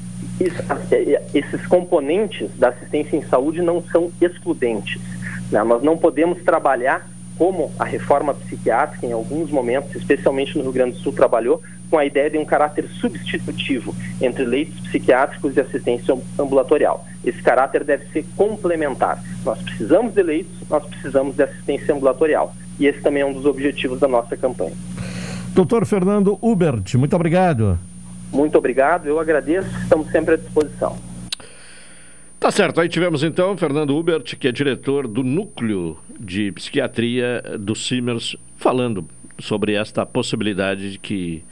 Esses 1.33 1.65
componentes 1.67 2.49
da 2.57 2.69
assistência 2.69 3.15
em 3.15 3.21
saúde 3.23 3.61
não 3.61 3.83
são 3.83 4.11
excludentes. 4.19 5.01
Né? 5.51 5.63
Nós 5.63 5.83
não 5.83 5.97
podemos 5.97 6.41
trabalhar 6.43 7.07
como 7.37 7.71
a 7.79 7.83
reforma 7.83 8.33
psiquiátrica, 8.33 9.05
em 9.05 9.11
alguns 9.11 9.49
momentos, 9.49 9.95
especialmente 9.95 10.55
no 10.57 10.63
Rio 10.63 10.71
Grande 10.71 10.97
do 10.97 10.99
Sul, 10.99 11.11
trabalhou 11.11 11.61
com 11.89 11.97
a 11.97 12.05
ideia 12.05 12.29
de 12.29 12.37
um 12.37 12.45
caráter 12.45 12.87
substitutivo 12.99 13.93
entre 14.21 14.45
leitos 14.45 14.79
psiquiátricos 14.81 15.57
e 15.57 15.59
assistência 15.59 16.15
ambulatorial. 16.39 17.05
Esse 17.25 17.41
caráter 17.41 17.83
deve 17.83 18.05
ser 18.11 18.25
complementar. 18.37 19.21
Nós 19.43 19.61
precisamos 19.61 20.13
de 20.13 20.23
leitos, 20.23 20.53
nós 20.69 20.85
precisamos 20.85 21.35
de 21.35 21.43
assistência 21.43 21.93
ambulatorial. 21.93 22.55
E 22.79 22.85
esse 22.87 23.01
também 23.01 23.23
é 23.23 23.25
um 23.25 23.33
dos 23.33 23.45
objetivos 23.45 23.99
da 23.99 24.07
nossa 24.07 24.37
campanha. 24.37 24.73
Doutor 25.53 25.85
Fernando 25.85 26.39
Hubert, 26.41 26.97
muito 26.97 27.15
obrigado. 27.15 27.77
Muito 28.31 28.57
obrigado, 28.57 29.07
eu 29.07 29.19
agradeço, 29.19 29.69
estamos 29.81 30.09
sempre 30.09 30.35
à 30.35 30.37
disposição. 30.37 30.97
Tá 32.39 32.49
certo, 32.49 32.79
aí 32.79 32.87
tivemos 32.87 33.21
então 33.23 33.55
Fernando 33.57 33.95
Hubert, 33.95 34.23
que 34.37 34.47
é 34.47 34.51
diretor 34.51 35.07
do 35.07 35.23
Núcleo 35.23 35.97
de 36.19 36.51
Psiquiatria 36.53 37.43
do 37.59 37.75
Simers, 37.75 38.35
falando 38.57 39.05
sobre 39.39 39.73
esta 39.73 40.05
possibilidade 40.05 40.93
de 40.93 40.97
que 40.97 41.43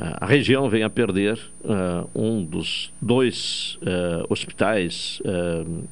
a 0.00 0.24
região 0.24 0.68
venha 0.68 0.86
a 0.86 0.90
perder 0.90 1.38
uh, 1.62 2.08
um 2.14 2.42
dos 2.42 2.90
dois 3.02 3.78
uh, 3.82 4.24
hospitais 4.30 5.20
uh, 5.26 5.84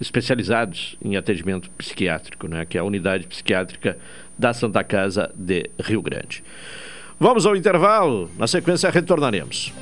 especializados 0.00 0.96
em 1.02 1.16
atendimento 1.16 1.68
psiquiátrico, 1.70 2.46
né, 2.46 2.64
que 2.64 2.78
é 2.78 2.80
a 2.80 2.84
unidade 2.84 3.26
psiquiátrica 3.26 3.98
da 4.38 4.52
Santa 4.52 4.84
Casa 4.84 5.32
de 5.34 5.70
Rio 5.80 6.00
Grande. 6.00 6.44
Vamos 7.20 7.44
ao 7.46 7.56
intervalo, 7.56 8.30
na 8.38 8.46
sequência 8.46 8.88
retornaremos. 8.90 9.72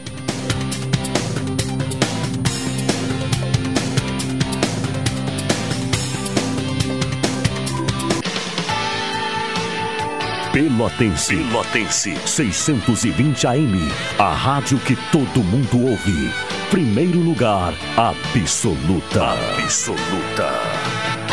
Pelotense. 10.50 11.36
Pelotense. 11.36 12.16
620 12.24 13.46
AM. 13.46 13.92
A 14.18 14.32
rádio 14.32 14.78
que 14.78 14.96
todo 15.12 15.44
mundo 15.44 15.90
ouve. 15.90 16.32
Primeiro 16.70 17.18
lugar, 17.18 17.74
absoluta. 17.98 19.34
Absoluta. 19.62 21.25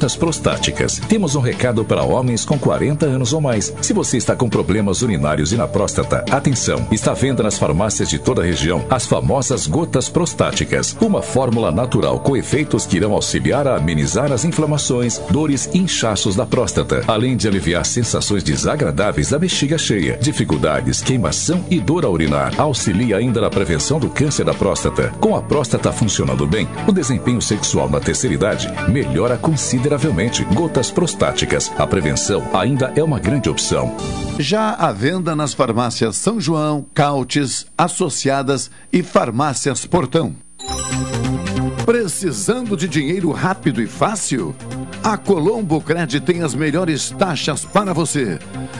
Gotas 0.00 0.16
prostáticas. 0.16 0.98
Temos 1.10 1.34
um 1.34 1.40
recado 1.40 1.84
para 1.84 2.02
homens 2.02 2.42
com 2.42 2.58
40 2.58 3.04
anos 3.04 3.34
ou 3.34 3.40
mais. 3.42 3.70
Se 3.82 3.92
você 3.92 4.16
está 4.16 4.34
com 4.34 4.48
problemas 4.48 5.02
urinários 5.02 5.52
e 5.52 5.58
na 5.58 5.68
próstata, 5.68 6.24
atenção! 6.30 6.86
Está 6.90 7.10
à 7.10 7.14
venda 7.14 7.42
nas 7.42 7.58
farmácias 7.58 8.08
de 8.08 8.18
toda 8.18 8.40
a 8.40 8.44
região 8.46 8.82
as 8.88 9.04
famosas 9.04 9.66
gotas 9.66 10.08
prostáticas. 10.08 10.96
Uma 11.02 11.20
fórmula 11.20 11.70
natural 11.70 12.18
com 12.20 12.34
efeitos 12.34 12.86
que 12.86 12.96
irão 12.96 13.12
auxiliar 13.12 13.68
a 13.68 13.76
amenizar 13.76 14.32
as 14.32 14.42
inflamações, 14.42 15.18
dores 15.30 15.68
e 15.74 15.80
inchaços 15.80 16.34
da 16.34 16.46
próstata, 16.46 17.04
além 17.06 17.36
de 17.36 17.46
aliviar 17.46 17.84
sensações 17.84 18.42
desagradáveis 18.42 19.28
da 19.28 19.38
bexiga 19.38 19.76
cheia, 19.76 20.16
dificuldades, 20.16 21.02
queimação 21.02 21.62
e 21.68 21.78
dor 21.78 22.06
ao 22.06 22.12
urinar. 22.12 22.58
Auxilia 22.58 23.18
ainda 23.18 23.42
na 23.42 23.50
prevenção 23.50 24.00
do 24.00 24.08
câncer 24.08 24.44
da 24.46 24.54
próstata. 24.54 25.12
Com 25.20 25.36
a 25.36 25.42
próstata 25.42 25.92
funcionando 25.92 26.46
bem, 26.46 26.66
o 26.88 26.92
desempenho 26.92 27.42
sexual 27.42 27.90
na 27.90 28.00
terceira 28.00 28.34
idade 28.34 28.66
melhora 28.90 29.36
consideravelmente 29.36 29.89
consideravelmente 29.90 30.44
gotas 30.44 30.90
prostáticas. 30.90 31.72
A 31.76 31.84
prevenção 31.84 32.48
ainda 32.52 32.92
é 32.94 33.02
uma 33.02 33.18
grande 33.18 33.48
opção. 33.50 33.96
Já 34.38 34.72
à 34.74 34.92
venda 34.92 35.34
nas 35.34 35.52
farmácias 35.52 36.14
São 36.14 36.40
João, 36.40 36.86
Cautes, 36.94 37.66
Associadas 37.76 38.70
e 38.92 39.02
Farmácias 39.02 39.84
Portão. 39.84 40.36
Precisando 41.90 42.76
de 42.76 42.86
dinheiro 42.86 43.32
rápido 43.32 43.82
e 43.82 43.86
fácil? 43.88 44.54
A 45.02 45.16
Colombo 45.16 45.80
Cred 45.80 46.20
tem 46.20 46.40
as 46.40 46.54
melhores 46.54 47.10
taxas 47.10 47.64
para 47.64 47.92
você. 47.92 48.38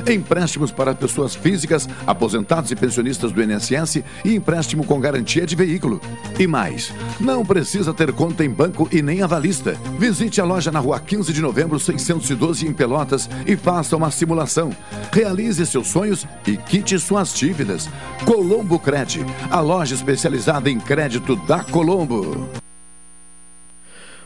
Empréstimos 0.09 0.71
para 0.71 0.95
pessoas 0.95 1.35
físicas, 1.35 1.89
aposentados 2.07 2.71
e 2.71 2.77
pensionistas 2.77 3.33
do 3.33 3.43
INSS 3.43 4.05
e 4.25 4.37
empréstimo 4.37 4.85
com 4.85 5.01
garantia 5.01 5.45
de 5.45 5.57
veículo. 5.57 6.01
E 6.39 6.47
mais, 6.47 6.95
não 7.19 7.45
precisa 7.45 7.93
ter 7.93 8.13
conta 8.13 8.45
em 8.45 8.49
banco 8.49 8.89
e 8.93 9.03
nem 9.03 9.23
avalista. 9.23 9.77
Visite 9.99 10.41
a 10.41 10.45
loja 10.45 10.71
na 10.71 10.79
rua 10.79 11.01
15 11.01 11.33
de 11.33 11.43
novembro, 11.43 11.81
612 11.81 12.65
em 12.65 12.73
Pelotas 12.73 13.29
e 13.45 13.57
faça 13.57 13.97
uma 13.97 14.13
simulação. 14.13 14.71
Realize 15.11 15.67
seus 15.67 15.89
sonhos 15.89 16.29
e 16.47 16.57
quite 16.57 16.97
suas 16.97 17.35
dívidas. 17.35 17.91
Colombo 18.25 18.79
Cred, 18.79 19.27
a 19.51 19.59
loja 19.59 19.97
especializada 19.97 20.71
em 20.71 20.79
crédito 20.79 21.35
da 21.35 21.65
Colombo. 21.65 22.49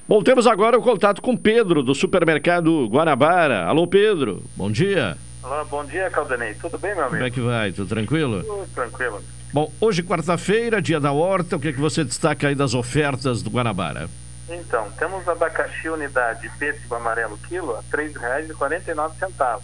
Bom, 0.06 0.22
temos 0.22 0.46
agora 0.46 0.78
o 0.78 0.82
contato 0.82 1.22
com 1.22 1.34
Pedro, 1.34 1.82
do 1.82 1.94
supermercado 1.94 2.86
Guanabara. 2.88 3.64
Alô, 3.64 3.86
Pedro, 3.86 4.42
bom 4.54 4.70
dia. 4.70 5.16
Olá, 5.42 5.64
bom 5.64 5.82
dia, 5.82 6.10
Caldanei. 6.10 6.52
Tudo 6.54 6.76
bem, 6.76 6.94
meu 6.94 7.04
amigo? 7.04 7.16
Como 7.16 7.26
é 7.26 7.30
que 7.30 7.40
vai? 7.40 7.72
Tudo 7.72 7.88
tranquilo? 7.88 8.44
Tudo 8.44 8.68
tranquilo. 8.74 9.22
Bom, 9.50 9.72
hoje, 9.80 10.02
quarta-feira, 10.02 10.82
dia 10.82 11.00
da 11.00 11.10
horta, 11.10 11.56
o 11.56 11.60
que, 11.60 11.68
é 11.68 11.72
que 11.72 11.80
você 11.80 12.04
destaca 12.04 12.48
aí 12.48 12.54
das 12.54 12.74
ofertas 12.74 13.40
do 13.40 13.48
Guanabara? 13.48 14.10
Então, 14.46 14.90
temos 14.98 15.26
abacaxi 15.26 15.88
unidade 15.88 16.50
pêssego 16.58 16.94
amarelo 16.94 17.38
quilo 17.48 17.74
a 17.74 17.80
R$ 17.80 18.10
3,49. 18.12 19.60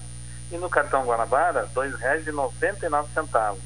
E 0.52 0.56
no 0.56 0.70
cartão 0.70 1.04
Guanabara, 1.04 1.68
R$ 1.76 1.90
2,99. 1.90 3.56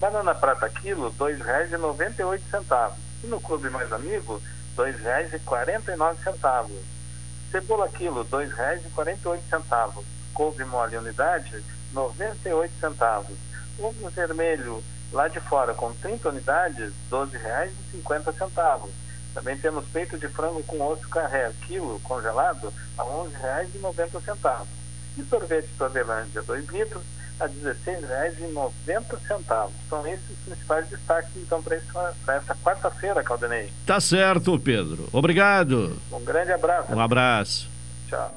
Banana 0.00 0.34
prata 0.34 0.68
quilo, 0.68 1.14
R$ 1.16 1.36
2,98. 1.36 2.90
E 3.22 3.26
no 3.28 3.40
Clube 3.40 3.70
Mais 3.70 3.92
Amigo, 3.92 4.42
R$ 4.78 4.92
2,49. 4.92 6.70
Cebola 7.50 7.88
quilo, 7.88 8.22
R$ 8.22 8.28
2,48. 8.28 10.04
Couve 10.32 10.64
mole 10.64 10.96
unidade, 10.96 11.56
R$ 11.56 11.64
98 11.92 12.72
centavos. 12.78 13.36
Ovo 13.78 14.08
vermelho 14.10 14.82
lá 15.12 15.26
de 15.26 15.40
fora 15.40 15.74
com 15.74 15.92
30 15.94 16.28
unidades, 16.28 16.92
R$ 17.10 17.16
12,50. 18.02 18.88
Também 19.34 19.58
temos 19.58 19.84
peito 19.88 20.16
de 20.18 20.28
frango 20.28 20.62
com 20.64 20.80
osso 20.86 21.08
carré, 21.08 21.52
quilo 21.66 22.00
congelado, 22.00 22.72
a 22.96 23.02
R$ 23.02 23.08
11,90. 23.82 24.66
E 25.16 25.24
sorvete 25.24 25.68
Todelândia 25.76 26.42
2 26.42 26.66
litros, 26.68 27.02
a 27.40 27.46
R$ 27.46 27.52
16,90. 27.62 29.70
São 29.88 30.06
esses 30.06 30.30
os 30.30 30.38
principais 30.44 30.86
destaques, 30.88 31.30
então, 31.36 31.62
para 31.62 31.76
essa 32.36 32.54
quarta-feira, 32.62 33.22
Caldenei. 33.22 33.70
Tá 33.86 34.00
certo, 34.00 34.58
Pedro. 34.58 35.08
Obrigado. 35.12 35.96
Um 36.12 36.24
grande 36.24 36.52
abraço. 36.52 36.92
Um 36.92 37.00
abraço. 37.00 37.68
Tchau. 38.08 38.34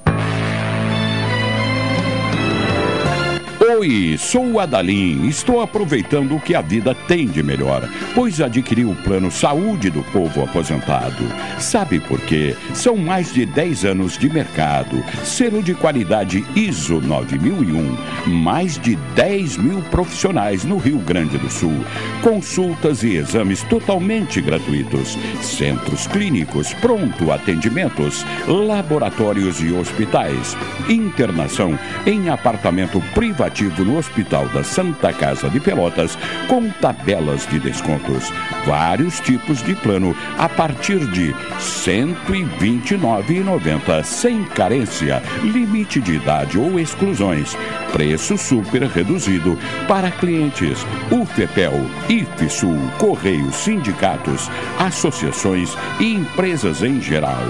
Oi, 3.78 4.16
sou 4.18 4.52
o 4.52 4.60
Adalim. 4.60 5.26
Estou 5.26 5.62
aproveitando 5.62 6.36
o 6.36 6.40
que 6.40 6.54
a 6.54 6.60
vida 6.60 6.94
tem 6.94 7.26
de 7.26 7.42
melhor, 7.42 7.88
pois 8.14 8.38
adquiri 8.38 8.84
o 8.84 8.94
plano 8.94 9.30
Saúde 9.30 9.88
do 9.88 10.02
Povo 10.12 10.44
Aposentado. 10.44 11.24
Sabe 11.58 11.98
por 11.98 12.20
quê? 12.20 12.54
São 12.74 12.96
mais 12.96 13.32
de 13.32 13.46
10 13.46 13.86
anos 13.86 14.18
de 14.18 14.28
mercado, 14.28 15.02
selo 15.24 15.62
de 15.62 15.74
qualidade 15.74 16.44
ISO 16.54 17.00
9001, 17.00 17.96
mais 18.26 18.78
de 18.78 18.96
10 19.14 19.56
mil 19.56 19.80
profissionais 19.84 20.64
no 20.64 20.76
Rio 20.76 20.98
Grande 20.98 21.38
do 21.38 21.48
Sul, 21.48 21.84
consultas 22.22 23.02
e 23.02 23.16
exames 23.16 23.62
totalmente 23.62 24.40
gratuitos, 24.42 25.16
centros 25.40 26.06
clínicos, 26.06 26.74
pronto 26.74 27.32
atendimentos, 27.32 28.26
laboratórios 28.46 29.62
e 29.62 29.72
hospitais, 29.72 30.56
internação 30.90 31.78
em 32.06 32.28
apartamento 32.28 33.00
privativo 33.14 33.61
no 33.64 33.98
Hospital 33.98 34.48
da 34.48 34.64
Santa 34.64 35.12
Casa 35.12 35.48
de 35.48 35.60
Pelotas 35.60 36.18
com 36.48 36.68
tabelas 36.68 37.46
de 37.46 37.60
descontos. 37.60 38.32
Vários 38.66 39.20
tipos 39.20 39.62
de 39.62 39.76
plano 39.76 40.16
a 40.38 40.48
partir 40.48 41.06
de 41.08 41.32
R$ 41.32 41.36
129,90 41.58 44.02
sem 44.04 44.44
carência, 44.44 45.20
limite 45.42 46.00
de 46.00 46.14
idade 46.14 46.56
ou 46.58 46.78
exclusões. 46.78 47.56
Preço 47.92 48.38
super 48.38 48.82
reduzido 48.82 49.58
para 49.86 50.10
clientes. 50.10 50.86
UFEPEL, 51.10 51.74
IFSUL, 52.08 52.78
Correios, 52.98 53.54
sindicatos, 53.56 54.50
associações 54.78 55.76
e 56.00 56.14
empresas 56.14 56.82
em 56.82 56.98
geral. 57.00 57.42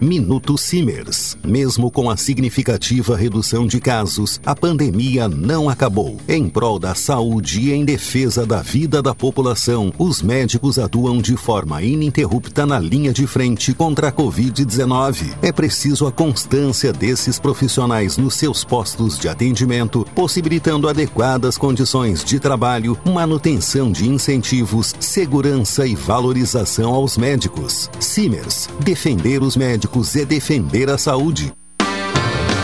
Minuto 0.00 0.58
Simers. 0.58 1.36
Mesmo 1.44 1.90
com 1.90 2.10
a 2.10 2.16
significativa 2.16 3.16
redução 3.16 3.66
de 3.66 3.80
casos, 3.80 4.40
a 4.44 4.54
pandemia 4.54 5.28
não 5.28 5.68
acabou. 5.68 6.18
Em 6.28 6.48
prol 6.48 6.78
da 6.78 6.94
saúde 6.94 7.60
e 7.60 7.72
em 7.72 7.84
defesa 7.84 8.44
da 8.44 8.60
vida 8.60 9.00
da 9.00 9.14
população, 9.14 9.92
os 9.98 10.20
médicos 10.20 10.78
atuam 10.78 11.18
de 11.18 11.36
forma 11.36 11.82
ininterrupta 11.82 12.66
na 12.66 12.78
linha 12.78 13.12
de 13.12 13.26
frente 13.26 13.72
contra 13.72 14.08
a 14.08 14.12
Covid-19. 14.12 15.34
É 15.40 15.50
preciso 15.50 16.06
a 16.06 16.12
constância 16.12 16.92
desses 16.92 17.38
profissionais 17.38 18.16
nos 18.16 18.34
seus 18.34 18.64
postos 18.64 19.18
de 19.18 19.28
atendimento, 19.28 20.06
possibilitando 20.14 20.88
adequadas 20.88 21.56
condições 21.56 22.24
de 22.24 22.38
trabalho, 22.38 22.98
manutenção 23.04 23.90
de 23.90 24.08
incentivos, 24.08 24.94
segurança 25.00 25.86
e 25.86 25.94
valorização 25.94 26.92
aos 26.92 27.16
médicos. 27.16 27.90
Simers. 27.98 28.68
Defender 28.84 29.42
os 29.42 29.56
médicos 29.56 29.85
médicos 29.86 30.14
e 30.16 30.24
defender 30.24 30.90
a 30.90 30.98
saúde. 30.98 31.52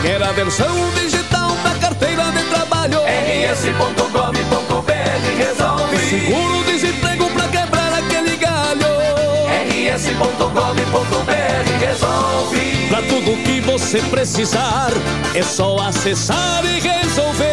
Quer 0.01 0.21
a 0.21 0.33
versão 0.33 0.75
digital 0.95 1.55
da 1.63 1.73
carteira 1.75 2.23
de 2.31 2.43
trabalho? 2.49 2.99
rs.gov.br 3.51 4.91
resolve. 5.37 5.97
Seguro-desemprego 6.09 7.29
pra 7.29 7.47
quebrar 7.47 7.93
aquele 7.93 8.35
galho? 8.35 8.87
rs.gov.br 9.95 11.31
resolve. 11.79 12.87
Pra 12.89 13.01
tudo 13.03 13.41
que 13.43 13.61
você 13.61 13.99
precisar, 14.01 14.91
é 15.33 15.41
só 15.41 15.77
acessar 15.79 16.65
e 16.65 16.81
resolver. 16.81 17.52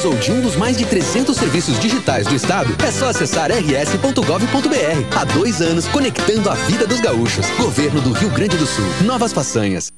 Precisou 0.00 0.18
de 0.18 0.32
um 0.32 0.40
dos 0.40 0.56
mais 0.56 0.78
de 0.78 0.86
300 0.86 1.36
serviços 1.36 1.78
digitais 1.78 2.26
do 2.26 2.34
Estado? 2.34 2.74
É 2.82 2.90
só 2.90 3.10
acessar 3.10 3.50
rs.gov.br. 3.50 5.14
Há 5.14 5.24
dois 5.24 5.60
anos, 5.60 5.86
conectando 5.88 6.48
a 6.48 6.54
vida 6.54 6.86
dos 6.86 7.00
gaúchos. 7.00 7.46
Governo 7.58 8.00
do 8.00 8.10
Rio 8.12 8.30
Grande 8.30 8.56
do 8.56 8.64
Sul. 8.64 8.86
Novas 9.04 9.30
façanhas. 9.30 9.92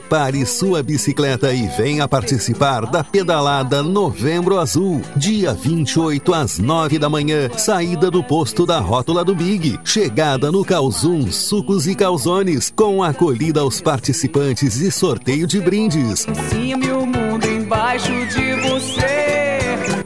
Prepare 0.00 0.46
sua 0.46 0.82
bicicleta 0.82 1.52
e 1.52 1.68
venha 1.76 2.08
participar 2.08 2.86
da 2.86 3.04
pedalada 3.04 3.82
Novembro 3.82 4.58
Azul, 4.58 5.02
dia 5.14 5.52
28 5.52 6.32
às 6.32 6.58
9 6.58 6.98
da 6.98 7.10
manhã, 7.10 7.50
saída 7.58 8.10
do 8.10 8.24
posto 8.24 8.64
da 8.64 8.80
Rótula 8.80 9.22
do 9.22 9.34
Big, 9.34 9.78
chegada 9.84 10.50
no 10.50 10.64
Calzum 10.64 11.30
Sucos 11.30 11.86
e 11.86 11.94
Calzones, 11.94 12.72
com 12.74 13.02
acolhida 13.02 13.60
aos 13.60 13.82
participantes 13.82 14.80
e 14.80 14.90
sorteio 14.90 15.46
de 15.46 15.60
brindes. 15.60 16.26
Sim, 16.48 16.76
meu 16.76 17.04
mundo 17.04 17.46
embaixo 17.46 18.26
de 18.26 18.54
você. 18.68 19.19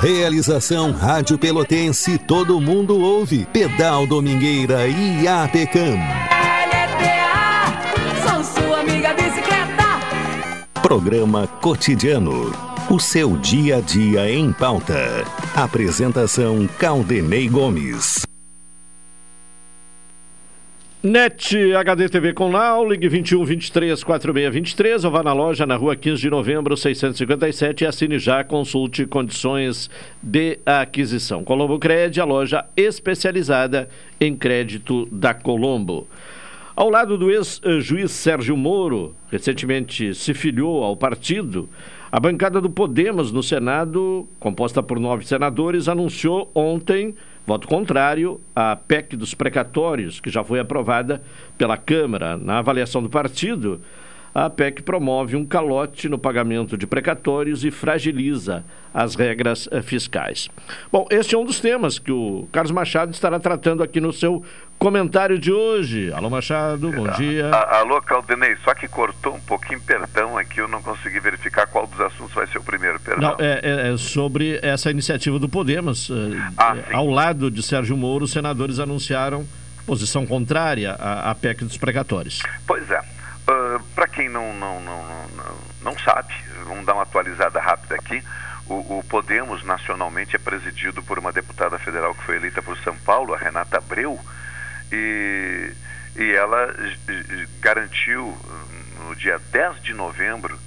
Realização 0.00 0.92
Rádio 0.92 1.36
Pelotense, 1.36 2.16
todo 2.16 2.60
mundo 2.60 2.96
ouve. 3.00 3.44
Pedal 3.52 4.06
Domingueira 4.06 4.86
e 4.86 5.26
Apecam. 5.26 5.98
Programa 10.80 11.48
Cotidiano. 11.60 12.65
O 12.88 13.00
seu 13.00 13.36
dia 13.38 13.78
a 13.78 13.80
dia 13.80 14.30
em 14.30 14.52
pauta. 14.52 14.94
Apresentação 15.56 16.68
Caldenei 16.78 17.48
Gomes. 17.48 18.24
NET 21.02 21.74
HD 21.74 22.08
TV 22.08 22.32
com 22.32 22.48
Now, 22.48 22.88
ligue 22.88 23.08
21 23.08 23.44
23 23.44 24.04
46 24.04 24.54
23 24.54 25.04
ou 25.04 25.10
vá 25.10 25.24
na 25.24 25.32
loja 25.32 25.66
na 25.66 25.74
rua 25.74 25.96
15 25.96 26.22
de 26.22 26.30
novembro 26.30 26.76
657 26.76 27.82
e 27.82 27.86
assine 27.88 28.20
já, 28.20 28.44
consulte 28.44 29.04
condições 29.04 29.90
de 30.22 30.60
aquisição. 30.64 31.42
Colombo 31.42 31.80
Cred, 31.80 32.20
a 32.20 32.24
loja 32.24 32.66
especializada 32.76 33.88
em 34.20 34.36
crédito 34.36 35.08
da 35.10 35.34
Colombo. 35.34 36.06
Ao 36.76 36.88
lado 36.88 37.18
do 37.18 37.32
ex-juiz 37.32 38.12
Sérgio 38.12 38.56
Moro, 38.56 39.16
recentemente 39.28 40.14
se 40.14 40.32
filiou 40.34 40.84
ao 40.84 40.96
partido, 40.96 41.68
A 42.16 42.18
bancada 42.18 42.62
do 42.62 42.70
Podemos 42.70 43.30
no 43.30 43.42
Senado, 43.42 44.26
composta 44.40 44.82
por 44.82 44.98
nove 44.98 45.26
senadores, 45.26 45.86
anunciou 45.86 46.50
ontem 46.54 47.14
voto 47.46 47.68
contrário 47.68 48.40
à 48.54 48.74
PEC 48.74 49.14
dos 49.18 49.34
precatórios, 49.34 50.18
que 50.18 50.30
já 50.30 50.42
foi 50.42 50.58
aprovada 50.58 51.20
pela 51.58 51.76
Câmara. 51.76 52.38
Na 52.38 52.60
avaliação 52.60 53.02
do 53.02 53.10
partido, 53.10 53.82
a 54.44 54.50
PEC 54.50 54.82
promove 54.82 55.34
um 55.34 55.46
calote 55.46 56.10
no 56.10 56.18
pagamento 56.18 56.76
de 56.76 56.86
precatórios 56.86 57.64
e 57.64 57.70
fragiliza 57.70 58.62
as 58.92 59.14
regras 59.14 59.66
eh, 59.72 59.80
fiscais. 59.80 60.50
Bom, 60.92 61.06
este 61.10 61.34
é 61.34 61.38
um 61.38 61.44
dos 61.44 61.58
temas 61.58 61.98
que 61.98 62.12
o 62.12 62.46
Carlos 62.52 62.70
Machado 62.70 63.12
estará 63.12 63.40
tratando 63.40 63.82
aqui 63.82 63.98
no 63.98 64.12
seu 64.12 64.44
comentário 64.78 65.38
de 65.38 65.50
hoje. 65.50 66.12
Alô, 66.12 66.28
Machado, 66.28 66.92
bom 66.92 67.08
dia. 67.12 67.48
A, 67.48 67.78
alô, 67.78 68.02
Caldenei, 68.02 68.56
só 68.62 68.74
que 68.74 68.86
cortou 68.86 69.34
um 69.34 69.40
pouquinho, 69.40 69.80
perdão, 69.80 70.36
aqui 70.36 70.60
eu 70.60 70.68
não 70.68 70.82
consegui 70.82 71.18
verificar 71.18 71.66
qual 71.66 71.86
dos 71.86 71.98
assuntos 72.02 72.34
vai 72.34 72.46
ser 72.46 72.58
o 72.58 72.62
primeiro, 72.62 73.00
perdão. 73.00 73.30
Não, 73.30 73.36
é, 73.44 73.60
é- 73.62 73.92
é 73.94 73.96
sobre 73.96 74.58
essa 74.62 74.90
iniciativa 74.90 75.38
do 75.38 75.48
Podemos. 75.48 76.10
eh, 76.10 76.92
ao 76.92 77.06
lado 77.08 77.50
de 77.50 77.62
Sérgio 77.62 77.96
Moro, 77.96 78.26
os 78.26 78.32
senadores 78.32 78.78
anunciaram 78.78 79.46
posição 79.86 80.26
contrária 80.26 80.92
à, 80.92 81.30
à 81.30 81.34
PEC 81.34 81.64
dos 81.64 81.78
precatórios. 81.78 82.42
Pois 82.66 82.90
é. 82.90 83.15
Para 83.94 84.08
quem 84.08 84.28
não, 84.28 84.52
não, 84.54 84.80
não, 84.80 85.28
não, 85.28 85.56
não 85.82 85.98
sabe, 86.00 86.34
vamos 86.64 86.84
dar 86.84 86.94
uma 86.94 87.04
atualizada 87.04 87.60
rápida 87.60 87.94
aqui. 87.94 88.22
O, 88.66 88.98
o 88.98 89.04
Podemos 89.08 89.62
nacionalmente 89.62 90.34
é 90.34 90.38
presidido 90.38 91.00
por 91.00 91.18
uma 91.18 91.32
deputada 91.32 91.78
federal 91.78 92.12
que 92.12 92.24
foi 92.24 92.36
eleita 92.36 92.60
por 92.60 92.76
São 92.78 92.96
Paulo, 92.98 93.32
a 93.32 93.38
Renata 93.38 93.78
Abreu, 93.78 94.18
e, 94.90 95.72
e 96.16 96.32
ela 96.32 96.74
garantiu 97.60 98.26
hum, 98.26 99.06
no 99.06 99.14
dia 99.14 99.38
10 99.52 99.80
de 99.80 99.94
novembro 99.94 100.58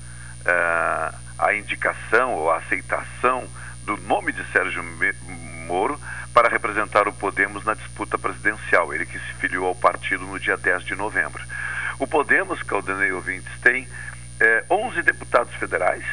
ah, 0.45 1.13
a 1.37 1.53
indicação 1.53 2.33
ou 2.33 2.49
a 2.49 2.57
aceitação 2.57 3.45
do 3.83 3.97
nome 3.97 4.31
de 4.31 4.43
Sérgio 4.51 4.83
Moro 5.67 5.99
para 6.33 6.47
representar 6.47 7.07
o 7.07 7.13
Podemos 7.13 7.65
na 7.65 7.73
disputa 7.73 8.17
presidencial. 8.17 8.93
Ele 8.93 9.05
que 9.05 9.19
se 9.19 9.33
filiou 9.39 9.67
ao 9.67 9.75
partido 9.75 10.25
no 10.25 10.39
dia 10.39 10.55
10 10.55 10.83
de 10.85 10.95
novembro. 10.95 11.43
O 11.99 12.07
Podemos, 12.07 12.63
Caldanei 12.63 13.11
ouvintes, 13.11 13.51
tem 13.61 13.87
eh, 14.39 14.63
11 14.69 15.01
deputados 15.03 15.53
federais, 15.55 16.03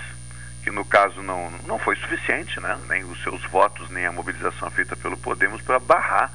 que 0.64 0.70
no 0.70 0.84
caso 0.84 1.22
não, 1.22 1.48
não 1.66 1.78
foi 1.78 1.94
suficiente, 1.96 2.58
né? 2.60 2.76
nem 2.88 3.04
os 3.04 3.22
seus 3.22 3.42
votos, 3.44 3.88
nem 3.90 4.04
a 4.04 4.10
mobilização 4.12 4.68
feita 4.70 4.96
pelo 4.96 5.16
Podemos 5.16 5.62
para 5.62 5.78
barrar 5.78 6.30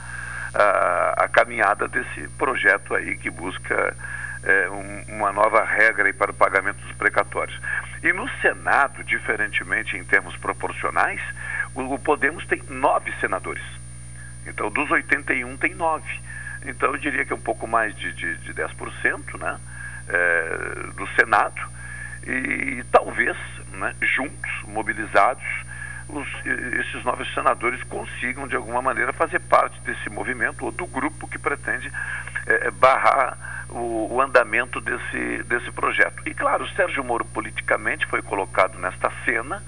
a, 0.53 1.25
a 1.25 1.27
caminhada 1.27 1.87
desse 1.87 2.27
projeto 2.37 2.95
aí 2.95 3.17
que 3.17 3.29
busca 3.29 3.95
eh, 4.43 4.69
um- 4.69 5.15
uma 5.17 5.31
nova 5.33 5.63
regra 5.65 6.07
aí 6.07 6.13
para 6.13 6.31
o 6.31 6.33
pagamento 6.33 6.77
dos 6.77 6.95
precatórios. 6.95 7.59
E 8.01 8.11
no 8.13 8.27
Senado, 8.41 9.03
diferentemente 9.03 9.97
em 9.97 10.03
termos 10.05 10.35
proporcionais, 10.37 11.21
o, 11.75 11.81
o 11.93 11.99
Podemos 11.99 12.45
tem 12.47 12.63
nove 12.69 13.13
senadores. 13.19 13.63
Então, 14.47 14.69
dos 14.71 14.89
81, 14.89 15.57
tem 15.57 15.75
nove. 15.75 16.19
Então, 16.65 16.91
eu 16.91 16.97
diria 16.97 17.25
que 17.25 17.33
é 17.33 17.35
um 17.35 17.41
pouco 17.41 17.67
mais 17.67 17.95
de, 17.95 18.11
de, 18.13 18.37
de 18.37 18.53
10% 18.53 19.39
né, 19.39 19.59
eh, 20.07 20.89
do 20.95 21.07
Senado. 21.15 21.61
E, 22.25 22.83
talvez, 22.91 23.35
né, 23.73 23.95
juntos, 24.01 24.51
mobilizados, 24.67 25.43
os, 26.07 26.27
esses 26.45 27.03
novos 27.03 27.31
senadores 27.33 27.81
consigam, 27.83 28.47
de 28.47 28.55
alguma 28.55 28.81
maneira, 28.81 29.13
fazer 29.13 29.39
parte 29.39 29.79
desse 29.81 30.09
movimento 30.09 30.65
ou 30.65 30.71
do 30.71 30.85
grupo 30.85 31.27
que 31.27 31.39
pretende 31.39 31.91
eh, 32.45 32.69
barrar 32.71 33.65
o, 33.69 34.13
o 34.13 34.21
andamento 34.21 34.79
desse, 34.81 35.43
desse 35.43 35.71
projeto. 35.71 36.21
E, 36.25 36.33
claro, 36.33 36.65
o 36.65 36.69
Sérgio 36.69 37.03
Moro, 37.03 37.25
politicamente, 37.25 38.05
foi 38.05 38.21
colocado 38.21 38.77
nesta 38.77 39.11
cena 39.25 39.63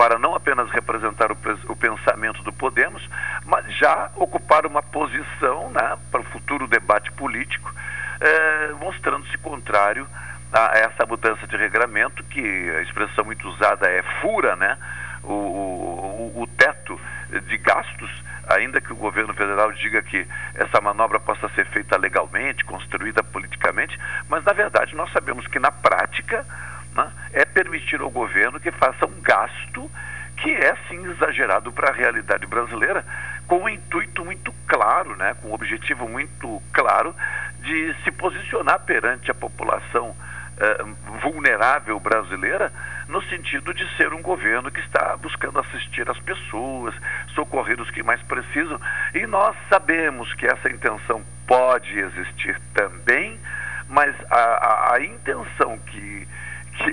para 0.00 0.18
não 0.18 0.34
apenas 0.34 0.70
representar 0.70 1.30
o, 1.30 1.36
o 1.68 1.76
pensamento 1.76 2.42
do 2.42 2.50
Podemos, 2.50 3.06
mas 3.44 3.66
já 3.76 4.10
ocupar 4.16 4.64
uma 4.64 4.82
posição 4.82 5.68
né, 5.68 5.98
para 6.10 6.22
o 6.22 6.24
futuro 6.24 6.66
debate 6.66 7.12
político, 7.12 7.70
eh, 8.18 8.70
mostrando-se 8.80 9.36
contrário 9.36 10.06
a 10.50 10.78
essa 10.78 11.04
mudança 11.04 11.46
de 11.46 11.54
regramento, 11.54 12.24
que 12.24 12.40
a 12.78 12.80
expressão 12.80 13.26
muito 13.26 13.46
usada 13.46 13.90
é 13.90 14.02
fura, 14.22 14.56
né? 14.56 14.78
O, 15.22 15.34
o- 15.34 16.32
o 16.42 16.46
teto 16.46 16.98
de 17.46 17.58
gastos, 17.58 18.10
ainda 18.48 18.80
que 18.80 18.94
o 18.94 18.96
governo 18.96 19.34
federal 19.34 19.70
diga 19.72 20.00
que 20.00 20.26
essa 20.54 20.80
manobra 20.80 21.20
possa 21.20 21.46
ser 21.50 21.66
feita 21.66 21.98
legalmente, 21.98 22.64
construída 22.64 23.22
politicamente, 23.22 24.00
mas 24.30 24.42
na 24.44 24.54
verdade 24.54 24.96
nós 24.96 25.12
sabemos 25.12 25.46
que 25.46 25.58
na 25.58 25.70
prática 25.70 26.46
né, 26.94 27.10
é 27.32 27.44
permitir 27.44 28.00
ao 28.00 28.10
governo 28.10 28.60
que 28.60 28.70
faça 28.70 29.06
um 29.06 29.20
gasto 29.20 29.90
que 30.36 30.50
é 30.50 30.74
sim 30.88 31.04
exagerado 31.10 31.70
para 31.70 31.90
a 31.90 31.92
realidade 31.92 32.46
brasileira, 32.46 33.04
com 33.46 33.64
um 33.64 33.68
intuito 33.68 34.24
muito 34.24 34.52
claro, 34.66 35.14
né, 35.16 35.34
com 35.34 35.48
um 35.48 35.52
objetivo 35.52 36.08
muito 36.08 36.62
claro 36.72 37.14
de 37.60 37.94
se 38.02 38.10
posicionar 38.10 38.80
perante 38.80 39.30
a 39.30 39.34
população 39.34 40.16
eh, 40.62 40.84
vulnerável 41.22 41.98
brasileira, 41.98 42.72
no 43.08 43.22
sentido 43.22 43.72
de 43.72 43.86
ser 43.96 44.12
um 44.12 44.20
governo 44.20 44.70
que 44.70 44.80
está 44.80 45.16
buscando 45.16 45.58
assistir 45.58 46.08
as 46.08 46.18
pessoas, 46.18 46.94
socorrer 47.34 47.80
os 47.80 47.90
que 47.90 48.02
mais 48.02 48.22
precisam. 48.22 48.80
E 49.14 49.26
nós 49.26 49.56
sabemos 49.70 50.32
que 50.34 50.46
essa 50.46 50.70
intenção 50.70 51.22
pode 51.46 51.98
existir 51.98 52.60
também, 52.74 53.40
mas 53.88 54.14
a, 54.30 54.36
a, 54.36 54.94
a 54.96 55.04
intenção 55.04 55.78
que, 55.78 56.28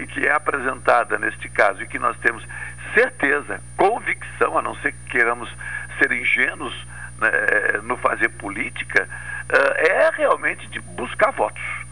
que, 0.08 0.28
é 0.28 0.32
apresentada 0.32 1.18
neste 1.18 1.50
caso 1.50 1.82
e 1.82 1.88
que 1.88 2.00
nós 2.00 2.18
temos 2.18 2.44
certeza, 2.94 3.62
convicção, 3.76 4.58
a 4.58 4.62
não 4.62 4.76
ser 4.78 4.92
que 4.94 5.12
queiramos 5.12 5.50
ser 6.00 6.12
ingênuos 6.12 6.74
né, 7.20 7.30
no 7.84 7.98
fazer 7.98 8.30
política, 8.30 9.08
eh, 9.50 9.88
é 9.90 10.12
realmente 10.16 10.68
de 10.68 10.80
buscar 10.80 11.32
votos 11.32 11.88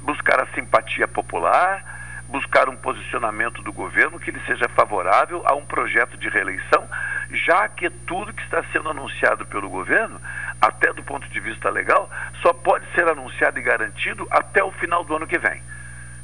buscar 0.00 0.40
a 0.40 0.46
simpatia 0.54 1.06
popular, 1.06 1.84
buscar 2.28 2.68
um 2.68 2.76
posicionamento 2.76 3.62
do 3.62 3.72
governo 3.72 4.18
que 4.18 4.30
ele 4.30 4.40
seja 4.46 4.68
favorável 4.68 5.42
a 5.46 5.54
um 5.54 5.64
projeto 5.64 6.16
de 6.16 6.28
reeleição, 6.28 6.88
já 7.30 7.68
que 7.68 7.90
tudo 7.90 8.32
que 8.32 8.42
está 8.42 8.62
sendo 8.72 8.88
anunciado 8.88 9.44
pelo 9.46 9.68
governo, 9.68 10.20
até 10.60 10.92
do 10.92 11.02
ponto 11.02 11.28
de 11.28 11.40
vista 11.40 11.70
legal, 11.70 12.08
só 12.40 12.52
pode 12.52 12.84
ser 12.94 13.06
anunciado 13.08 13.58
e 13.58 13.62
garantido 13.62 14.26
até 14.30 14.62
o 14.62 14.70
final 14.72 15.04
do 15.04 15.16
ano 15.16 15.26
que 15.26 15.38
vem. 15.38 15.62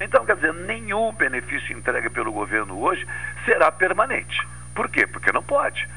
Então, 0.01 0.25
quer 0.27 0.37
dizer, 0.37 0.53
nenhum 0.53 1.13
benefício 1.13 1.77
entregue 1.77 2.11
pelo 2.11 2.33
governo 2.33 2.79
hoje 2.79 3.07
será 3.45 3.73
permanente. 3.73 4.47
Por 4.75 4.89
quê? 4.89 5.07
Porque 5.07 5.33
não 5.33 5.43
pode. 5.43 5.89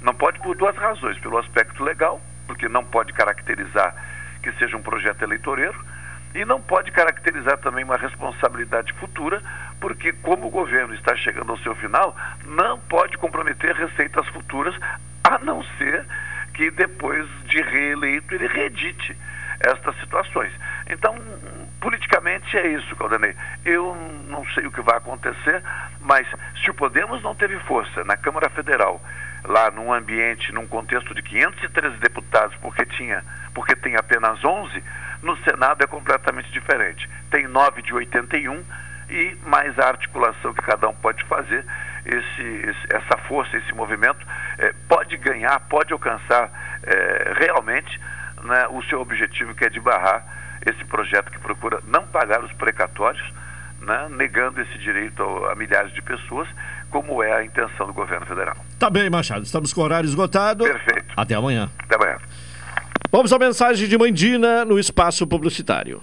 Não 0.00 0.14
pode 0.14 0.40
por 0.40 0.56
duas 0.56 0.76
razões. 0.76 1.18
Pelo 1.18 1.38
aspecto 1.38 1.82
legal, 1.82 2.20
porque 2.46 2.68
não 2.68 2.84
pode 2.84 3.12
caracterizar 3.12 3.94
que 4.42 4.52
seja 4.52 4.76
um 4.76 4.82
projeto 4.82 5.22
eleitoreiro, 5.22 5.74
e 6.34 6.44
não 6.44 6.60
pode 6.60 6.90
caracterizar 6.90 7.56
também 7.58 7.84
uma 7.84 7.96
responsabilidade 7.96 8.92
futura, 8.94 9.40
porque 9.80 10.12
como 10.12 10.48
o 10.48 10.50
governo 10.50 10.92
está 10.94 11.14
chegando 11.16 11.52
ao 11.52 11.58
seu 11.58 11.74
final, 11.76 12.14
não 12.44 12.78
pode 12.80 13.16
comprometer 13.16 13.74
receitas 13.74 14.26
futuras, 14.28 14.74
a 15.22 15.38
não 15.38 15.62
ser 15.78 16.04
que 16.52 16.70
depois 16.70 17.26
de 17.44 17.62
reeleito 17.62 18.34
ele 18.34 18.48
reedite 18.48 19.16
estas 19.60 19.98
situações. 20.00 20.52
Então, 20.88 21.16
politicamente 21.84 22.56
é 22.56 22.66
isso, 22.68 22.96
Caldanei. 22.96 23.36
Eu 23.62 23.94
não 24.30 24.42
sei 24.54 24.66
o 24.66 24.72
que 24.72 24.80
vai 24.80 24.96
acontecer, 24.96 25.62
mas 26.00 26.26
se 26.62 26.70
o 26.70 26.74
Podemos 26.74 27.22
não 27.22 27.34
teve 27.34 27.58
força 27.60 28.02
na 28.04 28.16
Câmara 28.16 28.48
Federal, 28.48 29.02
lá 29.44 29.70
num 29.70 29.92
ambiente, 29.92 30.50
num 30.50 30.66
contexto 30.66 31.14
de 31.14 31.20
513 31.20 31.98
deputados, 31.98 32.56
porque 32.62 32.86
tinha, 32.86 33.22
porque 33.52 33.76
tem 33.76 33.96
apenas 33.96 34.42
11, 34.42 34.82
no 35.22 35.36
Senado 35.44 35.84
é 35.84 35.86
completamente 35.86 36.50
diferente. 36.50 37.06
Tem 37.30 37.46
9 37.46 37.82
de 37.82 37.92
81 37.92 38.64
e 39.10 39.36
mais 39.46 39.78
a 39.78 39.88
articulação 39.88 40.54
que 40.54 40.62
cada 40.62 40.88
um 40.88 40.94
pode 40.94 41.22
fazer, 41.24 41.66
esse, 42.06 42.42
esse- 42.42 42.86
essa 42.96 43.18
força, 43.28 43.54
esse 43.58 43.74
movimento 43.74 44.26
eh, 44.56 44.72
pode 44.88 45.18
ganhar, 45.18 45.60
pode 45.68 45.92
alcançar 45.92 46.50
eh, 46.82 47.34
realmente 47.36 48.00
né, 48.42 48.66
o 48.70 48.82
seu 48.84 49.02
objetivo, 49.02 49.54
que 49.54 49.66
é 49.66 49.68
de 49.68 49.80
barrar 49.80 50.24
esse 50.66 50.84
projeto 50.84 51.30
que 51.30 51.38
procura 51.38 51.80
não 51.86 52.06
pagar 52.06 52.42
os 52.44 52.52
precatórios, 52.52 53.22
né, 53.80 54.08
negando 54.10 54.60
esse 54.60 54.78
direito 54.78 55.22
a 55.22 55.54
milhares 55.54 55.92
de 55.92 56.00
pessoas, 56.02 56.48
como 56.90 57.22
é 57.22 57.32
a 57.32 57.44
intenção 57.44 57.86
do 57.86 57.92
governo 57.92 58.24
federal. 58.26 58.56
Tá 58.78 58.88
bem, 58.88 59.10
Machado. 59.10 59.44
Estamos 59.44 59.72
com 59.72 59.80
o 59.80 59.84
horário 59.84 60.08
esgotado. 60.08 60.64
Perfeito. 60.64 61.12
Até 61.16 61.34
amanhã. 61.34 61.68
Até 61.78 61.96
amanhã. 61.96 62.18
Vamos 63.10 63.32
à 63.32 63.38
mensagem 63.38 63.88
de 63.88 63.98
Mandina 63.98 64.64
no 64.64 64.78
espaço 64.78 65.26
publicitário. 65.26 66.00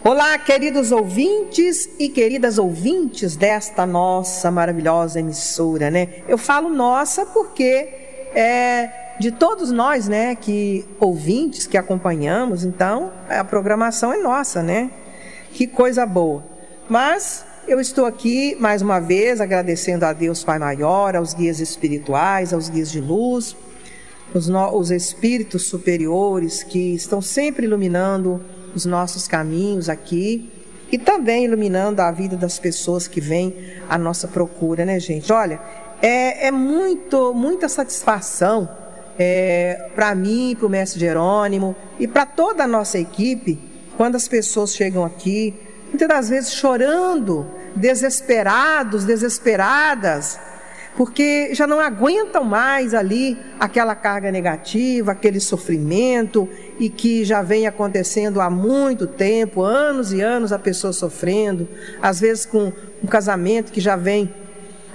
Olá, 0.00 0.38
queridos 0.38 0.92
ouvintes 0.92 1.88
e 1.98 2.08
queridas 2.08 2.56
ouvintes 2.56 3.36
desta 3.36 3.84
nossa 3.84 4.50
maravilhosa 4.50 5.18
emissora, 5.18 5.90
né? 5.90 6.22
Eu 6.28 6.38
falo 6.38 6.68
nossa 6.68 7.26
porque 7.26 7.88
é 8.34 9.07
de 9.18 9.32
todos 9.32 9.72
nós, 9.72 10.06
né, 10.08 10.34
que 10.36 10.86
ouvintes 11.00 11.66
que 11.66 11.76
acompanhamos, 11.76 12.64
então 12.64 13.12
a 13.28 13.42
programação 13.42 14.12
é 14.12 14.18
nossa, 14.18 14.62
né? 14.62 14.90
Que 15.52 15.66
coisa 15.66 16.06
boa. 16.06 16.44
Mas 16.88 17.44
eu 17.66 17.80
estou 17.80 18.06
aqui 18.06 18.56
mais 18.60 18.80
uma 18.80 19.00
vez 19.00 19.40
agradecendo 19.40 20.06
a 20.06 20.12
Deus 20.12 20.44
Pai 20.44 20.58
Maior, 20.58 21.16
aos 21.16 21.34
guias 21.34 21.58
espirituais, 21.58 22.52
aos 22.52 22.68
guias 22.68 22.90
de 22.90 23.00
luz, 23.00 23.56
os, 24.32 24.46
no, 24.46 24.76
os 24.76 24.90
espíritos 24.90 25.64
superiores 25.64 26.62
que 26.62 26.94
estão 26.94 27.20
sempre 27.20 27.66
iluminando 27.66 28.40
os 28.74 28.86
nossos 28.86 29.26
caminhos 29.26 29.88
aqui 29.88 30.50
e 30.92 30.96
também 30.96 31.44
iluminando 31.44 32.00
a 32.00 32.10
vida 32.10 32.36
das 32.36 32.58
pessoas 32.58 33.08
que 33.08 33.20
vêm 33.20 33.54
à 33.88 33.98
nossa 33.98 34.28
procura, 34.28 34.84
né, 34.84 35.00
gente? 35.00 35.32
Olha, 35.32 35.60
é, 36.00 36.46
é 36.46 36.50
muito, 36.50 37.34
muita 37.34 37.68
satisfação 37.68 38.68
é, 39.18 39.90
para 39.94 40.14
mim, 40.14 40.54
para 40.56 40.66
o 40.66 40.70
mestre 40.70 41.00
Jerônimo 41.00 41.74
e 41.98 42.06
para 42.06 42.24
toda 42.24 42.64
a 42.64 42.68
nossa 42.68 42.98
equipe 42.98 43.58
quando 43.96 44.14
as 44.14 44.28
pessoas 44.28 44.76
chegam 44.76 45.04
aqui, 45.04 45.52
muitas 45.88 46.06
das 46.06 46.28
vezes 46.28 46.52
chorando 46.52 47.44
desesperados, 47.74 49.04
desesperadas, 49.04 50.38
porque 50.96 51.52
já 51.52 51.66
não 51.66 51.80
aguentam 51.80 52.44
mais 52.44 52.94
ali 52.94 53.36
aquela 53.58 53.96
carga 53.96 54.30
negativa, 54.30 55.12
aquele 55.12 55.40
sofrimento 55.40 56.48
e 56.78 56.88
que 56.88 57.24
já 57.24 57.42
vem 57.42 57.66
acontecendo 57.66 58.40
há 58.40 58.48
muito 58.48 59.06
tempo, 59.06 59.62
anos 59.62 60.12
e 60.12 60.20
anos 60.20 60.52
a 60.52 60.58
pessoa 60.60 60.92
sofrendo, 60.92 61.68
às 62.00 62.20
vezes 62.20 62.46
com 62.46 62.72
um 63.02 63.06
casamento 63.06 63.72
que 63.72 63.80
já 63.80 63.96
vem 63.96 64.32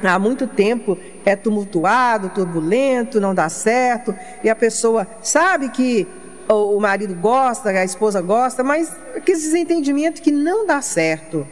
há 0.01 0.17
muito 0.17 0.47
tempo 0.47 0.97
é 1.25 1.35
tumultuado, 1.35 2.29
turbulento, 2.29 3.19
não 3.19 3.33
dá 3.33 3.49
certo, 3.49 4.15
e 4.43 4.49
a 4.49 4.55
pessoa 4.55 5.07
sabe 5.21 5.69
que 5.69 6.07
o 6.47 6.79
marido 6.79 7.15
gosta, 7.15 7.69
a 7.69 7.83
esposa 7.83 8.21
gosta, 8.21 8.63
mas 8.63 8.93
aquele 9.15 9.37
desentendimento 9.37 10.21
que 10.21 10.31
não 10.31 10.65
dá 10.65 10.81
certo 10.81 11.47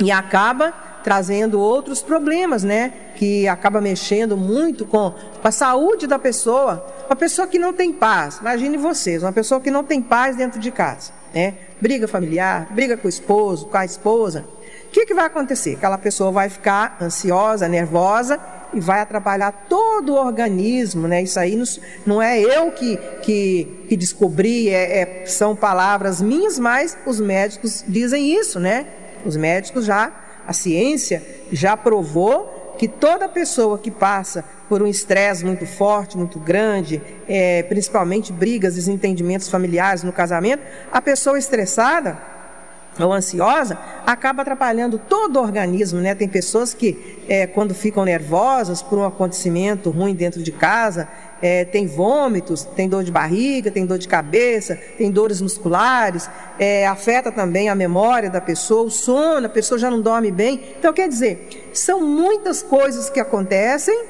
e 0.00 0.10
acaba 0.10 0.72
trazendo 1.02 1.60
outros 1.60 2.02
problemas, 2.02 2.62
né? 2.62 2.92
Que 3.16 3.48
acaba 3.48 3.80
mexendo 3.80 4.36
muito 4.36 4.84
com 4.86 5.14
a 5.42 5.50
saúde 5.50 6.06
da 6.06 6.18
pessoa. 6.18 6.86
Uma 7.08 7.16
pessoa 7.16 7.46
que 7.46 7.58
não 7.58 7.72
tem 7.72 7.92
paz, 7.92 8.38
imagine 8.38 8.76
vocês, 8.76 9.22
uma 9.22 9.32
pessoa 9.32 9.60
que 9.60 9.70
não 9.70 9.82
tem 9.82 10.00
paz 10.00 10.36
dentro 10.36 10.60
de 10.60 10.70
casa, 10.70 11.12
né? 11.34 11.54
Briga 11.80 12.06
familiar, 12.06 12.68
briga 12.70 12.96
com 12.96 13.06
o 13.06 13.10
esposo, 13.10 13.66
com 13.66 13.76
a 13.76 13.84
esposa. 13.84 14.44
O 14.86 14.90
que, 14.90 15.06
que 15.06 15.14
vai 15.14 15.26
acontecer? 15.26 15.76
Aquela 15.76 15.98
pessoa 15.98 16.30
vai 16.32 16.48
ficar 16.48 16.96
ansiosa, 17.00 17.68
nervosa 17.68 18.40
e 18.72 18.80
vai 18.80 19.00
atrapalhar 19.00 19.66
todo 19.68 20.12
o 20.12 20.16
organismo, 20.16 21.08
né? 21.08 21.22
Isso 21.22 21.38
aí 21.38 21.60
não 22.06 22.20
é 22.20 22.40
eu 22.40 22.70
que, 22.72 22.96
que, 23.22 23.86
que 23.88 23.96
descobri, 23.96 24.68
é, 24.68 25.00
é, 25.00 25.26
são 25.26 25.54
palavras 25.56 26.20
minhas, 26.20 26.58
mas 26.58 26.96
os 27.06 27.20
médicos 27.20 27.84
dizem 27.86 28.34
isso, 28.34 28.58
né? 28.60 28.86
Os 29.24 29.36
médicos 29.36 29.84
já, 29.84 30.12
a 30.46 30.52
ciência 30.52 31.22
já 31.52 31.76
provou 31.76 32.74
que 32.78 32.88
toda 32.88 33.28
pessoa 33.28 33.78
que 33.78 33.90
passa 33.90 34.44
por 34.68 34.82
um 34.82 34.86
estresse 34.86 35.44
muito 35.44 35.66
forte, 35.66 36.16
muito 36.16 36.38
grande, 36.38 37.02
é, 37.28 37.62
principalmente 37.64 38.32
brigas, 38.32 38.76
desentendimentos 38.76 39.48
familiares 39.48 40.02
no 40.02 40.12
casamento, 40.12 40.62
a 40.90 41.02
pessoa 41.02 41.38
estressada 41.38 42.18
ou 42.98 43.12
ansiosa 43.12 43.78
acaba 44.04 44.42
atrapalhando 44.42 44.98
todo 44.98 45.36
o 45.36 45.42
organismo, 45.42 46.00
né? 46.00 46.14
Tem 46.14 46.28
pessoas 46.28 46.74
que, 46.74 47.18
é, 47.28 47.46
quando 47.46 47.74
ficam 47.74 48.04
nervosas 48.04 48.82
por 48.82 48.98
um 48.98 49.04
acontecimento 49.04 49.90
ruim 49.90 50.14
dentro 50.14 50.42
de 50.42 50.50
casa, 50.50 51.08
é, 51.40 51.64
tem 51.64 51.86
vômitos, 51.86 52.64
tem 52.64 52.88
dor 52.88 53.04
de 53.04 53.10
barriga, 53.10 53.70
tem 53.70 53.86
dor 53.86 53.98
de 53.98 54.08
cabeça, 54.08 54.78
tem 54.98 55.10
dores 55.10 55.40
musculares, 55.40 56.28
é, 56.58 56.86
afeta 56.86 57.32
também 57.32 57.68
a 57.68 57.74
memória 57.74 58.28
da 58.28 58.40
pessoa, 58.40 58.82
o 58.82 58.90
sono, 58.90 59.46
a 59.46 59.50
pessoa 59.50 59.78
já 59.78 59.90
não 59.90 60.00
dorme 60.00 60.30
bem. 60.30 60.60
Então, 60.78 60.92
quer 60.92 61.08
dizer, 61.08 61.70
são 61.72 62.00
muitas 62.00 62.62
coisas 62.62 63.08
que 63.08 63.20
acontecem 63.20 64.04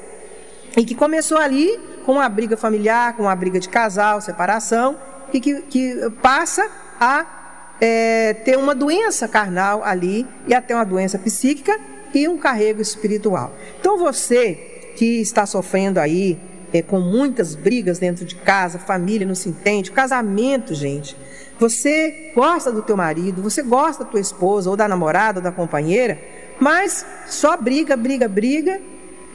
e 0.75 0.83
que 0.83 0.95
começou 0.95 1.37
ali 1.37 1.79
com 2.05 2.13
uma 2.13 2.27
briga 2.27 2.57
familiar, 2.57 3.15
com 3.15 3.23
uma 3.23 3.35
briga 3.35 3.59
de 3.59 3.69
casal, 3.69 4.19
separação, 4.19 4.97
e 5.31 5.39
que, 5.39 5.61
que 5.61 6.09
passa 6.21 6.67
a 6.99 7.40
é, 7.81 8.35
ter 8.35 8.57
uma 8.57 8.75
doença 8.75 9.27
carnal 9.27 9.83
ali 9.83 10.27
e 10.47 10.53
até 10.53 10.75
uma 10.75 10.85
doença 10.85 11.17
psíquica 11.17 11.79
e 12.13 12.27
um 12.27 12.37
carrego 12.37 12.79
espiritual. 12.79 13.55
Então, 13.79 13.97
você 13.97 14.93
que 14.95 15.19
está 15.19 15.47
sofrendo 15.47 15.99
aí 15.99 16.37
é, 16.71 16.81
com 16.81 16.99
muitas 16.99 17.55
brigas 17.55 17.97
dentro 17.97 18.23
de 18.23 18.35
casa, 18.35 18.77
família 18.77 19.25
não 19.25 19.33
se 19.33 19.49
entende, 19.49 19.91
casamento, 19.91 20.75
gente. 20.75 21.17
Você 21.59 22.31
gosta 22.35 22.71
do 22.71 22.81
teu 22.81 22.95
marido, 22.95 23.41
você 23.41 23.61
gosta 23.63 24.03
da 24.03 24.09
tua 24.09 24.19
esposa, 24.19 24.69
ou 24.69 24.75
da 24.75 24.87
namorada, 24.87 25.39
ou 25.39 25.43
da 25.43 25.51
companheira, 25.51 26.19
mas 26.59 27.05
só 27.27 27.57
briga, 27.57 27.97
briga, 27.97 28.27
briga, 28.27 28.79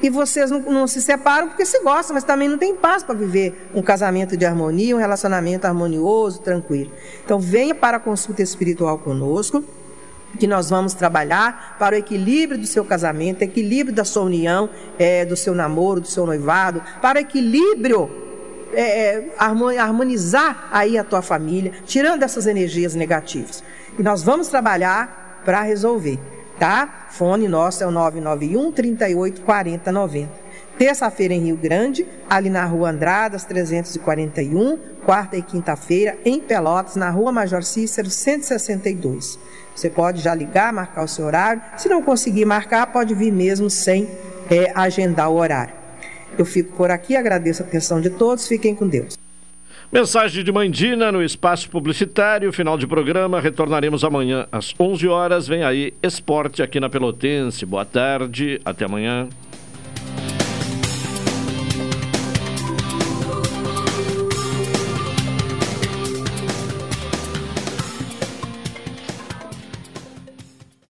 e 0.03 0.11
vocês 0.11 0.51
não, 0.51 0.61
não 0.61 0.87
se 0.87 1.01
separam 1.01 1.49
porque 1.49 1.65
se 1.65 1.83
gostam, 1.83 2.15
mas 2.15 2.25
também 2.25 2.49
não 2.49 2.59
tem 2.59 2.75
paz 2.75 3.03
para 3.03 3.15
viver 3.15 3.69
um 3.75 3.83
casamento 3.83 4.37
de 4.37 4.45
harmonia, 4.45 4.95
um 4.95 4.99
relacionamento 4.99 5.67
harmonioso, 5.67 6.41
tranquilo. 6.41 6.91
Então 7.25 7.39
venha 7.39 7.75
para 7.75 7.97
a 7.97 8.01
consulta 8.01 8.43
espiritual 8.43 8.99
conosco 8.99 9.65
que 10.37 10.47
nós 10.47 10.69
vamos 10.69 10.93
trabalhar 10.95 11.77
para 11.79 11.95
o 11.95 11.99
equilíbrio 11.99 12.61
do 12.61 12.67
seu 12.67 12.85
casamento, 12.85 13.43
equilíbrio 13.43 13.95
da 13.95 14.05
sua 14.05 14.25
união, 14.25 14.69
é, 14.99 15.25
do 15.25 15.35
seu 15.37 15.55
namoro, 15.55 16.01
do 16.01 16.07
seu 16.07 16.27
noivado, 16.27 16.83
para 17.01 17.19
o 17.19 17.23
equilíbrio, 17.23 18.11
é, 18.73 18.81
é 18.83 19.35
harmonizar 19.39 20.69
aí 20.71 20.99
a 20.99 21.05
tua 21.05 21.23
família, 21.23 21.73
tirando 21.87 22.23
essas 22.23 22.47
energias 22.47 22.95
negativas. 22.95 23.65
E 23.99 24.03
nós 24.03 24.23
vamos 24.23 24.49
trabalhar 24.49 25.41
para 25.45 25.63
resolver, 25.63 26.19
tá? 26.59 27.07
Fone 27.11 27.49
nosso 27.49 27.83
é 27.83 27.87
o 27.87 27.91
991 27.91 28.73
38 28.73 29.41
40 29.43 29.93
90. 29.93 30.47
Terça-feira 30.79 31.33
em 31.33 31.41
Rio 31.41 31.57
Grande, 31.57 32.07
ali 32.29 32.51
na 32.51 32.65
Rua 32.67 32.91
Andradas 32.91 33.45
341, 33.45 34.79
quarta 35.07 35.35
e 35.35 35.43
quinta-feira 35.43 36.19
em 36.23 36.39
Pelotas, 36.39 36.97
na 36.97 37.09
Rua 37.09 37.33
Major 37.33 37.63
Cícero 37.63 38.11
162. 38.11 39.39
Você 39.75 39.89
pode 39.89 40.21
já 40.21 40.35
ligar, 40.35 40.73
marcar 40.75 41.05
o 41.05 41.09
seu 41.09 41.25
horário. 41.25 41.63
Se 41.79 41.89
não 41.89 42.03
conseguir 42.03 42.45
marcar, 42.45 42.87
pode 42.89 43.15
vir 43.15 43.33
mesmo 43.33 43.71
sem 43.71 44.09
é, 44.51 44.71
agendar 44.75 45.31
o 45.31 45.37
horário. 45.37 45.75
Eu 46.39 46.45
fico 46.45 46.77
por 46.77 46.91
aqui, 46.91 47.17
agradeço 47.17 47.63
a 47.63 47.67
atenção 47.67 47.99
de 47.99 48.11
todos, 48.11 48.47
fiquem 48.47 48.75
com 48.75 48.87
Deus. 48.87 49.17
Mensagem 49.93 50.43
de 50.43 50.51
Mandina 50.51 51.13
no 51.13 51.23
espaço 51.23 51.71
publicitário, 51.71 52.53
final 52.53 52.77
de 52.77 52.87
programa, 52.89 53.41
retornaremos 53.41 54.03
amanhã 54.03 54.47
às 54.51 54.75
11 54.79 55.07
horas. 55.07 55.47
Vem 55.47 55.63
aí, 55.63 55.95
esporte 56.03 56.61
aqui 56.61 56.81
na 56.81 56.91
Pelotense. 56.91 57.65
Boa 57.65 57.85
tarde, 57.85 58.61
até 58.65 58.85
amanhã. 58.85 59.29